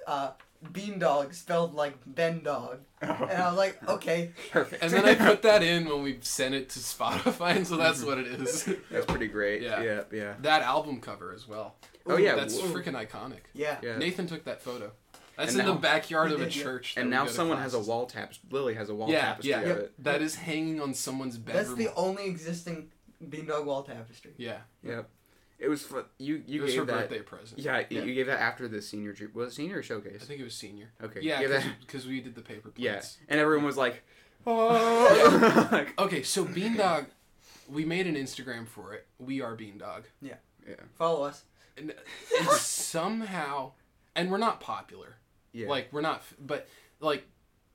uh, 0.07 0.31
Bean 0.73 0.99
Dog 0.99 1.35
spelled 1.35 1.75
like 1.75 1.97
Ben 2.07 2.43
Dog? 2.43 2.81
And 3.01 3.11
I 3.11 3.49
was 3.49 3.57
like, 3.57 3.79
oh. 3.87 3.95
okay. 3.95 4.33
Perfect. 4.51 4.83
And 4.83 4.93
then 4.93 5.05
I 5.05 5.15
put 5.15 5.43
that 5.43 5.63
in 5.63 5.87
when 5.89 6.03
we 6.03 6.19
sent 6.21 6.55
it 6.55 6.69
to 6.71 6.79
Spotify, 6.81 7.57
and 7.57 7.67
so 7.67 7.77
that's 7.77 7.99
mm-hmm. 7.99 8.07
what 8.07 8.19
it 8.19 8.27
is. 8.27 8.69
That's 8.91 9.07
pretty 9.07 9.29
great. 9.29 9.63
Yeah. 9.63 9.83
Yeah, 9.83 10.03
yeah. 10.13 10.35
that 10.43 10.63
album 10.63 11.01
cover 11.01 11.33
as 11.35 11.49
well. 11.49 11.77
Oh 12.07 12.17
yeah. 12.17 12.35
That's 12.35 12.61
whoa. 12.61 12.69
freaking 12.69 12.95
iconic. 12.95 13.41
Yeah. 13.55 13.79
Yeah. 13.83 13.97
Nathan 13.97 14.27
took 14.27 14.45
that 14.45 14.63
photo. 14.63 14.93
That's 15.37 15.53
And 15.53 15.61
in 15.61 15.67
now- 15.67 15.73
the 15.75 15.81
backyard 15.81 16.33
of 16.33 16.41
a 16.41 16.45
did, 16.45 16.57
yeah. 16.57 16.63
church. 16.63 16.95
And 16.99 17.09
now 17.09 17.27
someone 17.27 17.59
has 17.59 17.73
a 17.73 17.81
wall 17.81 18.05
tapestry. 18.07 18.49
Lily 18.51 18.75
has 18.75 18.91
a 18.91 18.95
wall 18.95 19.11
Yeah, 19.11 19.21
tapestry 19.21 19.51
yeah. 19.51 19.61
of 19.61 19.79
it. 19.79 19.93
That 20.05 20.21
is 20.21 20.35
hanging 20.35 20.81
on 20.83 20.93
someone's 20.93 21.39
bedroom. 21.39 21.65
That's 21.65 21.79
the 21.79 21.95
only 21.95 22.27
existing 22.27 22.91
Bean 23.27 23.47
Dog 23.47 23.65
wall 23.65 23.83
tapestry. 23.83 24.33
yeah. 24.37 24.59
Yep. 24.83 25.09
It 25.61 25.69
was 25.69 25.83
for 25.83 26.07
you. 26.19 26.43
You 26.47 26.61
it 26.61 26.65
was 26.65 26.75
her 26.75 26.81
gave 26.81 26.87
that. 26.89 27.09
birthday 27.11 27.21
present. 27.23 27.61
Yeah, 27.61 27.85
Yeah. 27.91 28.03
you 28.03 28.15
gave 28.15 28.27
that 28.27 28.41
after 28.41 28.67
the 28.67 28.81
senior 28.81 29.13
trip. 29.13 29.35
Was 29.35 29.53
it 29.53 29.57
senior 29.57 29.79
or 29.79 29.83
showcase? 29.83 30.23
I 30.23 30.25
think 30.25 30.41
it 30.41 30.45
was 30.45 30.55
senior. 30.55 30.91
Okay. 31.03 31.21
Yeah, 31.23 31.41
you 31.41 31.49
gave 31.49 31.63
that- 31.63 31.81
because 31.81 32.07
we 32.07 32.21
did 32.21 32.35
the 32.35 32.41
paper 32.43 32.73
Yeah, 32.77 33.03
and 33.29 33.39
everyone 33.39 33.67
was 33.67 33.77
like, 33.77 34.03
"Oh!" 34.47 35.69
like, 35.71 35.93
Okay, 36.01 36.23
so 36.23 36.45
Beandog, 36.45 37.07
we 37.69 37.85
made 37.85 38.07
an 38.07 38.15
Instagram 38.15 38.67
for 38.67 38.95
it. 38.95 39.07
We 39.19 39.41
are 39.43 39.55
Beandog. 39.57 40.05
yeah. 40.23 40.35
Yeah. 40.69 40.75
Follow 40.99 41.25
us. 41.25 41.45
And, 41.77 41.95
and 42.39 42.49
somehow, 42.51 43.73
and 44.15 44.31
we're 44.31 44.37
not 44.39 44.61
popular. 44.61 45.17
Yeah. 45.53 45.69
Like 45.69 45.89
we're 45.93 46.01
not, 46.03 46.23
but 46.39 46.69
like, 47.01 47.27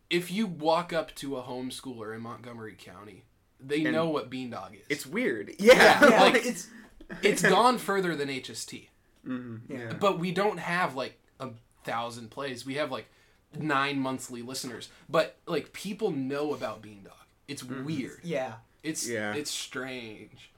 if 0.10 0.32
you 0.32 0.46
walk 0.48 0.94
up 0.94 1.14
to 1.16 1.38
a 1.38 1.42
homeschooler 1.44 2.16
in 2.16 2.22
Montgomery 2.22 2.76
County, 2.78 3.26
they 3.60 3.84
And- 3.84 3.94
know 3.94 4.10
what 4.10 4.30
Beandog 4.30 4.74
is. 4.76 4.86
It's 4.90 5.06
weird. 5.06 5.52
Yeah. 5.60 5.74
Yeah, 5.76 6.10
Yeah, 6.10 6.22
like- 6.22 6.46
it's 6.46 6.68
it's 7.22 7.42
gone 7.42 7.78
further 7.78 8.16
than 8.16 8.30
HST. 8.30 8.88
Mhm, 9.28 9.62
yeah. 9.68 9.94
But 9.94 10.20
we 10.20 10.32
don't 10.32 10.58
have 10.60 10.96
like 10.96 11.18
a 11.40 11.50
thousand 11.84 12.30
plays. 12.32 12.66
We 12.66 12.76
have 12.76 12.92
like 12.92 13.08
nine 13.58 14.00
monthly 14.00 14.42
listeners. 14.42 14.90
But 15.10 15.36
like 15.46 15.74
people 15.74 16.12
know 16.12 16.54
about 16.54 16.82
Bean 16.82 17.02
Dog. 17.04 17.14
It's 17.48 17.64
weird. 17.64 18.20
yeah. 18.24 18.54
It's 18.84 19.08
Yeah. 19.08 19.34
it's 19.34 19.52
strange. 19.52 20.52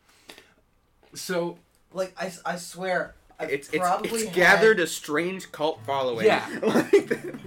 So 1.13 1.57
Like 1.93 2.13
I 2.45 2.55
swear, 2.57 3.15
I've 3.39 3.49
It's 3.49 3.69
it's, 3.69 3.77
probably 3.77 4.09
it's 4.09 4.23
had- 4.25 4.33
gathered 4.35 4.79
a 4.79 4.87
strange 4.87 5.51
cult 5.51 5.79
following. 5.85 6.25
Yeah. 6.25 6.45
Like 6.61 7.07
that. 7.07 7.39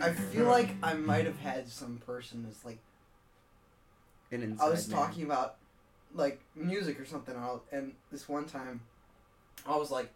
I 0.00 0.10
feel 0.12 0.46
like 0.46 0.70
I 0.82 0.94
might 0.94 1.26
have 1.26 1.38
had 1.38 1.68
some 1.68 1.98
person 2.04 2.42
that's 2.42 2.64
like 2.64 2.78
An 4.32 4.58
I 4.60 4.68
was 4.68 4.88
man. 4.88 4.98
talking 4.98 5.22
about 5.24 5.56
like 6.14 6.40
music 6.54 7.00
or 7.00 7.04
something, 7.04 7.34
and, 7.34 7.42
I'll, 7.42 7.62
and 7.72 7.92
this 8.10 8.28
one 8.28 8.44
time, 8.44 8.80
I 9.66 9.76
was 9.76 9.90
like, 9.90 10.10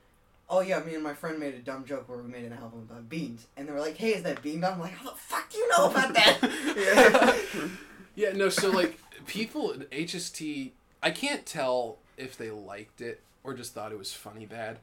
"Oh 0.49 0.61
yeah, 0.61 0.81
me 0.81 0.95
and 0.95 1.03
my 1.03 1.15
friend 1.15 1.39
made 1.39 1.55
a 1.55 1.59
dumb 1.59 1.85
joke 1.85 2.09
where 2.09 2.19
we 2.19 2.29
made 2.29 2.45
an 2.45 2.53
album 2.53 2.87
about 2.91 3.09
beans," 3.09 3.47
and 3.57 3.69
they 3.69 3.73
were 3.73 3.81
like, 3.81 3.97
"Hey, 3.97 4.15
is 4.15 4.23
that 4.25 4.43
bean 4.43 4.61
dog?" 4.61 4.75
I'm 4.75 4.81
like, 4.81 4.93
"How 4.93 5.11
the 5.11 5.17
fuck 5.17 5.51
do 5.51 5.59
you 5.59 5.69
know 5.71 5.91
about 5.91 6.15
that?" 6.15 7.37
yeah, 8.15 8.33
no, 8.33 8.49
so 8.49 8.71
like 8.71 8.99
people 9.27 9.73
at 9.73 9.91
HST 9.91 10.73
I 11.03 11.11
can't 11.11 11.47
tell 11.47 11.99
if 12.17 12.37
they 12.37 12.51
liked 12.51 13.01
it 13.01 13.21
or 13.45 13.55
just 13.55 13.75
thought 13.75 13.93
it 13.93 13.99
was 13.99 14.13
funny 14.13 14.47
bad. 14.47 14.79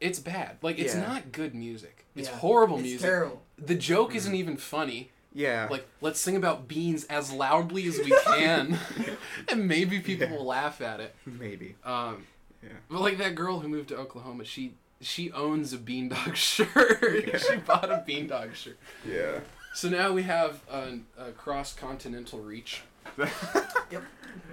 It's 0.00 0.18
bad. 0.18 0.56
Like 0.62 0.78
it's 0.78 0.94
Yeah. 0.94 1.02
not 1.06 1.32
good 1.32 1.54
music. 1.54 2.04
It's 2.16 2.28
Yeah, 2.28 2.36
horrible 2.38 2.76
it's 2.78 2.84
music. 2.84 3.00
terrible. 3.08 3.42
The 3.56 3.74
joke 3.74 4.08
mm-hmm. 4.08 4.16
isn't 4.16 4.34
even 4.34 4.56
funny. 4.56 5.10
Yeah. 5.34 5.68
Like 5.70 5.86
let's 6.00 6.20
sing 6.20 6.36
about 6.36 6.68
beans 6.68 7.04
as 7.04 7.32
loudly 7.32 7.86
as 7.86 7.98
we 7.98 8.16
can, 8.26 8.78
and 9.48 9.68
maybe 9.68 10.00
people 10.00 10.26
Yeah. 10.28 10.34
will 10.36 10.44
laugh 10.46 10.80
at 10.80 11.00
it. 11.00 11.14
maybe. 11.26 11.76
Um, 11.84 12.26
Yeah. 12.62 12.70
but 12.90 13.00
like 13.00 13.18
that 13.18 13.34
girl 13.34 13.60
who 13.60 13.68
moved 13.68 13.88
to 13.90 13.96
Oklahoma, 13.96 14.44
she 14.44 14.74
she 15.00 15.30
owns 15.32 15.72
a 15.72 15.78
bean 15.78 16.08
dog 16.08 16.36
shirt. 16.36 17.40
she 17.40 17.56
bought 17.58 17.90
a 17.90 18.02
bean 18.06 18.26
dog 18.26 18.54
shirt. 18.56 18.78
Yeah. 19.06 19.40
So 19.74 19.88
now 19.88 20.12
we 20.12 20.24
have 20.24 20.60
a, 20.70 20.98
a 21.18 21.30
cross 21.32 21.72
continental 21.74 22.40
reach. 22.40 22.82
Yep. 23.90 24.02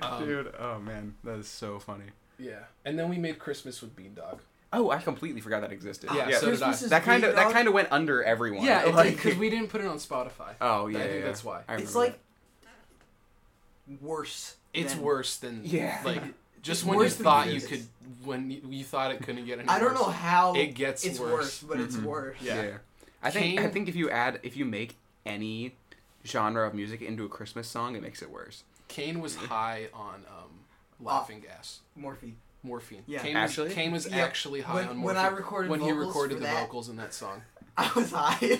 Um, 0.01 0.25
Dude, 0.25 0.53
oh 0.59 0.79
man, 0.79 1.15
that 1.23 1.39
is 1.39 1.47
so 1.47 1.77
funny. 1.79 2.05
Yeah, 2.39 2.63
and 2.85 2.97
then 2.97 3.09
we 3.09 3.17
made 3.17 3.37
Christmas 3.39 3.81
with 3.81 3.95
beandog. 3.95 4.39
Oh, 4.73 4.89
I 4.91 4.97
completely 4.97 5.39
forgot 5.41 5.61
that 5.61 5.71
existed. 5.71 6.09
Yeah, 6.13 6.29
yeah 6.29 6.37
so 6.39 6.51
did 6.51 6.61
I. 6.61 6.73
That 6.75 7.03
kind 7.03 7.23
of 7.23 7.35
that 7.35 7.51
kind 7.53 7.67
of 7.67 7.73
went 7.73 7.87
under 7.91 8.23
everyone. 8.23 8.65
Yeah, 8.65 8.83
like, 8.85 9.15
because 9.15 9.37
we 9.37 9.49
didn't 9.49 9.69
put 9.69 9.81
it 9.81 9.87
on 9.87 9.97
Spotify. 9.97 10.53
Oh 10.59 10.87
yeah, 10.87 10.99
I 10.99 11.01
think 11.03 11.19
yeah, 11.19 11.25
that's 11.25 11.43
why. 11.43 11.61
I 11.67 11.75
It's 11.75 11.93
remember 11.93 11.99
like 11.99 12.19
worse. 14.01 14.55
It's 14.73 14.93
than- 14.93 15.03
worse 15.03 15.37
than 15.37 15.61
Yeah. 15.63 16.01
like 16.03 16.21
just 16.61 16.85
when 16.85 16.99
you 16.99 17.09
thought 17.09 17.47
you 17.53 17.61
could 17.61 17.83
when 18.23 18.49
you, 18.51 18.61
you 18.69 18.83
thought 18.83 19.11
it 19.11 19.21
couldn't 19.23 19.45
get 19.45 19.59
any. 19.59 19.67
I 19.69 19.79
don't 19.79 19.91
worse. 19.93 19.99
know 20.01 20.09
how 20.09 20.55
It 20.55 20.73
gets 20.75 21.05
it's 21.05 21.19
worse. 21.19 21.31
worse, 21.31 21.59
but 21.61 21.79
it's 21.79 21.95
Mhm. 21.95 22.03
worse. 22.03 22.37
Yeah. 22.41 22.61
that. 22.61 22.81
I 23.23 23.31
think 23.31 23.59
I 23.59 23.67
think 23.69 23.87
if 23.87 23.95
you 23.95 24.09
add 24.09 24.39
if 24.43 24.57
you 24.57 24.65
make 24.65 24.95
any 25.25 25.75
genre 26.25 26.67
of 26.67 26.73
music 26.73 27.01
into 27.01 27.23
a 27.25 27.29
Christmas 27.29 27.67
song, 27.67 27.95
it 27.95 28.01
makes 28.01 28.21
it 28.21 28.29
worse. 28.29 28.63
Kane 28.87 29.19
was 29.21 29.35
high 29.35 29.87
on 29.93 30.25
um, 30.27 30.59
laughing 30.99 31.39
gas, 31.39 31.79
Morphine. 31.95 32.37
Morphine. 32.65 33.03
Yeah. 33.07 33.19
Kane 33.19 33.35
Actually? 33.37 33.67
was, 33.67 33.75
Kane 33.75 33.91
was 33.91 34.07
Yeah. 34.09 34.17
actually 34.17 34.61
high 34.61 34.75
When- 34.75 34.87
on 34.89 35.01
when 35.01 35.17
I 35.17 35.27
recorded 35.27 35.69
when 35.71 35.79
he 35.79 35.91
recorded 35.91 36.37
the 36.39 36.43
that- 36.43 36.61
vocals 36.65 36.89
in 36.89 36.97
that 36.97 37.13
song. 37.13 37.41
I 37.77 37.91
was 37.95 38.11
high. 38.11 38.59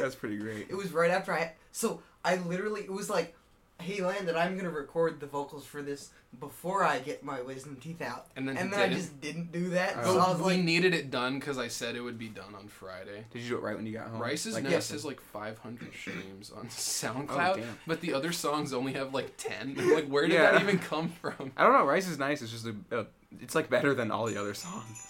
That's 0.00 0.14
pretty 0.14 0.36
great. 0.36 0.66
It 0.68 0.74
was 0.74 0.92
right 0.92 1.10
after 1.10 1.32
I. 1.32 1.52
So 1.72 2.02
I 2.24 2.36
literally, 2.36 2.82
it 2.82 2.92
was 2.92 3.08
like, 3.08 3.34
hey 3.80 4.00
Landon, 4.02 4.36
I'm 4.36 4.56
gonna 4.56 4.70
record 4.70 5.18
the 5.20 5.26
vocals 5.26 5.66
for 5.66 5.82
this 5.82 6.10
before 6.38 6.84
I 6.84 6.98
get 7.00 7.24
my 7.24 7.42
wisdom 7.42 7.76
teeth 7.80 8.00
out. 8.00 8.26
And 8.36 8.48
then 8.48 8.56
and 8.56 8.72
then 8.72 8.80
I 8.80 8.92
just 8.92 9.20
didn't 9.20 9.50
do 9.52 9.70
that. 9.70 10.04
So 10.04 10.18
I 10.18 10.30
was 10.30 10.38
we 10.38 10.54
like, 10.54 10.60
needed 10.64 10.94
it 10.94 11.10
done 11.10 11.38
because 11.38 11.58
I 11.58 11.68
said 11.68 11.96
it 11.96 12.00
would 12.00 12.18
be 12.18 12.28
done 12.28 12.54
on 12.54 12.68
Friday. 12.68 13.24
Did 13.32 13.42
you 13.42 13.48
do 13.50 13.56
it 13.56 13.62
right 13.62 13.76
when 13.76 13.84
you 13.86 13.92
got 13.92 14.08
home? 14.08 14.20
Rice's 14.20 14.54
Like, 14.54 14.62
Nest 14.64 14.90
yeah. 14.90 14.94
has 14.94 15.04
like 15.04 15.20
500 15.20 15.92
streams 15.94 16.50
on 16.52 16.66
SoundCloud, 16.68 17.52
Oh, 17.54 17.56
damn. 17.56 17.78
but 17.86 18.00
the 18.00 18.14
other 18.14 18.30
songs 18.32 18.72
only 18.72 18.92
have 18.92 19.12
like 19.12 19.36
10. 19.36 19.76
I'm 19.78 19.90
like, 19.94 20.06
where 20.06 20.22
did 20.28 20.34
Yeah. 20.34 20.52
that 20.52 20.62
even 20.62 20.78
come 20.78 21.08
from? 21.08 21.52
I 21.56 21.64
don't 21.64 21.72
know. 21.72 21.84
Rice 21.84 22.06
is 22.08 22.18
nice. 22.18 22.40
It's 22.40 22.52
just 22.52 22.66
a, 22.66 22.74
a 23.00 23.06
it's 23.40 23.54
like 23.54 23.68
better 23.68 23.94
than 23.94 24.10
all 24.10 24.26
the 24.26 24.40
other 24.40 24.54
songs. 24.54 25.08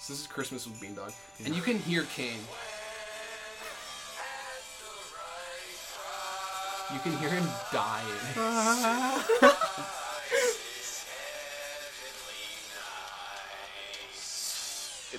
So 0.00 0.12
this 0.12 0.20
is 0.20 0.26
Christmas 0.28 0.66
with 0.68 0.80
Beandog, 0.80 1.12
and 1.44 1.52
you 1.54 1.62
can 1.62 1.78
hear 1.80 2.04
Kane. 2.14 2.38
You 6.92 7.00
can 7.00 7.16
hear 7.18 7.30
him 7.30 7.44
dying. 7.72 8.06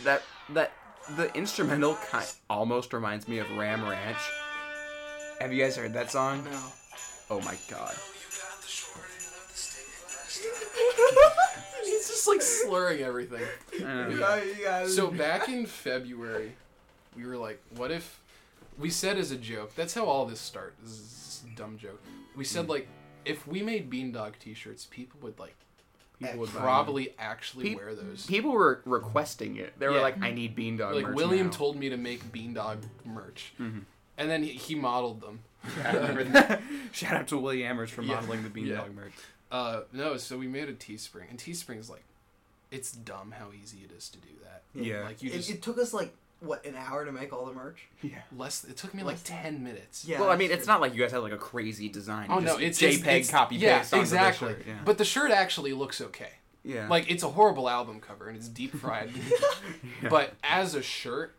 that 0.03 0.21
that 0.49 0.71
the 1.17 1.33
instrumental 1.35 1.95
kind 2.09 2.25
almost 2.49 2.93
reminds 2.93 3.27
me 3.27 3.39
of 3.39 3.49
Ram 3.51 3.87
Ranch. 3.87 4.17
Have 5.41 5.51
you 5.51 5.61
guys 5.61 5.75
heard 5.75 5.93
that 5.93 6.11
song? 6.11 6.43
No. 6.45 6.59
Oh 7.29 7.41
my 7.41 7.57
god. 7.69 7.93
He's 11.83 12.07
just 12.07 12.27
like 12.27 12.41
slurring 12.41 13.01
everything. 13.01 13.43
Um, 13.83 14.21
"Oh, 14.23 14.41
you 14.41 14.63
guys." 14.63 14.95
So 14.95 15.11
back 15.11 15.49
in 15.49 15.65
February, 15.65 16.53
we 17.15 17.25
were 17.25 17.37
like, 17.37 17.59
what 17.75 17.91
if 17.91 18.19
we 18.77 18.89
said 18.89 19.17
as 19.17 19.31
a 19.31 19.37
joke, 19.37 19.75
that's 19.75 19.93
how 19.93 20.05
all 20.05 20.25
this 20.25 20.39
started. 20.39 20.75
This 21.41 21.55
dumb 21.55 21.77
joke. 21.77 22.01
We 22.35 22.43
said 22.43 22.65
Mm. 22.65 22.69
like 22.69 22.87
if 23.25 23.45
we 23.47 23.61
made 23.61 23.89
Beandog 23.89 24.33
t-shirts, 24.39 24.85
people 24.89 25.19
would 25.21 25.37
like 25.39 25.55
people 26.19 26.39
would 26.39 26.53
buy 26.53 26.61
probably 26.61 27.13
actually 27.19 27.69
Pe- 27.71 27.75
wear 27.75 27.93
those. 27.93 28.25
People 28.25 28.51
were 28.51 28.81
requesting 28.85 29.57
it. 29.57 29.77
They 29.77 29.87
were 29.87 29.95
Yeah. 29.95 30.01
like, 30.01 30.21
"I 30.21 30.31
need 30.31 30.55
Beandog 30.55 30.95
like 30.95 31.05
merch 31.05 31.15
William 31.15 31.47
now." 31.47 31.53
told 31.53 31.75
me 31.77 31.89
to 31.89 31.97
make 31.97 32.23
Beandog 32.31 32.83
merch, 33.05 33.53
Mhm. 33.59 33.83
and 34.17 34.29
then 34.29 34.43
he, 34.43 34.49
he 34.53 34.75
modeled 34.75 35.21
them. 35.21 35.39
I 35.83 35.95
remember 35.95 36.23
that. 36.31 36.61
Shout 36.91 37.13
out 37.13 37.27
to 37.29 37.37
Willie 37.37 37.63
Amers 37.63 37.89
for 37.91 38.01
Yeah. 38.01 38.15
modeling 38.15 38.43
the 38.43 38.49
Beandog 38.49 38.67
Yeah. 38.87 38.87
merch. 38.93 39.13
Uh, 39.51 39.81
no, 39.93 40.17
so 40.17 40.37
we 40.37 40.47
made 40.47 40.69
a 40.69 40.73
Teespring, 40.73 41.29
and 41.29 41.37
Teespring's 41.39 41.89
like, 41.89 42.03
it's 42.71 42.91
dumb 42.91 43.31
how 43.37 43.51
easy 43.51 43.79
it 43.85 43.91
is 43.95 44.09
to 44.09 44.17
do 44.19 44.27
that. 44.43 44.63
Yeah. 44.73 45.03
Like 45.03 45.21
you 45.21 45.29
it, 45.29 45.33
just 45.33 45.49
it 45.49 45.61
took 45.61 45.77
us 45.77 45.93
like 45.93 46.13
what 46.39 46.65
an 46.65 46.75
hour 46.75 47.03
to 47.05 47.11
make 47.11 47.33
all 47.33 47.45
the 47.45 47.53
merch. 47.53 47.87
Yeah. 48.01 48.19
less. 48.35 48.63
It 48.63 48.77
took 48.77 48.93
me 48.93 49.03
like 49.03 49.13
Less 49.15 49.21
than- 49.23 49.41
ten 49.41 49.63
minutes. 49.63 50.05
Yeah. 50.05 50.19
well, 50.19 50.29
I 50.29 50.33
that's 50.33 50.39
mean, 50.39 50.51
it's 50.51 50.65
true. 50.65 50.73
not 50.73 50.81
like 50.81 50.93
you 50.93 51.01
guys 51.01 51.11
had 51.11 51.19
like 51.19 51.31
a 51.33 51.37
crazy 51.37 51.89
design. 51.89 52.27
Oh 52.29 52.39
no, 52.39 52.59
just 52.59 52.81
it's 52.81 53.01
JPEG 53.03 53.19
it's, 53.21 53.29
copy 53.31 53.55
yeah, 53.55 53.79
paste. 53.79 53.91
the 53.91 53.99
exactly. 53.99 54.49
shirt, 54.49 54.63
Yeah. 54.67 54.73
But 54.85 54.97
the 54.97 55.05
shirt 55.05 55.31
actually 55.31 55.73
looks 55.73 55.99
okay. 56.01 56.29
yeah. 56.63 56.87
Like 56.87 57.09
it's 57.09 57.23
a 57.23 57.29
horrible 57.29 57.67
album 57.69 57.99
cover 57.99 58.27
and 58.27 58.37
it's 58.37 58.47
deep 58.47 58.75
fried. 58.75 59.11
Yeah. 59.15 59.37
But 60.09 60.33
as 60.43 60.75
a 60.75 60.81
shirt, 60.83 61.33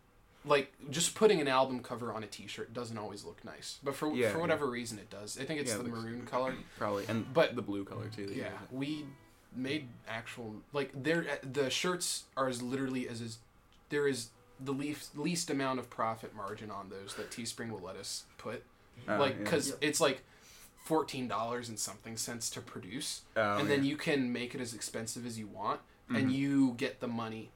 like 0.45 0.73
just 0.91 1.15
putting 1.15 1.41
an 1.41 1.49
album 1.49 1.81
cover 1.81 2.13
on 2.13 2.23
a 2.25 2.27
T-shirt 2.27 2.73
doesn't 2.73 2.97
always 2.99 3.25
look 3.25 3.45
nice. 3.45 3.79
But 3.85 3.95
for 3.95 4.09
Yeah, 4.13 4.31
for 4.31 4.37
yeah. 4.39 4.41
whatever 4.41 4.67
reason, 4.69 4.99
it 4.99 5.11
does. 5.11 5.39
I 5.39 5.45
think 5.45 5.61
it's 5.61 5.71
Yeah, 5.71 5.77
it 5.77 5.85
the 5.85 5.91
looks- 5.91 6.03
maroon 6.03 6.27
color. 6.27 6.55
probably 6.79 7.05
and 7.09 7.33
but- 7.33 7.55
the 7.55 7.63
blue 7.63 7.85
color 7.85 8.09
too. 8.15 8.27
that 8.27 8.37
Yeah, 8.37 8.51
we 8.71 9.05
made 9.55 9.89
actual 10.09 10.57
like 10.73 10.91
there. 10.95 11.39
The 11.43 11.71
shirts 11.71 12.25
are 12.37 12.49
as 12.49 12.63
literally 12.63 13.09
as 13.09 13.21
is. 13.21 13.39
There 13.91 14.07
is 14.07 14.29
the 14.61 14.73
least 14.73 15.17
least 15.17 15.51
amount 15.51 15.79
of 15.79 15.89
profit 15.91 16.35
margin 16.35 16.71
on 16.71 16.89
those 16.91 17.15
that 17.15 17.31
Teespring 17.31 17.71
will 17.71 17.81
let 17.81 17.97
us 17.97 18.25
put. 18.39 18.65
Oh, 19.09 19.17
like 19.17 19.39
because 19.39 19.69
Yeah. 19.69 19.75
it's 19.81 20.01
like 20.01 20.23
fourteen 20.85 21.29
dollars 21.29 21.69
and 21.69 21.79
something 21.79 22.17
cents 22.17 22.51
to 22.51 22.61
produce, 22.61 23.23
Oh, 23.37 23.59
and 23.59 23.69
then 23.71 23.85
yeah. 23.85 23.91
you 23.91 23.97
can 23.97 24.33
make 24.33 24.55
it 24.55 24.61
as 24.61 24.75
expensive 24.75 25.27
as 25.27 25.39
you 25.39 25.47
want, 25.47 25.81
Mhm. 26.11 26.19
and 26.19 26.33
you 26.33 26.75
get 26.77 27.01
the 27.01 27.09
money. 27.09 27.51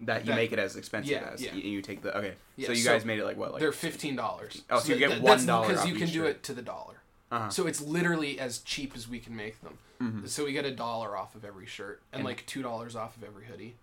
that 0.00 0.22
you 0.22 0.30
that- 0.30 0.34
make 0.36 0.50
it 0.52 0.58
as 0.58 0.74
expensive 0.74 1.12
Yeah, 1.12 1.30
as 1.32 1.40
yeah. 1.40 1.54
you 1.54 1.80
take 1.80 2.02
the 2.02 2.14
okay. 2.18 2.34
Yeah, 2.56 2.66
so 2.66 2.72
you 2.72 2.82
so 2.82 2.90
guys 2.92 3.04
made 3.04 3.20
it 3.20 3.24
like 3.24 3.36
what? 3.36 3.52
Like 3.52 3.60
They're 3.60 3.70
fifteen 3.72 4.16
dollars. 4.16 4.62
Oh, 4.68 4.80
so 4.80 4.92
you 4.92 4.98
get 4.98 5.22
$1 5.22 5.46
because 5.68 5.86
you 5.86 5.94
can 5.94 6.08
do 6.08 6.12
shirt. 6.14 6.26
it 6.26 6.42
to 6.42 6.52
the 6.52 6.62
dollar. 6.62 6.96
uh-huh. 7.30 7.48
So 7.50 7.66
it's 7.68 7.80
literally 7.80 8.38
as 8.40 8.58
cheap 8.58 8.94
as 8.96 9.08
we 9.08 9.18
can 9.20 9.34
make 9.36 9.60
them. 9.62 9.78
Mhm. 10.00 10.28
So 10.28 10.44
we 10.44 10.52
get 10.52 10.64
a 10.64 10.72
dollar 10.74 11.16
off 11.16 11.34
of 11.36 11.44
every 11.44 11.64
shirt 11.66 12.02
and, 12.12 12.18
And- 12.20 12.24
like 12.24 12.44
two 12.44 12.60
dollars 12.60 12.96
off 12.96 13.16
of 13.16 13.22
every 13.22 13.46
hoodie. 13.46 13.76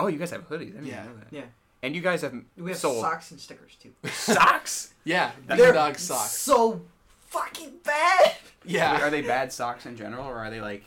Oh, 0.00 0.08
you 0.08 0.18
guys 0.18 0.30
have 0.32 0.48
hoodies. 0.48 0.62
I 0.62 0.80
didn't 0.80 0.86
Yeah. 0.86 1.04
even 1.04 1.14
know 1.16 1.20
that. 1.20 1.32
Yeah. 1.32 1.44
And 1.82 1.94
you 1.94 2.00
guys 2.02 2.22
have 2.22 2.34
We 2.56 2.70
have 2.70 2.78
sold 2.78 3.00
socks 3.00 3.30
and 3.30 3.38
stickers 3.40 3.76
too. 3.76 3.92
socks. 4.10 4.94
Yeah, 5.04 5.30
They're 5.46 5.72
dog 5.72 5.96
socks. 5.98 6.30
So 6.32 6.82
fucking 7.26 7.74
bad. 7.84 8.32
Yeah. 8.64 9.04
Are 9.04 9.10
they 9.10 9.22
bad 9.22 9.52
socks 9.52 9.86
in 9.86 9.96
general, 9.96 10.26
or 10.26 10.36
are 10.38 10.50
they 10.50 10.60
like? 10.60 10.84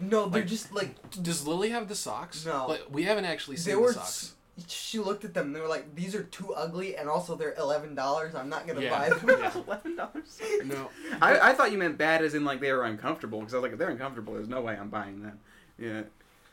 No, 0.00 0.26
they're 0.28 0.42
Like- 0.42 0.48
just 0.50 0.72
like 0.72 1.10
Does 1.22 1.46
Lily 1.46 1.70
have 1.70 1.88
the 1.88 1.94
socks? 1.94 2.44
No. 2.44 2.66
Like, 2.66 2.82
we 2.90 3.04
haven't 3.04 3.24
actually 3.24 3.56
they 3.56 3.62
seen 3.72 3.80
were. 3.80 3.88
the 3.92 3.94
socks. 4.00 4.34
She 4.68 4.98
looked 4.98 5.24
at 5.24 5.32
them. 5.32 5.54
They 5.54 5.60
were 5.60 5.66
like, 5.68 5.94
"These 5.94 6.14
are 6.14 6.24
too 6.24 6.52
ugly, 6.52 6.94
and 6.96 7.08
also 7.08 7.34
they're 7.36 7.54
eleven 7.54 7.94
dollars. 7.94 8.34
I'm 8.34 8.50
not 8.50 8.66
gonna 8.66 8.82
Yeah. 8.82 8.90
buy 8.90 9.08
them." 9.08 9.20
Yeah. 9.40 9.52
Eleven 9.66 9.96
dollars. 9.96 10.38
No. 10.66 10.90
I, 11.22 11.50
I 11.50 11.54
thought 11.54 11.72
you 11.72 11.78
meant 11.78 11.96
bad 11.96 12.22
as 12.22 12.34
in 12.34 12.44
like 12.44 12.60
they 12.60 12.70
were 12.70 12.84
uncomfortable 12.84 13.38
because 13.40 13.54
I 13.54 13.56
was 13.56 13.62
like 13.62 13.72
if 13.72 13.78
they're 13.78 13.88
uncomfortable 13.88 14.34
there's 14.34 14.48
no 14.50 14.60
way 14.60 14.76
I'm 14.76 14.90
buying 14.90 15.22
them. 15.22 15.40
Yeah, 15.78 16.02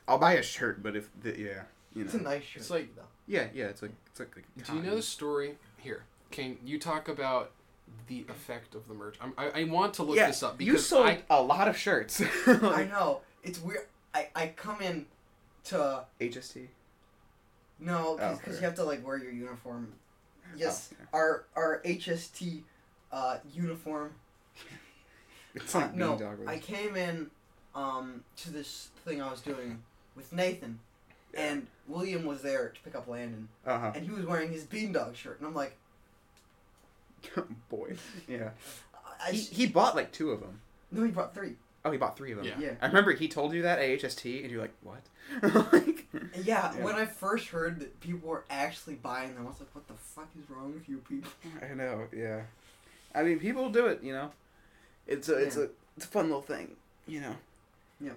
I'll 0.07 0.17
buy 0.17 0.33
a 0.33 0.41
shirt, 0.43 0.81
but 0.81 0.95
if 0.95 1.09
the, 1.21 1.37
yeah, 1.37 1.63
you 1.95 2.03
It's 2.05 2.13
a 2.13 2.21
nice 2.21 2.43
shirt. 2.43 2.61
It's 2.61 2.69
like- 2.69 2.95
though. 2.95 3.01
yeah, 3.27 3.47
yeah, 3.53 3.65
it's 3.65 3.81
like 3.81 3.91
it's 4.07 4.19
like. 4.19 4.35
like 4.35 4.65
Do 4.67 4.75
you 4.75 4.81
know 4.81 4.95
the 4.95 5.01
story? 5.01 5.57
Here, 5.77 6.03
Kane, 6.31 6.57
you 6.63 6.77
talk 6.79 7.07
about 7.07 7.51
the 8.07 8.25
effect 8.29 8.75
of 8.75 8.87
the 8.87 8.93
merch. 8.93 9.17
I'm, 9.21 9.33
I 9.37 9.61
I 9.61 9.63
want 9.65 9.93
to 9.95 10.03
look 10.03 10.15
yeah, 10.17 10.27
this 10.27 10.43
up 10.43 10.59
you 10.61 10.73
because 10.73 10.85
sold 10.87 11.07
I 11.07 11.23
a 11.29 11.41
lot 11.41 11.67
of 11.67 11.77
shirts. 11.77 12.21
I 12.47 12.85
know 12.85 13.21
it's 13.43 13.59
weird. 13.59 13.87
I 14.13 14.29
I 14.35 14.47
come 14.55 14.81
in 14.81 15.05
to 15.65 16.03
HST. 16.19 16.67
no 17.79 18.15
because 18.15 18.55
Oh, 18.57 18.59
you 18.59 18.65
have 18.65 18.75
to 18.75 18.83
like 18.83 19.05
wear 19.05 19.17
your 19.17 19.31
uniform. 19.31 19.93
Yes, 20.57 20.89
Oh, 20.91 20.95
okay. 20.95 21.09
our 21.13 21.45
our 21.55 21.81
HST 21.85 22.63
uh, 23.11 23.37
uniform. 23.53 24.13
It's 25.55 25.73
Uh, 25.73 25.79
like 25.79 25.95
no, 25.95 26.17
Dog 26.17 26.39
I 26.47 26.59
came 26.59 26.95
in 26.95 27.31
um, 27.73 28.23
to 28.37 28.51
this 28.51 28.89
thing 29.03 29.19
I 29.21 29.31
was 29.31 29.41
doing 29.41 29.81
with 30.15 30.31
Nathan, 30.31 30.79
Yeah. 31.33 31.39
and 31.41 31.67
William 31.87 32.25
was 32.25 32.41
there 32.41 32.69
to 32.69 32.79
pick 32.81 32.95
up 32.95 33.07
Landon, 33.07 33.49
Uh 33.65 33.79
huh. 33.79 33.91
and 33.95 34.05
he 34.05 34.11
was 34.11 34.25
wearing 34.25 34.51
his 34.51 34.63
Beandog 34.63 35.15
shirt, 35.15 35.39
and 35.39 35.47
I'm 35.47 35.53
like, 35.55 35.75
Boy. 37.69 37.95
Yeah. 38.27 38.51
I, 39.25 39.31
He, 39.31 39.39
he 39.39 39.67
bought 39.67 39.95
like 39.95 40.11
two 40.11 40.31
of 40.31 40.39
them. 40.39 40.61
no, 40.91 41.03
he 41.03 41.11
bought 41.11 41.33
three. 41.33 41.55
Oh, 41.85 41.91
he 41.91 41.97
bought 41.97 42.17
three 42.17 42.31
of 42.31 42.37
them. 42.37 42.45
Yeah. 42.47 42.59
Yeah. 42.59 42.71
I 42.81 42.87
remember 42.87 43.13
he 43.13 43.27
told 43.27 43.53
you 43.53 43.61
that 43.63 43.79
at 43.79 43.85
HST, 43.99 44.41
and 44.43 44.51
you're 44.51 44.61
like, 44.61 44.73
what? 44.83 45.01
like, 45.73 46.07
Yeah, 46.43 46.73
Yeah. 46.75 46.83
when 46.83 46.95
I 46.95 47.05
first 47.05 47.47
heard 47.49 47.79
that 47.79 47.99
people 48.01 48.29
were 48.29 48.43
actually 48.49 48.95
buying 48.95 49.33
them, 49.35 49.45
I 49.45 49.49
was 49.49 49.59
like, 49.59 49.73
what 49.73 49.87
the 49.87 49.93
fuck 49.93 50.29
is 50.41 50.49
wrong 50.49 50.73
with 50.73 50.87
you 50.89 50.97
people? 51.07 51.31
I 51.71 51.73
know. 51.73 52.07
Yeah. 52.15 52.41
I 53.15 53.23
mean, 53.23 53.39
people 53.39 53.69
do 53.69 53.87
it. 53.87 54.01
You 54.03 54.13
know. 54.13 54.31
It's 55.07 55.29
a 55.29 55.35
it's 55.35 55.55
Yeah. 55.57 55.63
a 55.63 55.67
it's 55.97 56.05
a 56.05 56.09
fun 56.09 56.25
little 56.25 56.41
thing. 56.41 56.75
You 57.07 57.21
know. 57.21 57.35
Yeah. 57.99 58.11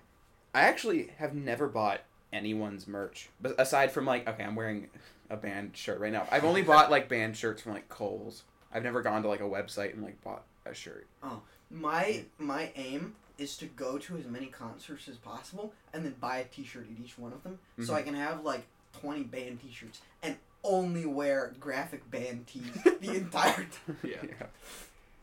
I 0.54 0.62
actually 0.62 1.10
have 1.18 1.34
never 1.34 1.66
bought 1.68 2.00
anyone's 2.32 2.86
merch, 2.86 3.28
but 3.40 3.54
aside 3.60 3.92
from 3.92 4.04
like, 4.06 4.28
okay, 4.28 4.42
I'm 4.44 4.54
wearing 4.54 4.88
a 5.30 5.36
band 5.36 5.76
shirt 5.76 6.00
right 6.00 6.12
now. 6.12 6.26
I've 6.30 6.44
only 6.44 6.62
bought 6.62 6.90
like 6.90 7.08
band 7.08 7.36
shirts 7.36 7.62
from 7.62 7.72
like 7.72 7.88
Kohl's. 7.88 8.44
I've 8.72 8.82
never 8.84 9.02
gone 9.02 9.22
to 9.22 9.28
like 9.28 9.40
a 9.40 9.44
website 9.44 9.92
and 9.92 10.02
like 10.02 10.22
bought 10.22 10.44
a 10.66 10.74
shirt. 10.74 11.06
Oh, 11.22 11.42
my 11.70 12.24
my 12.38 12.70
aim 12.76 13.14
is 13.38 13.56
to 13.56 13.66
go 13.66 13.98
to 13.98 14.16
as 14.16 14.26
many 14.26 14.46
concerts 14.46 15.08
as 15.08 15.16
possible 15.16 15.72
and 15.92 16.04
then 16.04 16.14
buy 16.20 16.38
a 16.38 16.44
T-shirt 16.44 16.86
at 16.90 17.04
each 17.04 17.18
one 17.18 17.32
of 17.32 17.42
them, 17.42 17.58
so 17.84 17.92
Mhm. 17.92 17.96
I 17.96 18.02
can 18.02 18.14
have 18.14 18.44
like 18.44 18.64
twenty 18.92 19.22
band 19.24 19.60
T-shirts 19.62 20.00
and 20.22 20.36
only 20.64 21.04
wear 21.06 21.54
graphic 21.58 22.08
band 22.10 22.46
tees 22.46 22.72
the 23.00 23.16
entire 23.16 23.66
time. 23.86 23.96
yeah. 24.04 24.46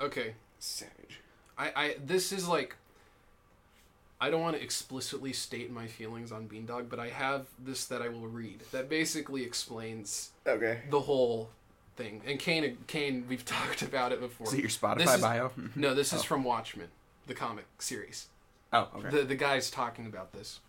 Okay. 0.01 0.33
Savage. 0.59 1.21
I, 1.57 1.71
I 1.75 1.95
this 2.05 2.31
is 2.31 2.47
like 2.47 2.75
I 4.21 4.29
don't 4.29 4.41
want 4.41 4.57
to 4.57 4.61
explicitly 4.61 5.31
state 5.31 5.71
my 5.71 5.87
feelings 5.87 6.31
on 6.31 6.47
Beandog, 6.49 6.89
but 6.89 6.99
I 6.99 7.07
have 7.09 7.45
this 7.57 7.85
that 7.85 8.01
I 8.01 8.09
will 8.09 8.27
read 8.27 8.61
that 8.71 8.89
basically 8.89 9.43
explains 9.43 10.31
Okay. 10.45 10.81
the 10.89 10.99
whole 11.01 11.49
thing. 11.95 12.21
And 12.25 12.37
Kane 12.39 12.77
Kane 12.87 13.25
we've 13.29 13.45
talked 13.57 13.81
about 13.81 14.11
it 14.11 14.19
before. 14.19 14.47
Is 14.47 14.53
it 14.53 14.59
your 14.59 14.69
Spotify 14.69 14.97
This 14.97 15.15
is- 15.15 15.21
bio? 15.21 15.51
No, 15.75 15.93
this 15.95 16.11
is 16.13 16.19
Oh. 16.21 16.23
from 16.23 16.43
Watchmen, 16.43 16.89
the 17.27 17.33
comic 17.33 17.65
series. 17.79 18.27
oh, 18.73 18.89
okay. 18.95 19.09
The 19.09 19.23
the 19.23 19.35
guy's 19.35 19.71
talking 19.71 20.05
about 20.05 20.33
this. 20.33 20.59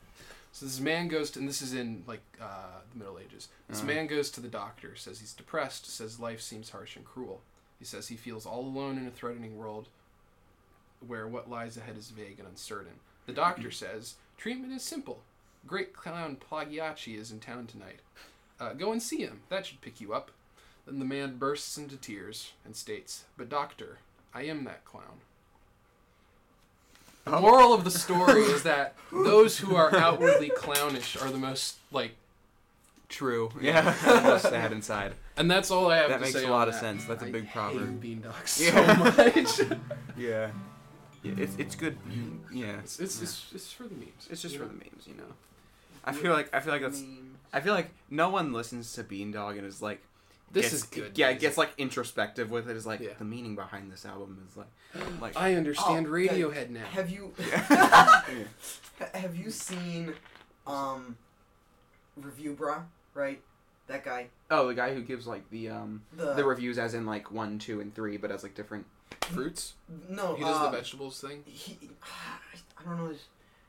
So 0.53 0.67
this 0.67 0.81
man 0.81 1.07
goes 1.09 1.31
to, 1.33 1.39
and 1.41 1.49
this 1.49 1.63
is 1.63 1.75
in 1.75 2.03
like 2.07 2.23
uh, 2.41 2.81
the 2.93 2.99
Middle 2.99 3.19
Ages. 3.19 3.49
This 3.69 3.79
Uh-huh. 3.79 3.87
man 3.87 4.07
goes 4.07 4.31
to 4.33 4.41
the 4.41 4.49
doctor, 4.49 4.95
says 4.97 5.21
he's 5.21 5.33
depressed, 5.33 5.87
says 5.87 6.19
life 6.21 6.41
seems 6.41 6.71
harsh 6.71 6.97
and 6.97 7.05
cruel. 7.05 7.41
He 7.79 7.85
says 7.85 8.09
he 8.09 8.17
feels 8.17 8.47
all 8.47 8.61
alone 8.65 8.97
in 8.99 9.07
a 9.07 9.11
threatening 9.11 9.57
world 9.57 9.89
where 11.07 11.27
what 11.27 11.49
lies 11.49 11.77
ahead 11.77 11.97
is 11.97 12.11
vague 12.11 12.39
and 12.39 12.47
uncertain. 12.49 12.99
The 13.31 13.37
doctor 13.37 13.71
says 13.71 14.17
treatment 14.37 14.73
is 14.73 14.83
simple. 14.83 15.21
Great 15.65 15.93
clown 15.93 16.37
Pagliacci 16.37 17.17
is 17.17 17.31
in 17.31 17.39
town 17.39 17.69
tonight. 17.69 18.01
Uh, 18.59 18.73
go 18.73 18.91
and 18.91 19.01
see 19.01 19.19
him. 19.19 19.43
That 19.51 19.65
should 19.67 19.81
pick 19.81 20.01
you 20.01 20.13
up. 20.13 20.33
Then 20.85 20.99
the 20.99 21.05
man 21.05 21.37
bursts 21.37 21.79
into 21.79 21.97
tears 21.97 22.53
and 22.65 22.75
states, 22.75 23.23
"But 23.37 23.49
doctor, 23.49 23.99
I 24.35 24.43
am 24.43 24.65
that 24.65 24.85
clown." 24.85 25.21
The 27.25 27.39
moral 27.41 27.73
of 27.73 27.85
the 27.85 27.91
story 27.93 28.43
is 28.43 28.65
that 28.65 28.97
those 29.13 29.59
who 29.59 29.77
are 29.77 29.95
outwardly 29.95 30.49
clownish 30.51 31.17
are 31.17 31.31
the 31.31 31.39
most 31.39 31.77
like, 31.93 32.17
True. 33.09 33.51
Yeah. 33.61 33.95
Most 34.25 34.43
sad 34.43 34.73
inside. 34.73 35.15
and 35.37 35.49
that's 35.51 35.71
all 35.71 35.89
I 35.91 35.97
have 35.99 36.09
That 36.11 36.17
to 36.19 36.23
makes 36.23 36.35
a 36.37 36.49
lot 36.49 36.67
of 36.69 36.75
that. 36.75 36.81
sense. 36.81 37.05
That's 37.05 37.23
a 37.23 37.27
I 37.27 37.31
big 37.33 37.45
hate 37.45 37.53
proverb. 37.53 38.03
Beandogs 38.03 38.49
so 38.49 38.65
Yeah. 38.65 39.69
much. 39.69 39.79
Yeah. 40.17 40.51
Yeah 41.23 41.33
it's 41.37 41.55
it's 41.57 41.75
good. 41.75 41.99
Yeah. 42.53 42.79
it's, 42.81 42.99
it's, 42.99 43.21
it's, 43.23 43.47
it's 43.55 43.73
for 43.73 43.85
the 43.85 43.95
memes. 43.95 44.29
It's 44.31 44.43
just 44.43 44.55
you 44.55 44.61
for 44.61 44.67
the 44.67 44.73
memes, 44.75 45.07
you 45.07 45.15
know. 45.15 45.33
I 46.05 46.13
feel 46.13 46.33
like 46.33 46.55
I 46.55 46.61
feel 46.61 46.73
like 46.73 46.83
that's 46.83 47.01
Meme. 47.01 47.37
I 47.53 47.61
feel 47.61 47.75
like 47.75 47.91
no 48.09 48.31
one 48.31 48.53
listens 48.53 48.93
to 48.95 49.05
Beandog 49.05 49.59
and 49.59 49.67
is 49.67 49.83
like 49.83 50.01
This 50.51 50.67
gets- 50.67 50.73
is 50.75 50.83
good. 50.85 51.19
Yeah, 51.19 51.27
music. 51.29 51.41
gets 51.43 51.59
like 51.59 51.71
introspective 51.77 52.51
with 52.51 52.71
it. 52.71 52.77
Is 52.77 52.87
like 52.87 53.01
Yeah. 53.01 53.11
the 53.19 53.25
meaning 53.25 53.55
behind 53.55 53.93
this 53.93 54.07
album 54.07 54.47
is 54.51 54.57
like 54.57 54.69
like 55.21 55.37
I 55.37 55.55
understand 55.57 56.07
Oh, 56.07 56.11
Radiohead 56.11 56.71
now. 56.71 56.87
Have 56.87 57.11
you 57.11 57.33
Yeah. 57.39 58.23
have 59.15 59.37
you 59.37 59.51
seen 59.51 60.15
um 60.67 61.17
Reviewbrah, 62.21 62.83
right? 63.15 63.41
That 63.87 64.05
guy. 64.05 64.29
oh 64.51 64.69
the 64.69 64.75
guy 64.75 64.95
who 64.95 65.03
gives 65.03 65.27
like 65.27 65.49
the 65.51 65.69
um 65.71 66.03
The, 66.17 66.35
the 66.35 66.45
reviews 66.45 66.79
as 66.79 66.95
in 66.95 67.05
like 67.07 67.31
one, 67.31 67.59
two, 67.59 67.81
and 67.81 67.95
three, 67.95 68.17
but 68.17 68.31
as 68.31 68.43
like 68.43 68.55
different. 68.55 68.87
Fruits. 69.23 69.75
no, 70.09 70.35
He 70.35 70.43
does 70.45 70.57
uh, 70.57 70.71
the 70.71 70.77
vegetables 70.77 71.21
thing. 71.21 71.43
He, 71.47 71.79
I 72.03 72.85
don't 72.85 72.99
know. 72.99 73.09
His, 73.09 73.23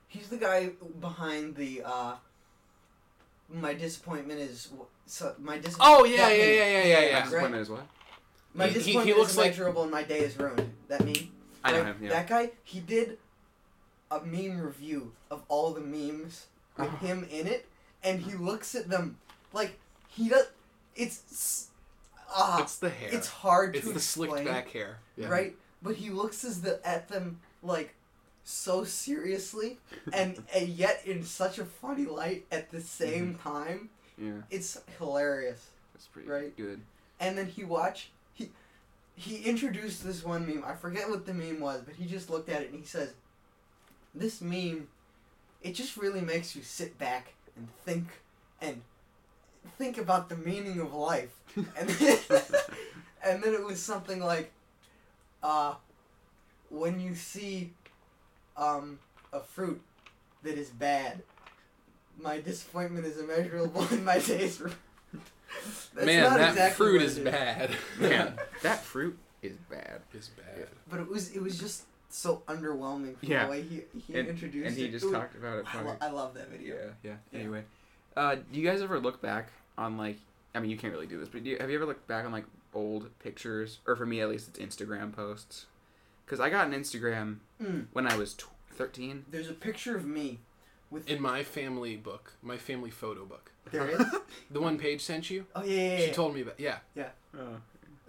he's 0.07 0.27
the 0.29 0.37
guy 0.37 0.71
behind 0.99 1.55
the. 1.55 1.81
uh 1.85 2.15
My 3.49 3.73
disappointment 3.73 4.39
is 4.39 4.69
so 5.05 5.35
my 5.39 5.57
disappointment. 5.57 5.99
Oh 6.01 6.05
yeah, 6.05 6.29
yeah, 6.29 6.35
yeah, 6.35 6.45
yeah, 6.45 6.63
yeah, 6.63 6.99
yeah. 6.99 7.13
Right. 7.15 7.23
Disappointment 7.25 7.61
is 7.61 7.69
what? 7.69 7.85
My 8.53 8.67
He- 8.67 8.73
he- 8.73 8.79
he 8.79 8.83
disappointment 8.85 9.17
looks 9.19 9.31
is 9.31 9.37
like- 9.37 9.45
immeasurable, 9.47 9.81
and 9.83 9.91
my 9.91 10.03
day 10.03 10.19
is 10.19 10.37
ruined. 10.39 10.73
That 10.87 11.05
meme. 11.05 11.13
I 11.63 11.71
know 11.71 11.77
Right? 11.77 11.85
him. 11.87 11.97
Yeah. 12.01 12.09
That 12.09 12.27
guy. 12.27 12.51
He 12.63 12.79
did 12.79 13.17
a 14.09 14.19
meme 14.21 14.59
review 14.61 15.13
of 15.29 15.43
all 15.47 15.71
the 15.73 15.81
memes 15.81 16.47
with 16.77 16.87
Oh. 16.91 16.95
him 16.97 17.27
in 17.29 17.45
it, 17.47 17.67
and 18.03 18.21
he 18.21 18.33
looks 18.33 18.73
at 18.73 18.89
them 18.89 19.17
like 19.53 19.77
he 20.07 20.27
does. 20.29 20.47
It's 20.95 21.67
ah, 22.33 22.61
It's 22.61 22.77
the 22.77 22.89
hair. 22.89 23.09
it's 23.11 23.27
hard 23.27 23.75
It's 23.75 23.85
to 23.85 23.91
It's 23.91 23.99
the 23.99 24.03
slicked 24.05 24.45
back 24.45 24.69
hair. 24.69 24.99
Yeah. 25.21 25.29
right? 25.29 25.55
But 25.81 25.95
he 25.95 26.09
looks 26.09 26.43
as 26.43 26.61
the 26.61 26.79
at 26.87 27.07
them 27.09 27.39
like 27.63 27.93
so 28.43 28.83
seriously, 28.83 29.77
and, 30.13 30.41
and 30.53 30.67
yet 30.69 31.01
in 31.05 31.23
such 31.23 31.59
a 31.59 31.65
funny 31.65 32.05
light 32.05 32.45
at 32.51 32.69
the 32.71 32.81
same 32.81 33.35
Mm-hmm. 33.35 33.49
time. 33.49 33.89
Yeah. 34.17 34.41
It's 34.49 34.79
hilarious. 34.99 35.67
That's 35.93 36.05
pretty 36.07 36.27
Right. 36.29 36.55
good. 36.57 36.81
And 37.19 37.37
then 37.37 37.47
he 37.47 37.63
watched 37.63 38.09
he 38.33 38.49
he 39.15 39.37
introduced 39.43 40.03
this 40.03 40.23
one 40.23 40.47
meme. 40.47 40.63
I 40.65 40.73
forget 40.75 41.09
what 41.09 41.25
the 41.25 41.33
meme 41.33 41.59
was, 41.59 41.81
but 41.81 41.95
he 41.95 42.05
just 42.05 42.29
looked 42.29 42.49
at 42.49 42.61
it 42.61 42.71
and 42.71 42.79
he 42.79 42.85
says, 42.85 43.13
"This 44.15 44.41
meme, 44.41 44.87
it 45.61 45.73
just 45.73 45.97
really 45.97 46.21
makes 46.21 46.55
you 46.55 46.63
sit 46.63 46.97
back 46.97 47.33
and 47.55 47.67
think 47.85 48.07
and 48.61 48.81
think 49.77 49.97
about 49.97 50.29
the 50.29 50.35
meaning 50.37 50.79
of 50.79 50.93
life." 50.93 51.33
And 51.77 51.89
then, 51.89 52.17
and 53.23 53.43
then 53.43 53.53
it 53.53 53.63
was 53.63 53.79
something 53.81 54.19
like, 54.19 54.51
uh, 55.43 55.75
when 56.69 56.99
you 56.99 57.15
see 57.15 57.73
um, 58.57 58.99
a 59.33 59.39
fruit 59.39 59.81
that 60.43 60.57
is 60.57 60.69
bad, 60.69 61.21
my 62.19 62.39
disappointment 62.39 63.05
is 63.05 63.17
immeasurable 63.17 63.85
and 63.91 64.05
my 64.05 64.19
days. 64.19 64.59
Ru- 64.61 64.71
That's 65.93 66.05
Man, 66.05 66.23
not 66.23 66.37
that 66.37 66.49
exactly 66.51 66.75
fruit 66.85 67.01
is 67.01 67.17
it 67.17 67.25
bad. 67.25 67.71
Man, 67.99 68.33
that 68.63 68.83
fruit 68.83 69.17
is 69.41 69.57
bad. 69.69 70.01
is 70.13 70.29
bad. 70.29 70.67
But 70.89 70.99
it 71.01 71.07
was 71.09 71.31
it 71.35 71.41
was 71.41 71.59
just 71.59 71.83
so 72.09 72.43
underwhelming 72.47 73.17
from 73.17 73.29
Yeah. 73.29 73.45
the 73.45 73.51
way 73.51 73.61
he, 73.61 73.81
he 74.07 74.13
And, 74.19 74.27
introduced 74.27 74.67
and 74.67 74.75
he 74.77 74.85
it. 74.85 74.91
just 74.91 75.03
It 75.05 75.07
was- 75.07 75.15
talked 75.17 75.35
about 75.35 75.59
it. 75.59 75.65
I, 75.75 75.81
lo- 75.81 75.97
I 76.01 76.09
love 76.09 76.33
that 76.35 76.49
video. 76.49 76.75
Yeah, 76.75 76.81
yeah. 77.03 77.15
Yeah. 77.31 77.39
Anyway, 77.39 77.63
uh, 78.17 78.35
do 78.35 78.59
you 78.59 78.65
guys 78.67 78.81
ever 78.81 78.99
look 78.99 79.21
back 79.21 79.47
on 79.77 79.97
like? 79.97 80.17
I 80.53 80.59
mean, 80.59 80.69
you 80.69 80.77
can't 80.77 80.91
really 80.93 81.07
do 81.07 81.17
this, 81.19 81.29
but 81.29 81.43
do 81.45 81.49
you, 81.49 81.57
have 81.59 81.69
you 81.69 81.77
ever 81.77 81.85
looked 81.85 82.07
back 82.07 82.25
on 82.25 82.31
like 82.33 82.43
old 82.73 83.09
pictures, 83.19 83.79
or 83.85 83.95
for 83.95 84.05
me 84.05 84.21
at 84.21 84.29
least, 84.29 84.47
it's 84.49 84.59
Instagram 84.59 85.13
posts? 85.13 85.65
Because 86.25 86.39
I 86.39 86.49
got 86.49 86.67
an 86.67 86.73
Instagram 86.73 87.37
Mm. 87.61 87.87
when 87.93 88.07
I 88.07 88.15
was 88.17 88.33
tw- 88.33 88.45
thirteen. 88.71 89.25
There's 89.29 89.49
a 89.49 89.53
picture 89.53 89.95
of 89.95 90.05
me 90.05 90.39
with 90.89 91.09
In 91.09 91.21
my 91.21 91.43
family 91.43 91.95
book, 91.97 92.33
my 92.41 92.57
family 92.57 92.89
photo 92.89 93.25
book, 93.25 93.51
there 93.71 93.87
is. 93.89 94.01
the 94.51 94.59
one 94.61 94.77
Paige 94.77 95.01
sent 95.01 95.29
you, 95.29 95.45
Oh 95.55 95.63
yeah, 95.63 95.73
yeah, 95.75 95.97
yeah. 95.99 96.05
she 96.07 96.11
told 96.11 96.33
me 96.35 96.41
about. 96.41 96.59
Yeah. 96.59 96.77
Oh. 97.37 97.57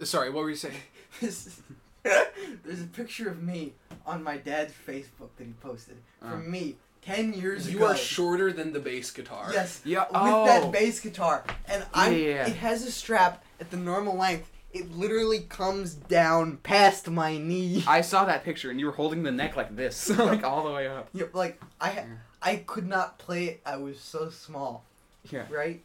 Sorry, 0.05 0.29
what 0.29 0.43
were 0.43 0.49
you 0.49 0.55
saying? 0.55 0.75
There's 1.21 2.81
a 2.81 2.87
picture 2.87 3.29
of 3.29 3.41
me 3.41 3.73
on 4.05 4.23
my 4.23 4.37
dad's 4.37 4.73
Facebook 4.87 5.29
that 5.37 5.45
he 5.45 5.53
posted 5.61 5.97
from 6.19 6.31
Oh. 6.45 6.49
me 6.49 6.75
ten 7.01 7.33
years 7.33 7.69
You 7.69 7.77
ago. 7.77 7.85
You 7.87 7.91
are 7.93 7.97
shorter 7.97 8.51
than 8.51 8.73
the 8.73 8.79
bass 8.79 9.11
guitar. 9.11 9.49
Yes, 9.53 9.81
Yeah. 9.85 10.01
with 10.01 10.09
Oh. 10.15 10.45
that 10.45 10.71
bass 10.71 10.99
guitar, 10.99 11.43
and 11.67 11.85
I. 11.93 12.09
Yeah, 12.09 12.15
yeah, 12.17 12.27
yeah. 12.35 12.47
It 12.47 12.55
has 12.57 12.83
a 12.85 12.91
strap 12.91 13.45
at 13.59 13.71
the 13.71 13.77
normal 13.77 14.17
length. 14.17 14.49
It 14.73 14.91
literally 14.91 15.41
comes 15.41 15.93
down 15.93 16.57
past 16.57 17.09
my 17.09 17.37
knee. 17.37 17.83
I 17.87 18.01
saw 18.01 18.25
that 18.25 18.43
picture, 18.43 18.71
and 18.71 18.79
you 18.79 18.87
were 18.87 18.91
holding 18.93 19.21
the 19.23 19.31
neck 19.31 19.55
like 19.55 19.75
this, 19.75 20.09
like 20.17 20.43
all 20.43 20.63
the 20.63 20.71
way 20.71 20.87
up. 20.87 21.09
Yeah, 21.13 21.25
like 21.33 21.61
I, 21.79 21.91
Yeah. 21.93 22.05
I 22.41 22.55
could 22.57 22.87
not 22.87 23.19
play 23.19 23.45
it. 23.45 23.61
I 23.65 23.77
was 23.77 23.99
so 23.99 24.29
small. 24.29 24.83
Yeah. 25.31 25.45
right? 25.49 25.81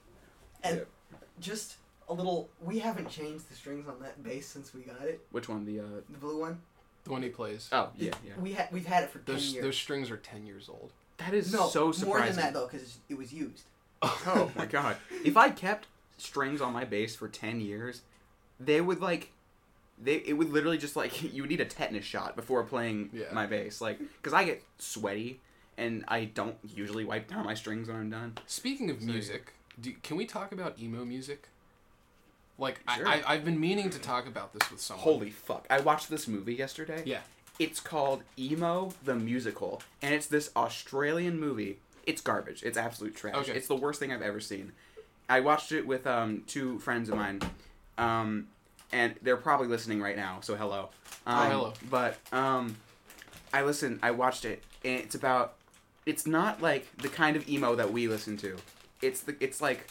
And 0.65 0.79
Yep. 0.79 0.89
just 1.41 1.77
a 2.09 2.15
little. 2.15 2.49
We 2.61 2.79
haven't 2.79 3.11
changed 3.11 3.49
the 3.51 3.55
strings 3.55 3.87
on 3.89 4.01
that 4.01 4.23
bass 4.23 4.47
since 4.49 4.75
we 4.75 4.81
got 4.83 5.03
it. 5.03 5.21
Which 5.31 5.49
one? 5.49 5.65
The 5.67 5.81
uh. 5.81 5.85
The 6.11 6.19
blue 6.19 6.41
one. 6.41 6.61
The 7.05 7.11
one 7.11 7.23
he 7.23 7.29
plays. 7.29 7.69
Oh 7.73 7.91
yeah, 7.97 8.13
yeah. 8.27 8.33
We 8.41 8.55
had 8.55 8.69
we've 8.73 8.87
had 8.87 9.05
it 9.05 9.11
for 9.11 9.19
ten 9.21 9.39
years. 9.39 9.65
those 9.65 9.77
strings 9.77 10.11
are 10.11 10.17
ten 10.17 10.45
years 10.47 10.69
old. 10.69 10.93
That 11.19 11.35
is 11.35 11.53
no, 11.53 11.69
so 11.69 11.85
more 11.85 11.93
surprising. 11.93 12.37
than 12.37 12.45
that 12.45 12.55
though, 12.55 12.67
because 12.67 12.99
it 13.09 13.17
was 13.19 13.33
used. 13.33 13.65
Oh 14.03 14.51
my 14.57 14.67
god. 14.67 14.97
If 15.25 15.37
I 15.37 15.51
kept 15.51 15.87
strings 16.17 16.61
on 16.61 16.73
my 16.73 16.85
bass 16.85 17.15
for 17.17 17.29
10 17.29 17.61
years, 17.61 18.03
they 18.61 18.81
would 18.81 19.01
like 19.01 19.31
they 20.01 20.17
it 20.17 20.35
would 20.35 20.51
literally 20.51 20.79
just 20.79 20.97
like 20.97 21.23
you 21.35 21.43
would 21.43 21.51
need 21.51 21.61
a 21.61 21.65
tetanus 21.65 22.05
shot 22.05 22.37
before 22.37 22.63
playing 22.65 23.11
Yeah. 23.13 23.27
my 23.33 23.47
bass 23.47 23.81
like 23.81 23.99
cuz 24.23 24.33
I 24.33 24.45
get 24.45 24.63
sweaty 24.79 25.41
and 25.77 26.05
I 26.09 26.25
don't 26.25 26.57
usually 26.75 27.05
wipe 27.05 27.29
down 27.29 27.45
my 27.45 27.55
strings 27.55 27.87
when 27.89 27.97
I'm 27.97 28.11
done. 28.11 28.37
Speaking 28.47 28.91
of 28.91 29.01
So- 29.01 29.07
music, 29.07 29.53
do, 29.81 29.93
can 30.03 30.17
we 30.17 30.27
talk 30.27 30.51
about 30.53 30.79
emo 30.81 31.05
music? 31.05 31.49
Like 32.59 32.81
Sure. 32.97 33.07
I, 33.07 33.19
I, 33.21 33.35
I've 33.35 33.45
been 33.45 33.61
meaning 33.61 33.89
to 33.91 33.99
talk 34.01 34.27
about 34.27 34.53
this 34.53 34.69
with 34.71 34.81
someone. 34.81 35.05
Holy 35.05 35.31
fuck. 35.31 35.67
I 35.71 35.79
watched 35.81 36.11
this 36.11 36.27
movie 36.27 36.55
yesterday. 36.55 37.03
Yeah. 37.07 37.21
It's 37.61 37.79
called 37.81 38.23
Emo 38.37 38.93
the 39.05 39.15
Musical 39.15 39.81
and 40.03 40.13
it's 40.15 40.27
this 40.27 40.51
Australian 40.57 41.39
movie. 41.39 41.79
It's 42.07 42.21
garbage. 42.21 42.63
It's 42.65 42.77
absolute 42.79 43.15
trash. 43.15 43.37
Okay. 43.37 43.53
It's 43.53 43.69
the 43.69 43.77
worst 43.77 44.01
thing 44.01 44.13
I've 44.13 44.23
ever 44.23 44.41
seen. 44.41 44.73
I 45.29 45.41
watched 45.41 45.71
it 45.73 45.87
with 45.87 46.07
um, 46.09 46.43
two 46.49 46.79
friends 46.81 47.09
of 47.09 47.17
mine. 47.17 47.41
Um, 47.99 48.49
and 48.93 49.15
they're 49.23 49.37
probably 49.37 49.67
listening 49.69 50.01
right 50.01 50.17
now, 50.17 50.39
so 50.41 50.55
hello. 50.55 50.89
Um, 51.27 51.39
Oh, 51.39 51.51
hello. 51.51 51.73
But 51.91 52.17
um, 52.33 52.77
I 53.53 53.63
listened. 53.63 53.99
I 54.03 54.13
watched 54.13 54.45
it, 54.45 54.63
and 54.85 55.01
it's 55.01 55.15
about. 55.15 55.55
It's 56.07 56.27
not 56.27 56.63
like 56.63 56.87
the 56.99 57.09
kind 57.09 57.37
of 57.37 57.47
emo 57.49 57.75
that 57.75 57.93
we 57.93 58.09
listen 58.09 58.37
to. 58.39 58.57
It's 59.03 59.21
the. 59.21 59.37
It's 59.41 59.61
like, 59.61 59.91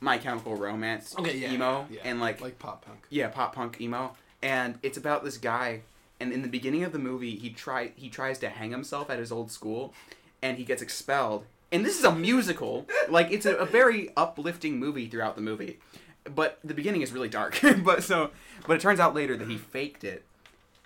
My 0.00 0.16
Chemical 0.16 0.56
Romance. 0.56 1.14
Okay, 1.18 1.36
yeah, 1.36 1.52
Emo 1.52 1.86
yeah. 1.90 2.00
and 2.04 2.20
like 2.20 2.40
like 2.40 2.58
pop 2.58 2.84
punk. 2.86 3.06
yeah, 3.10 3.28
pop 3.28 3.54
punk 3.54 3.80
emo, 3.80 4.16
and 4.42 4.78
it's 4.82 4.96
about 4.96 5.24
this 5.24 5.36
guy. 5.36 5.82
And 6.20 6.32
in 6.32 6.42
the 6.42 6.48
beginning 6.48 6.84
of 6.84 6.92
the 6.92 6.98
movie, 7.00 7.34
he 7.36 7.50
try 7.50 7.90
he 7.96 8.08
tries 8.08 8.38
to 8.38 8.48
hang 8.48 8.70
himself 8.70 9.10
at 9.10 9.18
his 9.18 9.30
old 9.32 9.50
school, 9.50 9.92
and 10.40 10.56
he 10.56 10.64
gets 10.64 10.80
expelled. 10.80 11.44
And 11.72 11.84
this 11.84 11.98
is 11.98 12.04
a 12.04 12.14
musical, 12.14 12.86
like 13.08 13.30
it's 13.30 13.44
a, 13.46 13.54
a 13.56 13.64
very 13.66 14.10
uplifting 14.16 14.78
movie 14.78 15.06
throughout 15.08 15.36
the 15.36 15.42
movie, 15.42 15.78
but 16.24 16.58
the 16.64 16.74
beginning 16.74 17.02
is 17.02 17.12
really 17.12 17.28
dark. 17.28 17.58
but 17.84 18.02
so, 18.02 18.30
but 18.66 18.74
it 18.76 18.80
turns 18.80 19.00
out 19.00 19.14
later 19.14 19.36
that 19.36 19.48
he 19.48 19.56
faked 19.56 20.04
it, 20.04 20.24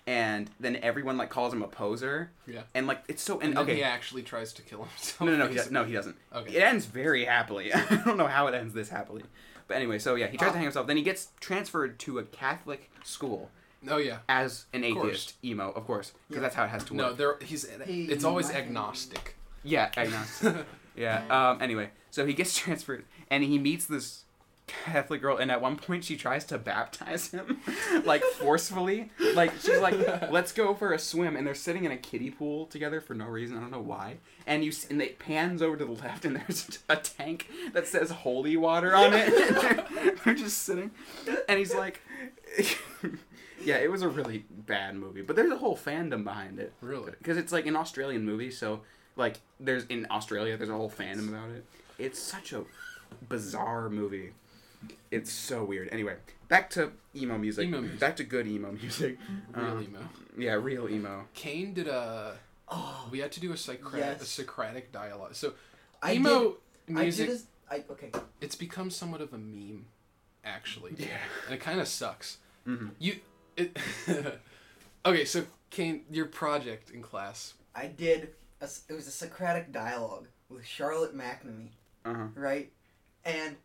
and 0.05 0.49
then 0.59 0.77
everyone 0.77 1.17
like 1.17 1.29
calls 1.29 1.53
him 1.53 1.61
a 1.61 1.67
poser. 1.67 2.31
Yeah. 2.47 2.61
And 2.73 2.87
like 2.87 3.03
it's 3.07 3.21
so 3.21 3.35
and, 3.35 3.49
And 3.49 3.57
then 3.57 3.63
okay. 3.63 3.75
he 3.75 3.83
actually 3.83 4.23
tries 4.23 4.53
to 4.53 4.61
kill 4.61 4.83
himself. 4.95 5.21
No, 5.21 5.27
no, 5.27 5.37
no, 5.37 5.47
he, 5.47 5.55
basically. 5.55 5.73
no, 5.73 5.83
he 5.83 5.93
doesn't. 5.93 6.15
Okay. 6.33 6.55
It 6.55 6.63
ends 6.63 6.85
very 6.85 7.25
happily. 7.25 7.73
I 7.73 8.01
don't 8.05 8.17
know 8.17 8.27
how 8.27 8.47
it 8.47 8.53
ends 8.55 8.73
this 8.73 8.89
happily. 8.89 9.23
But 9.67 9.75
anyway, 9.77 9.99
so 9.99 10.15
yeah, 10.15 10.27
he 10.27 10.37
tries 10.37 10.49
Oh. 10.49 10.53
to 10.53 10.57
hang 10.59 10.63
himself. 10.65 10.87
Then 10.87 10.95
he 10.97 11.03
gets 11.03 11.29
transferred 11.41 11.99
to 11.99 12.19
a 12.19 12.23
Catholic 12.23 12.89
school 13.03 13.49
Oh 13.89 13.97
yeah. 13.97 14.19
as 14.29 14.65
an 14.73 14.81
course. 14.93 15.05
atheist 15.07 15.33
emo, 15.43 15.71
of 15.71 15.85
course, 15.85 16.13
because 16.29 16.37
Yeah. 16.37 16.41
that's 16.41 16.55
how 16.55 16.63
it 16.63 16.69
has 16.69 16.83
to 16.85 16.93
work. 16.93 16.97
No, 16.97 17.13
there 17.13 17.37
he's 17.43 17.67
Hey, 17.69 18.03
it's 18.03 18.23
always 18.23 18.47
my- 18.51 18.55
agnostic. 18.59 19.35
yeah, 19.63 19.91
agnostic. 19.97 20.55
yeah. 20.95 21.23
Um. 21.29 21.61
Anyway, 21.61 21.89
so 22.09 22.25
he 22.25 22.33
gets 22.33 22.57
transferred, 22.57 23.03
and 23.29 23.43
he 23.43 23.59
meets 23.59 23.85
this 23.85 24.23
Catholic 24.67 25.21
girl, 25.21 25.37
and 25.37 25.49
at 25.49 25.61
one 25.61 25.77
point 25.77 26.03
she 26.03 26.17
tries 26.17 26.43
to 26.45 26.57
baptize 26.57 27.31
him, 27.31 27.61
like 28.05 28.21
forcefully. 28.23 29.11
Like 29.33 29.53
she's 29.59 29.79
like, 29.79 29.95
"Let's 30.31 30.51
go 30.51 30.73
for 30.73 30.93
a 30.93 30.99
swim," 30.99 31.35
and 31.35 31.47
they're 31.47 31.55
sitting 31.55 31.85
in 31.85 31.91
a 31.91 31.97
kiddie 31.97 32.29
pool 32.29 32.65
together 32.65 33.01
for 33.01 33.13
no 33.13 33.25
reason. 33.25 33.57
I 33.57 33.61
don't 33.61 33.71
know 33.71 33.81
why. 33.81 34.17
And 34.45 34.63
you 34.63 34.73
and 34.89 35.01
it 35.01 35.19
pans 35.19 35.61
over 35.61 35.77
to 35.77 35.85
the 35.85 35.91
left, 35.91 36.25
and 36.25 36.35
there's 36.35 36.79
a 36.89 36.97
tank 36.97 37.49
that 37.73 37.87
says 37.87 38.11
"holy 38.11 38.57
water" 38.57 38.93
on 38.95 39.13
it. 39.13 39.27
and 39.29 39.55
they're, 39.55 40.15
they're 40.23 40.35
just 40.35 40.63
sitting, 40.63 40.91
and 41.47 41.57
he's 41.57 41.73
like. 41.73 42.01
Yeah, 43.63 43.77
it 43.77 43.91
was 43.91 44.03
a 44.03 44.07
really 44.07 44.45
bad 44.49 44.95
movie, 44.95 45.23
but 45.23 45.35
there's 45.35 45.51
a 45.51 45.57
whole 45.57 45.75
fandom 45.75 46.23
behind 46.23 46.59
it. 46.59 46.71
Really? 46.79 47.11
Because 47.17 47.37
it's 47.37 47.51
like 47.51 47.65
an 47.65 47.75
Australian 47.75 48.23
movie, 48.23 48.51
so 48.51 48.81
like 49.17 49.39
there's 49.59 49.85
in 49.87 50.07
Australia 50.09 50.55
there's 50.55 50.69
a 50.69 50.75
whole 50.75 50.89
fandom 50.91 51.29
about 51.29 51.49
it. 51.49 51.65
It's 51.97 52.19
such 52.19 52.53
a 52.53 52.63
bizarre 53.27 53.89
movie. 53.89 54.31
It's 55.11 55.31
so 55.31 55.63
weird. 55.63 55.89
Anyway, 55.91 56.15
back 56.47 56.69
to 56.71 56.91
emo 57.15 57.37
music. 57.37 57.65
Emo 57.67 57.81
music. 57.81 57.99
Back 57.99 58.15
to 58.17 58.23
good 58.23 58.47
emo 58.47 58.71
music. 58.71 59.17
Real 59.53 59.65
Um, 59.71 59.83
emo. 59.83 59.99
Yeah, 60.37 60.53
real 60.53 60.89
emo. 60.89 61.27
Kane 61.33 61.73
did 61.73 61.87
a. 61.87 62.37
Oh, 62.69 63.07
We 63.11 63.19
had 63.19 63.31
to 63.33 63.39
do 63.39 63.53
a 63.53 63.57
Socratic, 63.57 63.99
Yes. 63.99 64.21
a 64.21 64.25
Socratic 64.25 64.91
dialogue. 64.91 65.35
So 65.35 65.53
I 66.01 66.13
emo 66.15 66.55
did. 66.87 66.95
music, 66.95 67.29
I 67.29 67.31
did. 67.31 67.39
A, 67.39 67.73
I 67.73 67.91
okay. 67.91 68.11
it's 68.41 68.55
become 68.55 68.89
somewhat 68.91 69.21
of 69.21 69.33
a 69.33 69.37
meme, 69.37 69.85
actually. 70.43 70.93
Yeah. 70.97 71.17
And 71.45 71.55
it 71.55 71.61
kind 71.61 71.79
of 71.79 71.87
sucks. 71.87 72.37
Mhm. 72.67 72.91
You. 72.99 73.15
It, 73.55 73.77
okay, 75.05 75.25
so 75.25 75.45
Kane, 75.69 76.03
your 76.11 76.25
project 76.25 76.89
in 76.91 77.01
class. 77.01 77.53
I 77.75 77.87
did. 77.87 78.29
A, 78.61 78.65
s- 78.65 78.83
it 78.89 78.93
was 78.93 79.07
a 79.07 79.11
Socratic 79.11 79.71
dialogue 79.71 80.27
with 80.49 80.65
Charlotte 80.65 81.15
McNamee, 81.15 81.69
Uh 82.05 82.13
huh. 82.13 82.27
right? 82.35 82.71
And 83.23 83.55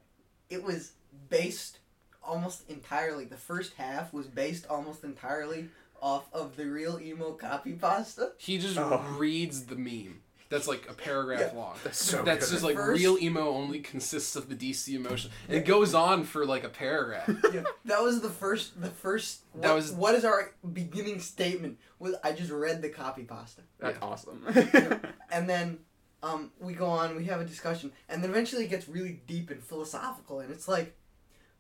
it 0.52 0.62
was 0.62 0.92
based 1.28 1.78
almost 2.22 2.68
entirely. 2.68 3.24
The 3.24 3.36
first 3.36 3.74
half 3.74 4.12
was 4.12 4.26
based 4.26 4.66
almost 4.68 5.02
entirely 5.04 5.68
off 6.00 6.26
of 6.32 6.56
the 6.56 6.66
real 6.66 6.98
emo 7.00 7.32
copy 7.32 7.72
pasta. 7.72 8.32
He 8.38 8.58
just 8.58 8.76
Oh. 8.78 8.98
reads 9.18 9.66
the 9.66 9.76
meme. 9.76 10.20
That's 10.48 10.68
like 10.68 10.86
a 10.88 10.92
paragraph 10.92 11.40
Yeah. 11.54 11.58
long. 11.58 11.76
That's 11.82 12.04
so 12.04 12.22
That's 12.22 12.44
good. 12.46 12.52
just 12.52 12.62
like 12.64 12.76
First- 12.76 13.00
real 13.00 13.16
emo 13.18 13.48
only 13.48 13.80
consists 13.80 14.36
of 14.36 14.50
the 14.50 14.54
DC 14.54 14.94
emotion. 14.94 15.30
And 15.48 15.56
it 15.56 15.64
goes 15.64 15.94
on 15.94 16.24
for 16.24 16.44
like 16.44 16.62
a 16.62 16.68
paragraph. 16.68 17.26
yeah, 17.54 17.62
that 17.86 18.02
was 18.02 18.20
the 18.20 18.28
first. 18.28 18.78
The 18.80 18.90
first. 18.90 19.40
What, 19.52 19.62
That 19.62 19.72
was- 19.72 19.92
what 19.92 20.14
is 20.14 20.24
our 20.26 20.52
beginning 20.72 21.20
statement? 21.20 21.78
Was 21.98 22.16
I 22.22 22.32
just 22.32 22.50
read 22.50 22.82
the 22.82 22.90
copy 22.90 23.22
pasta, 23.24 23.62
That's 23.78 23.96
Yeah. 23.98 24.04
awesome. 24.06 24.44
and 25.30 25.48
then 25.48 25.78
um, 26.22 26.50
we 26.60 26.72
go 26.74 26.86
on. 26.86 27.16
We 27.16 27.24
have 27.26 27.40
a 27.40 27.44
discussion, 27.44 27.92
and 28.08 28.22
then 28.22 28.30
eventually 28.30 28.64
it 28.64 28.68
gets 28.68 28.88
really 28.88 29.20
deep 29.26 29.50
and 29.50 29.62
philosophical, 29.62 30.40
and 30.40 30.50
it's 30.50 30.68
like, 30.68 30.94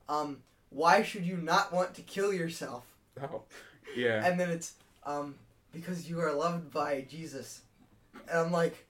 um, 0.08 0.38
why 0.70 1.02
should 1.02 1.24
you 1.24 1.36
not 1.36 1.72
want 1.72 1.94
to 1.94 2.02
kill 2.02 2.32
yourself? 2.32 2.84
oh. 3.22 3.42
Yeah. 3.96 4.24
And 4.24 4.38
then 4.38 4.50
it's 4.50 4.74
um, 5.04 5.34
because 5.72 6.08
you 6.08 6.20
are 6.20 6.32
loved 6.32 6.70
by 6.72 7.04
Jesus, 7.08 7.62
and 8.28 8.38
I'm 8.38 8.52
like, 8.52 8.86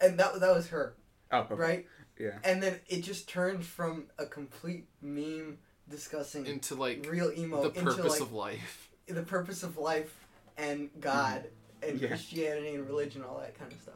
and 0.00 0.18
that 0.18 0.40
that 0.40 0.54
was 0.54 0.68
her, 0.68 0.94
Oh. 1.30 1.40
okay. 1.40 1.54
right? 1.54 1.86
Yeah. 2.18 2.38
And 2.44 2.62
then 2.62 2.78
it 2.88 3.02
just 3.02 3.28
turned 3.28 3.64
from 3.64 4.04
a 4.18 4.26
complete 4.26 4.86
meme 5.00 5.58
discussing 5.88 6.46
Into 6.46 6.74
like 6.74 7.06
real 7.08 7.32
emo 7.36 7.62
the 7.62 7.68
into 7.78 7.82
purpose 7.82 8.12
like 8.12 8.20
of 8.20 8.32
life. 8.32 8.90
the 9.08 9.22
purpose 9.22 9.62
of 9.62 9.76
life 9.78 10.14
and 10.58 10.88
God 11.00 11.44
and 11.82 11.94
Mm-hmm. 11.94 12.02
Yeah. 12.02 12.08
Christianity 12.08 12.74
and 12.74 12.86
religion, 12.86 13.24
all 13.24 13.38
that 13.38 13.58
kind 13.58 13.72
of 13.72 13.80
stuff. 13.80 13.94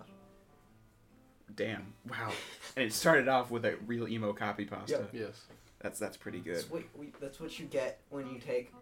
Damn. 1.57 1.93
Wow. 2.09 2.31
And 2.77 2.87
it 2.87 2.93
started 2.93 3.29
off 3.29 3.51
with 3.51 3.65
a 3.65 3.77
real 3.87 4.09
emo 4.09 4.33
copy 4.33 4.65
pasta. 4.65 4.93
Yep. 4.93 5.11
Yes. 5.13 5.43
That's 5.81 5.99
that's 5.99 6.17
pretty 6.17 6.41
good. 6.41 6.57
That's 6.57 6.71
what, 6.71 6.83
we, 6.99 7.13
that's 7.21 7.39
what 7.41 7.59
you 7.59 7.67
get 7.67 8.01
when 8.11 8.27
you 8.29 8.39
take 8.39 8.73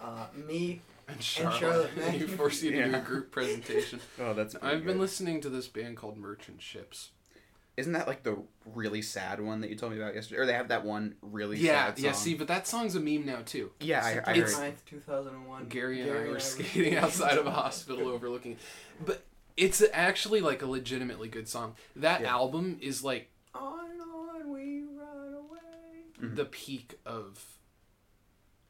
uh, 0.00 0.26
me. 0.46 0.80
And 1.08 1.22
Charlotte, 1.22 1.58
Charlotte 1.60 1.90
and 2.00 2.14
you 2.20 2.26
Mann. 2.26 2.36
force 2.36 2.62
you 2.62 2.72
to 2.72 2.84
do 2.90 2.96
a 2.96 3.00
group 3.00 3.30
presentation. 3.30 4.00
Oh, 4.20 4.34
that's. 4.34 4.54
I've 4.62 4.84
been 4.84 4.98
listening 4.98 5.40
to 5.42 5.48
this 5.48 5.68
band 5.68 5.96
called 5.96 6.16
Merchant 6.16 6.60
Ships. 6.60 7.10
Isn't 7.76 7.92
that 7.94 8.06
like 8.06 8.22
the 8.22 8.36
really 8.74 9.00
sad 9.00 9.40
one 9.40 9.62
that 9.62 9.70
you 9.70 9.76
told 9.76 9.92
me 9.92 9.98
about 9.98 10.14
yesterday? 10.14 10.40
Or 10.42 10.46
they 10.46 10.52
have 10.52 10.68
that 10.68 10.84
one 10.84 11.14
really 11.22 11.58
Yeah, 11.58 11.86
sad 11.86 11.96
song? 11.98 12.04
yeah. 12.04 12.12
See, 12.12 12.34
but 12.34 12.48
that 12.48 12.66
song's 12.66 12.94
a 12.96 13.00
meme 13.00 13.24
now 13.24 13.38
too. 13.46 13.70
Yeah, 13.80 14.02
I, 14.04 14.08
I 14.08 14.14
September 14.14 14.40
heard. 14.40 14.74
9th, 14.74 14.84
2001. 14.86 15.68
Gary 15.68 16.02
and 16.02 16.10
I 16.10 16.14
were 16.14 16.30
were 16.32 16.38
skating 16.40 16.96
outside 16.96 17.38
of 17.38 17.46
a 17.46 17.50
hospital 17.62 18.08
overlooking. 18.08 18.58
But 19.06 19.24
it's 19.56 19.82
actually 19.92 20.40
like 20.40 20.62
a 20.62 20.66
legitimately 20.66 21.28
good 21.28 21.48
song. 21.48 21.74
That 21.96 22.22
Yeah. 22.22 22.32
album 22.32 22.78
is 22.80 23.02
like 23.04 23.30
On 23.54 23.90
and 23.90 24.00
on 24.00 24.50
we 24.52 24.82
run 24.84 25.34
away. 25.34 25.58
Mhm. 26.20 26.36
the 26.36 26.44
peak 26.46 26.98
of 27.04 27.44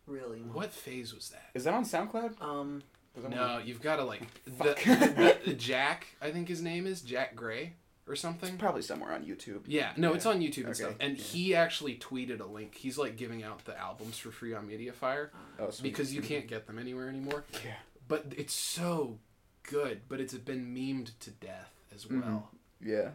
Really? 0.06 0.40
what 0.40 0.72
phase 0.72 1.14
was 1.14 1.28
that? 1.30 1.50
Is 1.54 1.64
that 1.64 1.74
on 1.74 1.84
SoundCloud? 1.84 2.40
Um. 2.42 2.82
No, 3.28 3.42
on- 3.42 3.66
you've 3.66 3.82
got 3.82 3.96
to 3.96 4.04
like 4.04 4.22
the, 4.44 4.50
the, 4.74 5.38
the- 5.44 5.54
Jack. 5.54 6.06
I 6.20 6.30
think 6.30 6.48
his 6.48 6.62
name 6.62 6.86
is 6.86 7.02
Jack 7.02 7.36
Gray 7.36 7.74
or 8.08 8.16
something. 8.16 8.56
Probably 8.56 8.82
somewhere 8.82 9.12
on 9.12 9.22
YouTube. 9.24 9.62
Yeah, 9.66 9.92
no, 9.96 10.10
Yeah. 10.10 10.16
it's 10.16 10.26
on 10.26 10.40
YouTube 10.40 10.56
and 10.58 10.66
Okay, 10.68 10.74
stuff. 10.82 10.94
And 10.98 11.16
yeah. 11.18 11.22
he 11.24 11.54
actually 11.54 11.96
tweeted 11.96 12.40
a 12.40 12.46
link. 12.46 12.74
He's 12.74 12.96
like 12.98 13.16
giving 13.16 13.42
out 13.44 13.64
the 13.66 13.78
albums 13.78 14.16
for 14.18 14.30
free 14.32 14.54
on 14.54 14.66
MediaFire 14.66 15.28
Oh, 15.60 15.70
because 15.82 16.12
you 16.14 16.22
can't 16.22 16.48
get 16.48 16.66
them 16.66 16.78
anywhere 16.78 17.08
anymore. 17.08 17.44
Yeah. 17.64 17.74
But 18.08 18.32
it's 18.36 18.54
so 18.54 19.18
good, 19.62 20.02
but 20.08 20.20
it's 20.20 20.34
been 20.34 20.74
memed 20.74 21.10
to 21.20 21.30
death 21.30 21.72
as 21.94 22.04
Mhm. 22.06 22.22
well. 22.22 22.50
Yeah. 22.80 23.10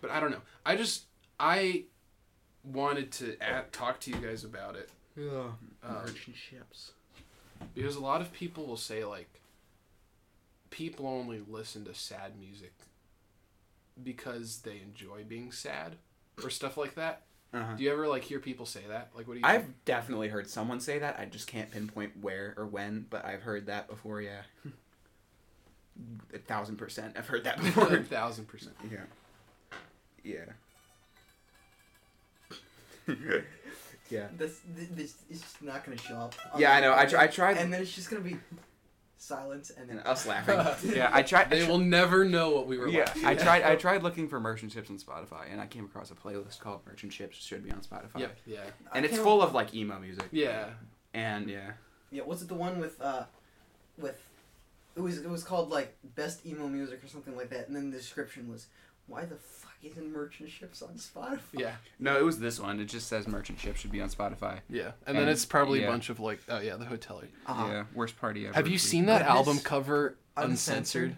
But 0.00 0.10
I 0.10 0.20
don't 0.20 0.30
know. 0.30 0.42
I 0.64 0.76
just 0.76 1.04
I 1.38 1.84
wanted 2.62 3.10
to 3.12 3.36
add, 3.42 3.72
talk 3.72 3.98
to 4.00 4.10
you 4.10 4.16
guys 4.18 4.44
about 4.44 4.76
it 4.76 4.90
Yeah. 5.16 5.52
Um, 5.82 5.94
Merchant 5.94 6.36
ships. 6.36 6.92
because 7.74 7.96
a 7.96 8.00
lot 8.00 8.20
of 8.20 8.32
people 8.32 8.66
will 8.66 8.76
say 8.76 9.04
like 9.04 9.40
people 10.70 11.06
only 11.06 11.40
listen 11.40 11.84
to 11.86 11.94
sad 11.94 12.38
music 12.38 12.72
because 14.02 14.58
they 14.60 14.80
enjoy 14.80 15.24
being 15.24 15.50
sad 15.52 15.96
or 16.42 16.50
stuff 16.50 16.76
like 16.76 16.94
that. 16.94 17.22
Uh-huh. 17.52 17.74
Do 17.74 17.82
you 17.82 17.90
ever 17.90 18.06
like 18.06 18.22
hear 18.22 18.38
people 18.38 18.64
say 18.66 18.82
that? 18.88 19.10
Like, 19.14 19.26
what 19.26 19.34
do 19.34 19.40
you? 19.40 19.46
I've 19.46 19.84
definitely 19.84 20.28
heard 20.28 20.48
someone 20.48 20.78
say 20.80 20.98
that. 21.00 21.18
I 21.18 21.24
just 21.24 21.48
can't 21.48 21.70
pinpoint 21.70 22.18
where 22.22 22.54
or 22.56 22.66
when, 22.66 23.06
but 23.10 23.24
I've 23.24 23.42
heard 23.42 23.66
that 23.66 23.88
before. 23.88 24.20
Yeah, 24.22 24.42
a 26.34 26.38
thousand 26.38 26.76
percent. 26.76 27.16
I've 27.16 27.26
heard 27.26 27.44
that 27.44 27.58
before. 27.62 27.92
a 27.94 28.02
thousand 28.02 28.46
percent. 28.46 28.74
yeah. 28.90 28.98
Yeah. 30.22 30.44
yeah. 34.10 34.26
This, 34.36 34.60
this, 34.76 34.88
this 34.88 35.14
is 35.30 35.40
just 35.40 35.62
not 35.62 35.84
gonna 35.84 35.98
show 35.98 36.16
up. 36.16 36.34
on 36.52 36.60
Yeah, 36.60 36.72
I 36.74 36.80
know. 36.80 36.92
I, 36.92 37.04
recording, 37.04 37.10
tr- 37.10 37.18
I 37.18 37.26
tried. 37.28 37.56
And 37.58 37.72
then 37.72 37.82
it's 37.82 37.94
just 37.94 38.10
gonna 38.10 38.22
be 38.22 38.36
silence, 39.16 39.70
and 39.70 39.88
then 39.88 39.98
and 39.98 40.06
us 40.06 40.26
laughing. 40.26 40.92
yeah, 40.94 41.10
I 41.12 41.22
tried. 41.22 41.46
I 41.46 41.50
They 41.50 41.64
tr- 41.64 41.70
will 41.70 41.78
never 41.78 42.24
know 42.24 42.50
what 42.50 42.66
we 42.66 42.78
were. 42.78 42.88
Yeah, 42.88 43.00
laughing 43.00 43.26
I 43.26 43.34
tried. 43.34 43.62
I 43.62 43.76
tried 43.76 44.02
looking 44.02 44.28
for 44.28 44.40
merchant 44.40 44.72
ships 44.72 44.90
on 44.90 44.98
Spotify, 44.98 45.50
and 45.50 45.60
I 45.60 45.66
came 45.66 45.84
across 45.84 46.10
a 46.10 46.14
playlist 46.14 46.60
called 46.60 46.80
"Merchant 46.86 47.12
Ships." 47.12 47.36
Should 47.38 47.64
be 47.64 47.70
on 47.70 47.80
Spotify. 47.80 48.20
Yep. 48.20 48.36
Yeah. 48.46 48.58
I 48.92 48.96
And 48.96 49.06
it's 49.06 49.18
full 49.18 49.42
of 49.42 49.54
like 49.54 49.74
emo 49.74 49.98
music. 49.98 50.26
Yeah. 50.30 50.66
And 51.14 51.48
yeah. 51.48 51.72
Yeah, 52.10 52.22
was 52.24 52.42
it 52.42 52.48
the 52.48 52.54
one 52.54 52.78
with 52.78 53.00
uh, 53.00 53.24
with 53.98 54.20
it 55.00 55.02
was 55.02 55.18
it 55.18 55.28
was 55.30 55.42
called 55.44 55.70
like 55.70 55.96
best 56.14 56.44
emo 56.46 56.68
music 56.68 57.02
or 57.02 57.08
something 57.08 57.36
like 57.36 57.50
that, 57.50 57.66
and 57.68 57.74
then 57.76 57.90
the 57.90 57.96
description 57.96 58.48
was, 58.50 58.66
"Why 59.06 59.24
the 59.24 59.36
fuck 59.36 59.72
isn't 59.82 60.12
Merchant 60.12 60.50
Ships 60.50 60.82
on 60.82 60.94
Spotify?" 60.94 61.38
Yeah. 61.52 61.72
No, 61.98 62.18
it 62.18 62.22
was 62.24 62.38
this 62.38 62.60
one. 62.60 62.78
It 62.80 62.84
just 62.86 63.08
says 63.08 63.26
"Merchant 63.26 63.58
Ships" 63.58 63.80
should 63.80 63.92
be 63.92 64.00
on 64.02 64.10
Spotify. 64.10 64.58
Yeah. 64.68 64.92
And, 65.06 65.16
then 65.16 65.28
it's 65.28 65.44
probably 65.46 65.80
yeah. 65.80 65.86
a 65.88 65.90
bunch 65.90 66.10
of 66.10 66.20
like, 66.20 66.40
oh 66.48 66.60
yeah, 66.60 66.76
the 66.76 66.84
hotel. 66.84 67.22
Uh-huh. 67.46 67.66
Yeah, 67.68 67.84
worst 67.94 68.18
party 68.20 68.44
ever. 68.46 68.54
Have 68.54 68.68
you 68.68 68.78
seen 68.78 69.06
that 69.06 69.20
Goodness. 69.22 69.36
album 69.36 69.58
cover 69.60 70.16
Uncensored. 70.36 71.02
uncensored? 71.12 71.16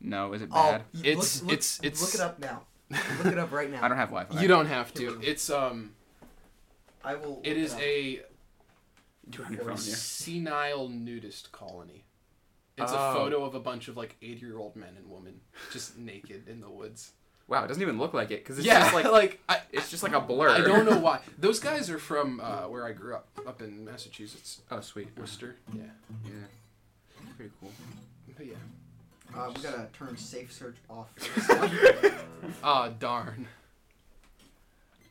No, 0.00 0.32
is 0.32 0.42
it 0.42 0.48
Oh, 0.52 0.70
bad? 0.72 0.82
y- 0.94 1.00
It's- 1.04 1.40
look, 1.42 1.50
look, 1.50 1.52
it's- 1.58 1.80
it's- 1.82 2.00
look 2.02 2.14
it 2.14 2.20
up 2.20 2.38
now. 2.38 2.62
Look 3.22 3.32
it 3.32 3.38
up 3.38 3.52
right 3.52 3.70
now. 3.70 3.84
I 3.84 3.88
don't 3.88 3.98
have 3.98 4.08
Wi-Fi. 4.08 4.40
You 4.40 4.48
don't 4.48 4.64
have 4.64 4.94
to. 4.94 5.20
It's 5.22 5.50
um, 5.50 5.92
I 7.04 7.16
will. 7.16 7.42
it 7.44 7.50
look 7.50 7.58
is 7.58 7.74
up. 7.74 7.80
a 7.82 8.22
Do 9.28 9.42
it 9.42 9.46
on 9.46 9.52
your 9.52 9.60
phone, 9.64 9.72
yeah. 9.72 9.76
senile 9.76 10.88
nudist 10.88 11.52
colony. 11.52 12.04
It's 12.78 12.92
Oh. 12.92 13.10
a 13.10 13.12
photo 13.14 13.44
of 13.44 13.54
a 13.54 13.60
bunch 13.60 13.88
of 13.88 13.96
like 13.96 14.16
eighty-year-old 14.22 14.76
men 14.76 14.94
and 14.96 15.10
women 15.10 15.40
just 15.72 15.96
naked 15.98 16.48
in 16.48 16.60
the 16.60 16.70
woods. 16.70 17.12
Wow, 17.48 17.64
it 17.64 17.68
doesn't 17.68 17.82
even 17.82 17.98
look 17.98 18.12
like 18.12 18.30
it 18.30 18.44
because 18.44 18.58
it's 18.58 18.66
yeah, 18.66 18.80
just 18.80 18.94
like 18.94 19.04
like 19.10 19.40
I, 19.48 19.60
it's 19.72 19.90
just 19.90 20.02
like 20.02 20.12
a 20.12 20.20
blur. 20.20 20.50
I 20.50 20.60
don't 20.60 20.84
know 20.88 20.98
why. 21.08 21.20
Those 21.38 21.60
guys 21.60 21.88
are 21.90 21.98
from 21.98 22.40
uh, 22.40 22.68
where 22.68 22.84
I 22.84 22.92
grew 22.92 23.14
up, 23.14 23.26
up 23.46 23.62
in 23.62 23.84
Massachusetts, 23.84 24.60
Oh, 24.70 24.80
sweet. 24.80 25.08
Worcester. 25.16 25.56
Yeah, 25.74 25.84
Yeah. 26.24 26.30
Pretty 27.36 27.52
cool. 27.60 27.70
but 28.36 28.46
yeah. 28.46 28.54
Uh, 29.36 29.52
we 29.54 29.62
gotta 29.62 29.88
turn 29.92 30.16
safe 30.16 30.52
search 30.52 30.76
off. 30.88 31.08
Ah, 32.62 32.88
darn. 32.98 33.46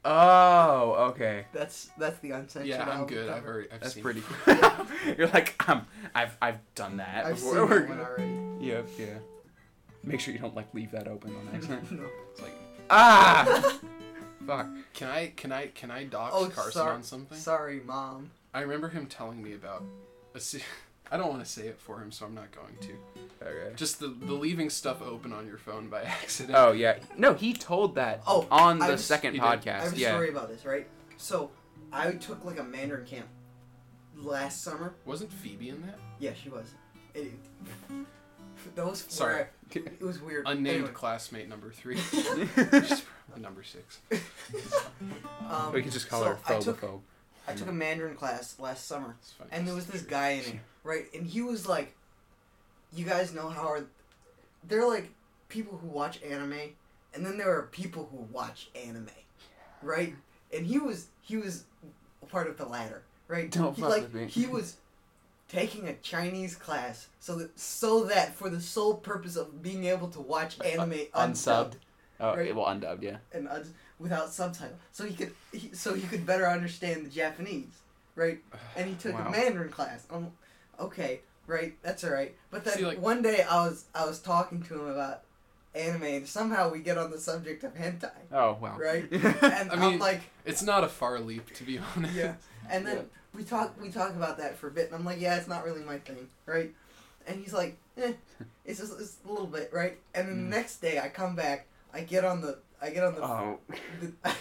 Oh, 0.09 1.09
okay. 1.11 1.45
that's 1.53 1.89
that's 1.97 2.17
the 2.19 2.31
uncensored. 2.31 2.67
Yeah, 2.69 2.83
I'm 2.83 2.89
album 2.89 3.07
good. 3.07 3.29
I've 3.29 3.35
cover. 3.43 3.53
already. 3.53 3.71
I've 3.71 3.79
That's 3.81 3.93
seen 3.93 4.03
pretty. 4.03 4.23
it. 4.47 4.87
You're 5.17 5.27
like, 5.27 5.69
um, 5.69 5.85
I've 6.15 6.37
I've 6.41 6.59
done 6.75 6.97
that 6.97 7.25
I've 7.25 7.35
before. 7.35 7.53
seen 7.53 7.69
We're 7.69 7.79
that 7.79 7.89
one 7.89 7.99
already. 7.99 8.65
Yep, 8.65 8.87
yeah. 8.97 9.05
Make 10.03 10.19
sure 10.21 10.33
you 10.33 10.39
don't 10.39 10.55
like 10.55 10.73
leave 10.73 10.91
that 10.91 11.07
open 11.07 11.35
on 11.35 11.49
accident. 11.55 11.91
no. 11.91 12.05
It's 12.31 12.41
like 12.41 12.53
ah, 12.89 13.79
fuck. 14.45 14.67
Can 14.93 15.09
I? 15.09 15.27
Can 15.35 15.51
I? 15.51 15.67
Can 15.67 15.91
I 15.91 16.05
dox 16.05 16.33
Oh, 16.35 16.47
Carson 16.47 16.71
sorry. 16.71 16.95
on 16.95 17.03
something? 17.03 17.37
Sorry, 17.37 17.81
mom. 17.85 18.31
I 18.53 18.61
remember 18.61 18.87
him 18.87 19.07
telling 19.07 19.43
me 19.43 19.53
about 19.53 19.83
a. 20.33 20.39
se- 20.39 20.61
I 21.11 21.17
don't 21.17 21.29
want 21.29 21.43
to 21.43 21.49
say 21.49 21.67
it 21.67 21.79
for 21.79 21.99
him, 22.01 22.11
so 22.11 22.25
I'm 22.25 22.35
not 22.35 22.51
going 22.51 22.75
to. 22.81 23.45
Okay. 23.45 23.75
Just 23.75 23.99
the 23.99 24.07
the 24.07 24.33
leaving 24.33 24.69
stuff 24.69 25.01
open 25.01 25.31
on 25.33 25.47
your 25.47 25.57
phone 25.57 25.87
by 25.89 26.01
accident. 26.21 26.57
Oh 26.57 26.71
yeah, 26.71 26.97
no, 27.17 27.33
he 27.33 27.53
told 27.53 27.95
that 27.95 28.21
Oh, 28.27 28.47
on 28.51 28.79
the 28.79 28.85
I 28.85 28.91
was- 28.91 29.05
second 29.05 29.33
he 29.33 29.39
did. 29.39 29.45
I 29.45 29.51
have 29.51 29.63
podcast. 29.63 29.93
a 29.93 29.97
Yeah. 29.97 30.09
story 30.11 30.29
about 30.29 30.49
this, 30.49 30.65
right? 30.65 30.87
So, 31.17 31.51
I 31.91 32.11
took 32.11 32.43
like 32.45 32.59
a 32.59 32.63
Mandarin 32.63 33.05
camp 33.05 33.27
last 34.15 34.63
summer. 34.63 34.93
Wasn't 35.05 35.31
Phoebe 35.31 35.69
in 35.69 35.81
that? 35.83 35.97
Yeah, 36.19 36.31
she 36.33 36.49
was. 36.49 36.73
It, 37.13 37.31
that 38.75 38.85
was 38.85 39.05
Sorry. 39.07 39.45
it 39.71 40.01
was 40.01 40.21
weird. 40.21 40.45
Unnamed 40.47 40.67
Anyway, 40.75 40.91
classmate 40.93 41.47
number 41.47 41.71
three. 41.71 41.97
She's 42.11 43.03
number 43.37 43.63
six. 43.63 43.99
um, 45.49 45.73
we 45.73 45.81
can 45.81 45.91
just 45.91 46.09
call 46.09 46.21
so 46.23 46.25
her 46.29 46.39
I 46.47 46.59
took, 46.59 46.81
phobophobe. 46.81 46.99
I 47.47 47.53
took 47.53 47.67
a 47.67 47.71
Mandarin 47.73 48.15
class 48.15 48.55
last 48.59 48.87
summer, 48.87 49.15
It's 49.21 49.31
funny. 49.31 49.49
and 49.53 49.67
there 49.67 49.73
was 49.75 49.85
this 49.87 50.01
guy 50.01 50.29
in 50.31 50.39
it, 50.45 50.59
right? 50.87 51.05
And 51.13 51.27
he 51.27 51.41
was 51.41 51.67
like, 51.67 51.93
"You 52.93 53.05
guys 53.05 53.33
know 53.33 53.49
how 53.49 53.67
are 53.67 53.83
they're 54.67 54.87
like 54.87 55.09
people 55.49 55.77
who 55.77 55.87
watch 55.87 56.21
anime, 56.23 56.73
and 57.13 57.25
then 57.25 57.37
there 57.37 57.53
are 57.55 57.63
people 57.63 58.07
who 58.11 58.17
watch 58.33 58.69
anime, 58.75 59.09
right? 59.83 60.15
And 60.53 60.65
he 60.65 60.79
was 60.79 61.07
he 61.21 61.35
was 61.37 61.65
a 62.23 62.25
part 62.25 62.47
of 62.47 62.57
the 62.57 62.65
latter, 62.65 63.03
right? 63.27 63.51
Don't 63.51 63.75
he, 63.75 63.81
fuck 63.81 63.91
like 63.91 64.01
with 64.03 64.13
me. 64.15 64.25
he 64.27 64.45
was 64.47 64.77
taking 65.49 65.87
a 65.87 65.93
Chinese 65.95 66.55
class 66.55 67.07
so 67.19 67.35
that 67.35 67.59
so 67.59 68.05
that 68.05 68.33
for 68.33 68.49
the 68.49 68.59
sole 68.59 68.95
purpose 68.95 69.35
of 69.35 69.61
being 69.61 69.85
able 69.85 70.07
to 70.09 70.19
watch 70.21 70.57
anime 70.65 70.91
unsubbed 71.13 71.73
Oh, 72.19 72.35
Right. 72.35 72.55
well, 72.55 72.65
undubbed, 72.65 73.03
yeah. 73.03 73.17
and 73.31 73.47
un- 73.47 73.71
without 73.99 74.33
subtitle, 74.33 74.75
so 74.91 75.05
he 75.05 75.13
could 75.13 75.33
he, 75.51 75.69
so 75.75 75.93
he 75.93 76.01
could 76.07 76.25
better 76.25 76.47
understand 76.49 77.05
the 77.05 77.11
Japanese, 77.11 77.81
right? 78.15 78.39
And 78.75 78.89
he 78.89 78.95
took 78.95 79.13
Wow. 79.13 79.27
a 79.27 79.31
Mandarin 79.31 79.69
class. 79.69 80.03
Um, 80.09 80.31
okay, 80.79 81.21
right, 81.47 81.75
that's 81.81 82.03
all 82.03 82.11
right. 82.11 82.35
But 82.51 82.63
then 82.65 82.73
See, 82.77 82.85
like- 82.85 83.01
one 83.01 83.21
day 83.21 83.43
I 83.43 83.65
was 83.67 83.85
I 83.95 84.05
was 84.05 84.19
talking 84.19 84.61
to 84.63 84.73
him 84.75 84.87
about 84.87 85.21
anime, 85.75 86.03
and 86.03 86.27
somehow 86.27 86.71
we 86.71 86.79
get 86.79 86.97
on 86.97 87.11
the 87.11 87.19
subject 87.19 87.63
of 87.63 87.75
hentai, 87.75 88.09
Oh 88.31 88.57
wow. 88.59 88.77
right? 88.77 89.07
And 89.11 89.71
I 89.71 89.73
I'm 89.73 89.79
mean- 89.79 89.99
like, 89.99 90.21
It's 90.45 90.63
not 90.63 90.83
a 90.83 90.87
far 90.87 91.19
leap, 91.19 91.53
to 91.55 91.63
be 91.63 91.79
honest. 91.95 92.13
yeah. 92.15 92.35
And 92.69 92.85
then 92.85 92.97
Yeah. 92.97 93.03
we 93.33 93.43
talk 93.43 93.79
we 93.81 93.89
talk 93.89 94.11
about 94.15 94.37
that 94.39 94.57
for 94.57 94.67
a 94.67 94.71
bit, 94.71 94.87
and 94.87 94.95
I'm 94.95 95.05
like, 95.05 95.19
yeah, 95.21 95.35
it's 95.37 95.47
not 95.47 95.63
really 95.65 95.83
my 95.83 95.99
thing, 95.99 96.27
right? 96.45 96.73
And 97.27 97.39
he's 97.39 97.53
like, 97.53 97.77
eh, 97.97 98.13
it's 98.65 98.79
just 98.79 98.99
it's 98.99 99.17
a 99.25 99.29
little 99.29 99.47
bit, 99.47 99.69
right? 99.73 99.97
And 100.15 100.27
then 100.27 100.35
Mm. 100.37 100.49
the 100.49 100.55
next 100.57 100.77
day 100.81 100.99
I 100.99 101.09
come 101.09 101.35
back, 101.35 101.67
I 101.93 102.01
get 102.01 102.25
on 102.25 102.41
the 102.41 102.57
I 102.81 102.89
get 102.91 103.03
on 103.03 103.15
the, 103.15 103.23
oh, 103.23 103.59
the 104.01 104.31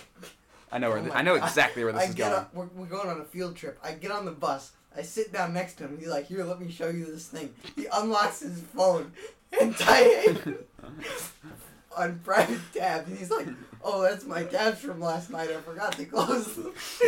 I 0.73 0.79
know 0.79 0.91
where 0.91 0.99
Oh 0.99 1.03
this, 1.03 1.13
my 1.13 1.19
I 1.21 1.23
know 1.23 1.35
exactly 1.37 1.85
where 1.85 1.93
this 1.93 2.03
I 2.03 2.07
is 2.07 2.15
get 2.15 2.31
going. 2.31 2.41
on, 2.45 2.47
we're, 2.55 2.67
we're 2.83 2.87
going 2.87 3.09
on 3.09 3.21
a 3.21 3.25
field 3.25 3.57
trip. 3.57 3.79
I 3.83 3.93
get 3.93 4.11
on 4.11 4.25
the 4.25 4.33
bus. 4.33 4.73
I 4.97 5.03
sit 5.03 5.33
down 5.33 5.53
next 5.53 5.75
to 5.75 5.85
him. 5.85 5.99
He's 5.99 6.09
like, 6.09 6.27
"Here, 6.27 6.45
let 6.45 6.61
me 6.61 6.71
show 6.71 6.89
you 6.89 7.05
this 7.05 7.29
thing." 7.29 7.55
He 7.75 7.87
unlocks 7.93 8.41
his 8.41 8.61
phone 8.75 9.13
and 9.61 9.77
type 9.77 10.69
on 11.97 12.21
private 12.21 12.61
tab. 12.73 13.07
and 13.07 13.19
he's 13.19 13.31
like, 13.31 13.49
"Oh, 13.83 14.03
that's 14.03 14.25
my 14.25 14.45
tabs 14.45 14.81
from 14.81 15.01
last 15.01 15.31
night. 15.31 15.51
I 15.51 15.61
forgot 15.61 15.93
to 15.93 16.05
close 16.05 16.55
them." 16.55 16.73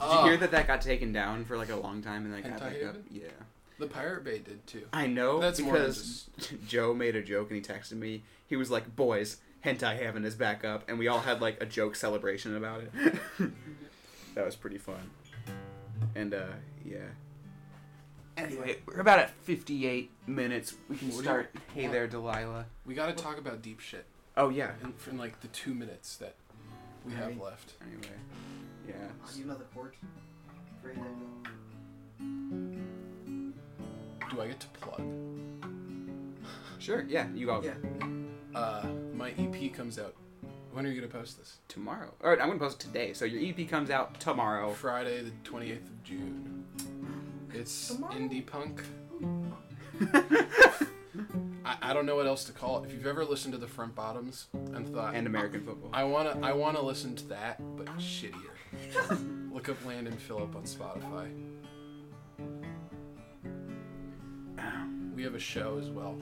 Did 0.00 0.12
you 0.12 0.24
hear 0.24 0.34
oh. 0.34 0.36
that 0.38 0.50
that 0.50 0.66
got 0.66 0.82
taken 0.82 1.12
down 1.12 1.44
for 1.44 1.56
like 1.56 1.70
a 1.70 1.76
long 1.76 2.02
time 2.02 2.24
and 2.24 2.34
then 2.34 2.42
got 2.42 2.52
Hentai 2.52 2.60
back 2.60 2.66
up? 2.66 2.72
Haven? 2.72 3.04
Yeah. 3.10 3.28
The 3.78 3.86
Pirate 3.86 4.24
Bay 4.24 4.38
did 4.38 4.66
too. 4.66 4.86
I 4.92 5.06
know 5.06 5.40
That's 5.40 5.60
more 5.60 5.72
than 5.72 5.86
because 5.86 6.28
Joe 6.68 6.94
made 6.94 7.16
a 7.16 7.22
joke 7.22 7.50
and 7.50 7.56
he 7.56 7.62
texted 7.62 7.94
me. 7.94 8.22
He 8.46 8.56
was 8.56 8.70
like, 8.70 8.94
"Boys, 8.94 9.38
hentai 9.64 9.98
heaven 10.00 10.24
is 10.24 10.34
back 10.34 10.64
up," 10.64 10.88
and 10.88 10.98
we 10.98 11.08
all 11.08 11.20
had 11.20 11.40
like 11.40 11.60
a 11.60 11.66
joke 11.66 11.96
celebration 11.96 12.56
about 12.56 12.82
it. 12.82 12.92
that 14.34 14.44
was 14.44 14.56
pretty 14.56 14.78
fun. 14.78 15.10
And 16.14 16.34
uh, 16.34 16.46
yeah. 16.84 16.98
Anyway, 18.36 18.78
we're 18.86 19.00
about 19.00 19.18
at 19.20 19.30
58 19.42 20.10
minutes. 20.26 20.74
We 20.88 20.96
can 20.96 21.08
What 21.08 21.12
do 21.12 21.16
you- 21.18 21.22
start. 21.22 21.54
Hey 21.74 21.86
there, 21.86 22.06
Delilah. 22.08 22.66
We 22.84 22.94
got 22.94 23.06
to 23.16 23.22
talk 23.22 23.38
about 23.38 23.62
deep 23.62 23.78
shit 23.80 24.04
Oh 24.36 24.48
yeah. 24.48 24.72
in, 24.82 24.92
in 25.10 25.18
like 25.18 25.40
the 25.40 25.48
two 25.48 25.72
minutes 25.74 26.16
that 26.16 26.34
we 27.06 27.12
have 27.14 27.28
Right. 27.28 27.40
left. 27.42 27.74
Anyway, 27.82 28.08
yeah. 28.88 28.94
Oh, 29.24 29.30
you 29.36 29.44
know 29.44 29.54
the 29.54 29.64
chords. 29.64 29.96
Ready. 30.82 30.98
Do 34.30 34.40
I 34.40 34.46
get 34.48 34.60
to 34.60 34.66
plug? 34.80 35.02
Sure. 36.80 37.04
Yeah. 37.08 37.28
You 37.34 37.46
go 37.46 37.62
Yeah. 37.62 37.74
Uh, 38.58 38.86
my 39.14 39.30
EP 39.38 39.72
comes 39.72 39.98
out. 39.98 40.14
When 40.74 40.84
are 40.84 40.88
you 40.90 41.00
gonna 41.00 41.12
post 41.12 41.38
this? 41.38 41.58
tomorrow. 41.68 42.12
All 42.22 42.30
right, 42.30 42.40
I'm 42.40 42.48
gonna 42.48 42.58
post 42.58 42.82
it 42.82 42.86
today. 42.88 43.12
So 43.12 43.24
your 43.24 43.40
EP 43.40 43.68
comes 43.68 43.90
out 43.90 44.18
tomorrow. 44.18 44.72
Friday, 44.72 45.22
the 45.22 45.30
twenty 45.44 45.70
eighth 45.70 45.86
of 45.88 46.02
June. 46.02 46.64
It's 47.52 47.88
Tomorrow? 47.94 48.14
indie 48.14 48.44
punk. 48.44 48.82
I, 51.64 51.76
I 51.80 51.92
don't 51.94 52.04
know 52.06 52.16
what 52.16 52.26
else 52.26 52.42
to 52.46 52.52
call 52.52 52.82
it. 52.82 52.86
If 52.88 52.92
you've 52.92 53.06
ever 53.06 53.24
listened 53.24 53.52
to 53.54 53.58
the 53.58 53.68
Front 53.68 53.94
Bottoms 53.94 54.48
and 54.52 54.92
thought 54.92 55.14
and 55.14 55.28
American 55.28 55.64
football. 55.64 55.90
I 55.92 56.02
wanna 56.02 56.36
I 56.42 56.52
wanna 56.52 56.82
listen 56.82 57.14
to 57.16 57.28
that, 57.28 57.60
but 57.76 57.86
shittier. 57.98 59.52
Look 59.54 59.68
up 59.68 59.76
Landon 59.86 60.16
Phillip 60.16 60.56
on 60.56 60.64
Spotify. 60.64 61.28
Um. 64.58 65.12
We 65.14 65.22
have 65.22 65.36
a 65.36 65.40
show 65.40 65.78
as 65.80 65.88
well. 65.90 66.16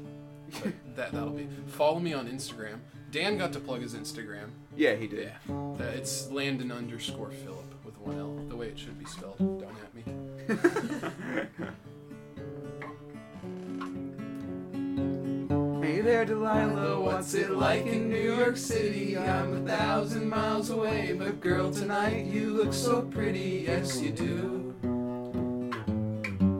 But 0.62 0.74
that 0.96 1.12
that'll 1.12 1.30
be. 1.30 1.48
Follow 1.68 1.98
me 1.98 2.12
on 2.12 2.28
Instagram. 2.28 2.80
Dan 3.12 3.36
got 3.36 3.52
to 3.52 3.60
plug 3.60 3.82
his 3.82 3.94
Instagram. 3.94 4.48
yeah, 4.74 4.94
he 4.94 5.06
did. 5.06 5.30
Yeah, 5.48 5.74
that 5.76 5.94
it's 5.94 6.30
Landon 6.30 6.72
underscore 6.72 7.30
Phillip 7.30 7.84
with 7.84 7.98
one 7.98 8.18
L, 8.18 8.34
the 8.48 8.56
way 8.56 8.68
it 8.68 8.78
should 8.78 8.98
be 8.98 9.04
spelled. 9.04 9.36
Don't 9.38 9.76
at 9.84 9.94
me. 9.94 10.02
Hey 15.82 16.00
there, 16.00 16.24
Delilah, 16.24 17.00
what's 17.00 17.34
it 17.34 17.50
like 17.50 17.86
in 17.86 18.08
New 18.08 18.16
York 18.36 18.56
City? 18.56 19.18
I'm 19.18 19.54
a 19.54 19.68
thousand 19.68 20.28
miles 20.28 20.70
away, 20.70 21.14
but 21.18 21.40
girl, 21.40 21.70
tonight 21.72 22.24
you 22.26 22.50
look 22.52 22.72
so 22.72 23.02
pretty, 23.02 23.64
yes 23.66 24.00
you 24.00 24.10
do. 24.10 24.74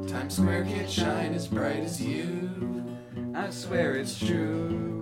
Times 0.08 0.36
Square 0.36 0.64
can't 0.64 0.90
shine 0.90 1.34
as 1.34 1.46
bright 1.46 1.80
as 1.80 2.00
you. 2.00 2.50
I 3.34 3.50
swear 3.50 3.94
it's 3.94 4.18
true. 4.18 5.01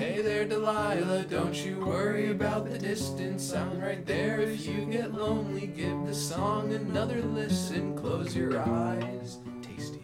Hey 0.00 0.22
there, 0.22 0.46
Delilah, 0.46 1.24
don't 1.28 1.54
you 1.54 1.78
worry 1.84 2.30
about 2.30 2.70
the 2.70 2.78
distance. 2.78 3.52
I'm 3.52 3.78
right 3.78 4.06
there 4.06 4.40
if 4.40 4.64
you 4.64 4.86
get 4.86 5.12
lonely. 5.12 5.66
Give 5.66 6.06
the 6.06 6.14
song 6.14 6.72
another 6.72 7.20
listen. 7.20 7.94
Close 7.98 8.34
your 8.34 8.58
eyes. 8.58 9.40
Tasty. 9.60 10.00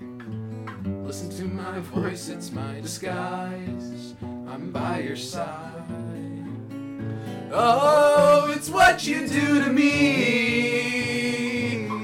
Listen 0.84 1.30
to 1.38 1.44
my 1.44 1.78
voice, 1.78 2.28
it's 2.28 2.52
my 2.52 2.78
disguise. 2.78 4.12
I'm 4.20 4.70
by 4.70 4.98
your 4.98 5.16
side. 5.16 5.88
Oh, 7.50 8.52
it's 8.54 8.68
what 8.68 9.06
you 9.06 9.26
do 9.26 9.64
to 9.64 9.72
me. 9.72 10.68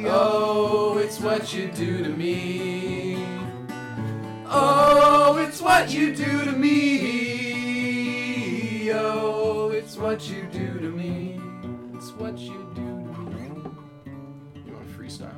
Oh, 0.08 0.96
it's 0.96 1.20
what 1.20 1.52
you 1.52 1.68
do 1.68 2.02
to 2.02 2.08
me. 2.08 3.22
Oh, 4.46 5.36
it's 5.46 5.60
what 5.60 5.92
you 5.92 6.14
do 6.14 6.46
to 6.46 6.52
me. 6.52 6.91
What 10.12 10.28
you 10.28 10.42
do 10.52 10.78
to 10.78 10.90
me. 10.90 11.40
It's 11.94 12.10
what 12.10 12.36
you 12.36 12.70
do 12.74 12.82
to 12.82 13.20
me. 13.30 13.48
You 14.66 14.74
want 14.74 14.86
to 14.86 14.94
freestyle? 14.94 15.32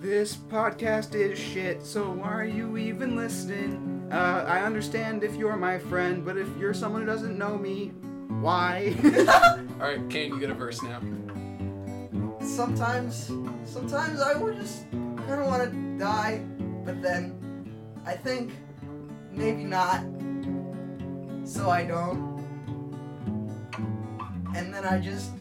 This 0.00 0.34
podcast 0.34 1.14
is 1.14 1.38
shit, 1.38 1.84
so 1.84 2.10
why 2.12 2.32
are 2.32 2.46
you 2.46 2.78
even 2.78 3.14
listening? 3.14 4.08
Uh, 4.10 4.46
I 4.48 4.62
understand 4.62 5.22
if 5.22 5.34
you're 5.34 5.58
my 5.58 5.78
friend, 5.78 6.24
but 6.24 6.38
if 6.38 6.48
you're 6.56 6.72
someone 6.72 7.02
who 7.02 7.06
doesn't 7.06 7.36
know 7.36 7.58
me, 7.58 7.88
why? 8.40 8.96
All 9.78 9.88
right, 9.88 10.00
Kane, 10.08 10.32
you 10.32 10.40
get 10.40 10.48
a 10.48 10.54
verse 10.54 10.82
now. 10.82 11.02
Sometimes, 12.40 13.30
sometimes 13.66 14.22
I 14.22 14.32
would 14.32 14.56
just 14.56 14.90
kind 14.90 15.42
of 15.42 15.46
want 15.46 15.70
to 15.70 15.98
die, 15.98 16.42
but 16.86 17.02
then 17.02 17.38
I 18.06 18.14
think 18.14 18.50
maybe 19.30 19.62
not, 19.62 20.00
so 21.44 21.68
I 21.68 21.84
don't. 21.84 22.35
And 24.56 24.72
then 24.72 24.84
I 24.84 24.98
just 24.98 25.32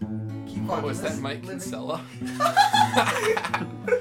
keep 0.48 0.70
on. 0.70 0.84
Oh, 0.84 0.90
is 0.90 1.02
that 1.02 1.18
Mike 1.20 1.42
living. 1.44 1.60
Kinsella? 1.60 2.02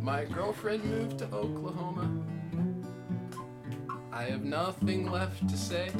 My 0.00 0.24
girlfriend 0.24 0.84
moved 0.84 1.18
to 1.18 1.24
Oklahoma. 1.26 2.08
I 4.12 4.24
have 4.24 4.44
nothing 4.44 5.10
left 5.10 5.48
to 5.48 5.56
say. 5.56 5.90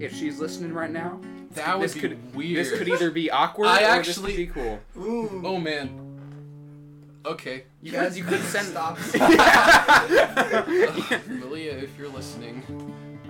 if 0.00 0.14
she's 0.14 0.38
listening 0.40 0.72
right 0.72 0.90
now, 0.90 1.20
That 1.52 1.78
would 1.78 1.84
this 1.84 1.94
be 1.94 2.00
could 2.00 2.34
weird. 2.34 2.56
this 2.66 2.76
could 2.78 2.88
either 2.88 3.10
be 3.10 3.30
awkward 3.30 3.66
I 3.68 3.82
or 3.82 3.86
actually- 3.86 4.34
this 4.34 4.36
could 4.36 4.36
be 4.36 4.42
cool. 4.46 4.80
Ooh. 4.98 5.42
Oh 5.44 5.58
man. 5.58 6.00
Okay. 7.26 7.64
You 7.80 7.92
could, 7.92 8.14
you 8.16 8.24
could 8.24 8.42
send 8.42 8.66
stop. 8.66 8.98
Malia, 11.28 11.72
if 11.72 11.96
you're 11.98 12.08
listening, 12.10 12.62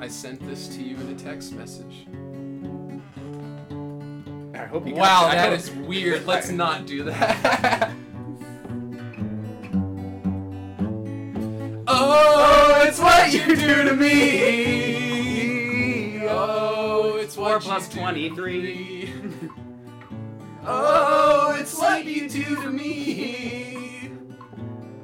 I 0.00 0.08
sent 0.08 0.44
this 0.48 0.66
to 0.68 0.82
you 0.82 0.96
in 0.96 1.08
a 1.10 1.14
text 1.14 1.52
message. 1.52 2.06
I 4.64 4.66
hope 4.68 4.86
you. 4.86 4.94
Wow, 4.94 5.28
that 5.30 5.50
hope- 5.52 5.74
weird. 5.86 6.24
Let's 6.32 6.48
not 6.50 6.86
do 6.86 7.04
that. 7.04 7.92
oh, 11.86 12.82
it's 12.86 12.98
what 12.98 13.30
you 13.32 13.54
do 13.56 13.84
to 13.84 13.94
me. 13.94 14.94
Oh, 16.26 17.16
it's 17.20 17.34
Four 17.34 17.44
what 17.44 17.62
plus 17.62 17.88
you 17.88 17.94
do 17.94 18.00
23. 18.00 18.60
to 18.62 18.62
me. 18.62 19.12
Oh, 20.66 21.54
it's 21.60 21.78
what 21.78 22.04
you 22.06 22.26
do 22.28 22.42
to 22.62 22.70
me. 22.70 24.10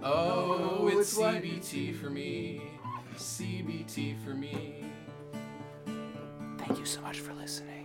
Oh, 0.03 0.89
it's 0.91 1.15
CBT 1.19 1.95
for 1.97 2.09
me. 2.09 2.63
CBT 3.17 4.17
for 4.25 4.31
me. 4.31 4.87
Thank 6.57 6.79
you 6.79 6.87
so 6.87 7.03
much 7.03 7.21
for 7.21 7.35
listening. 7.35 7.80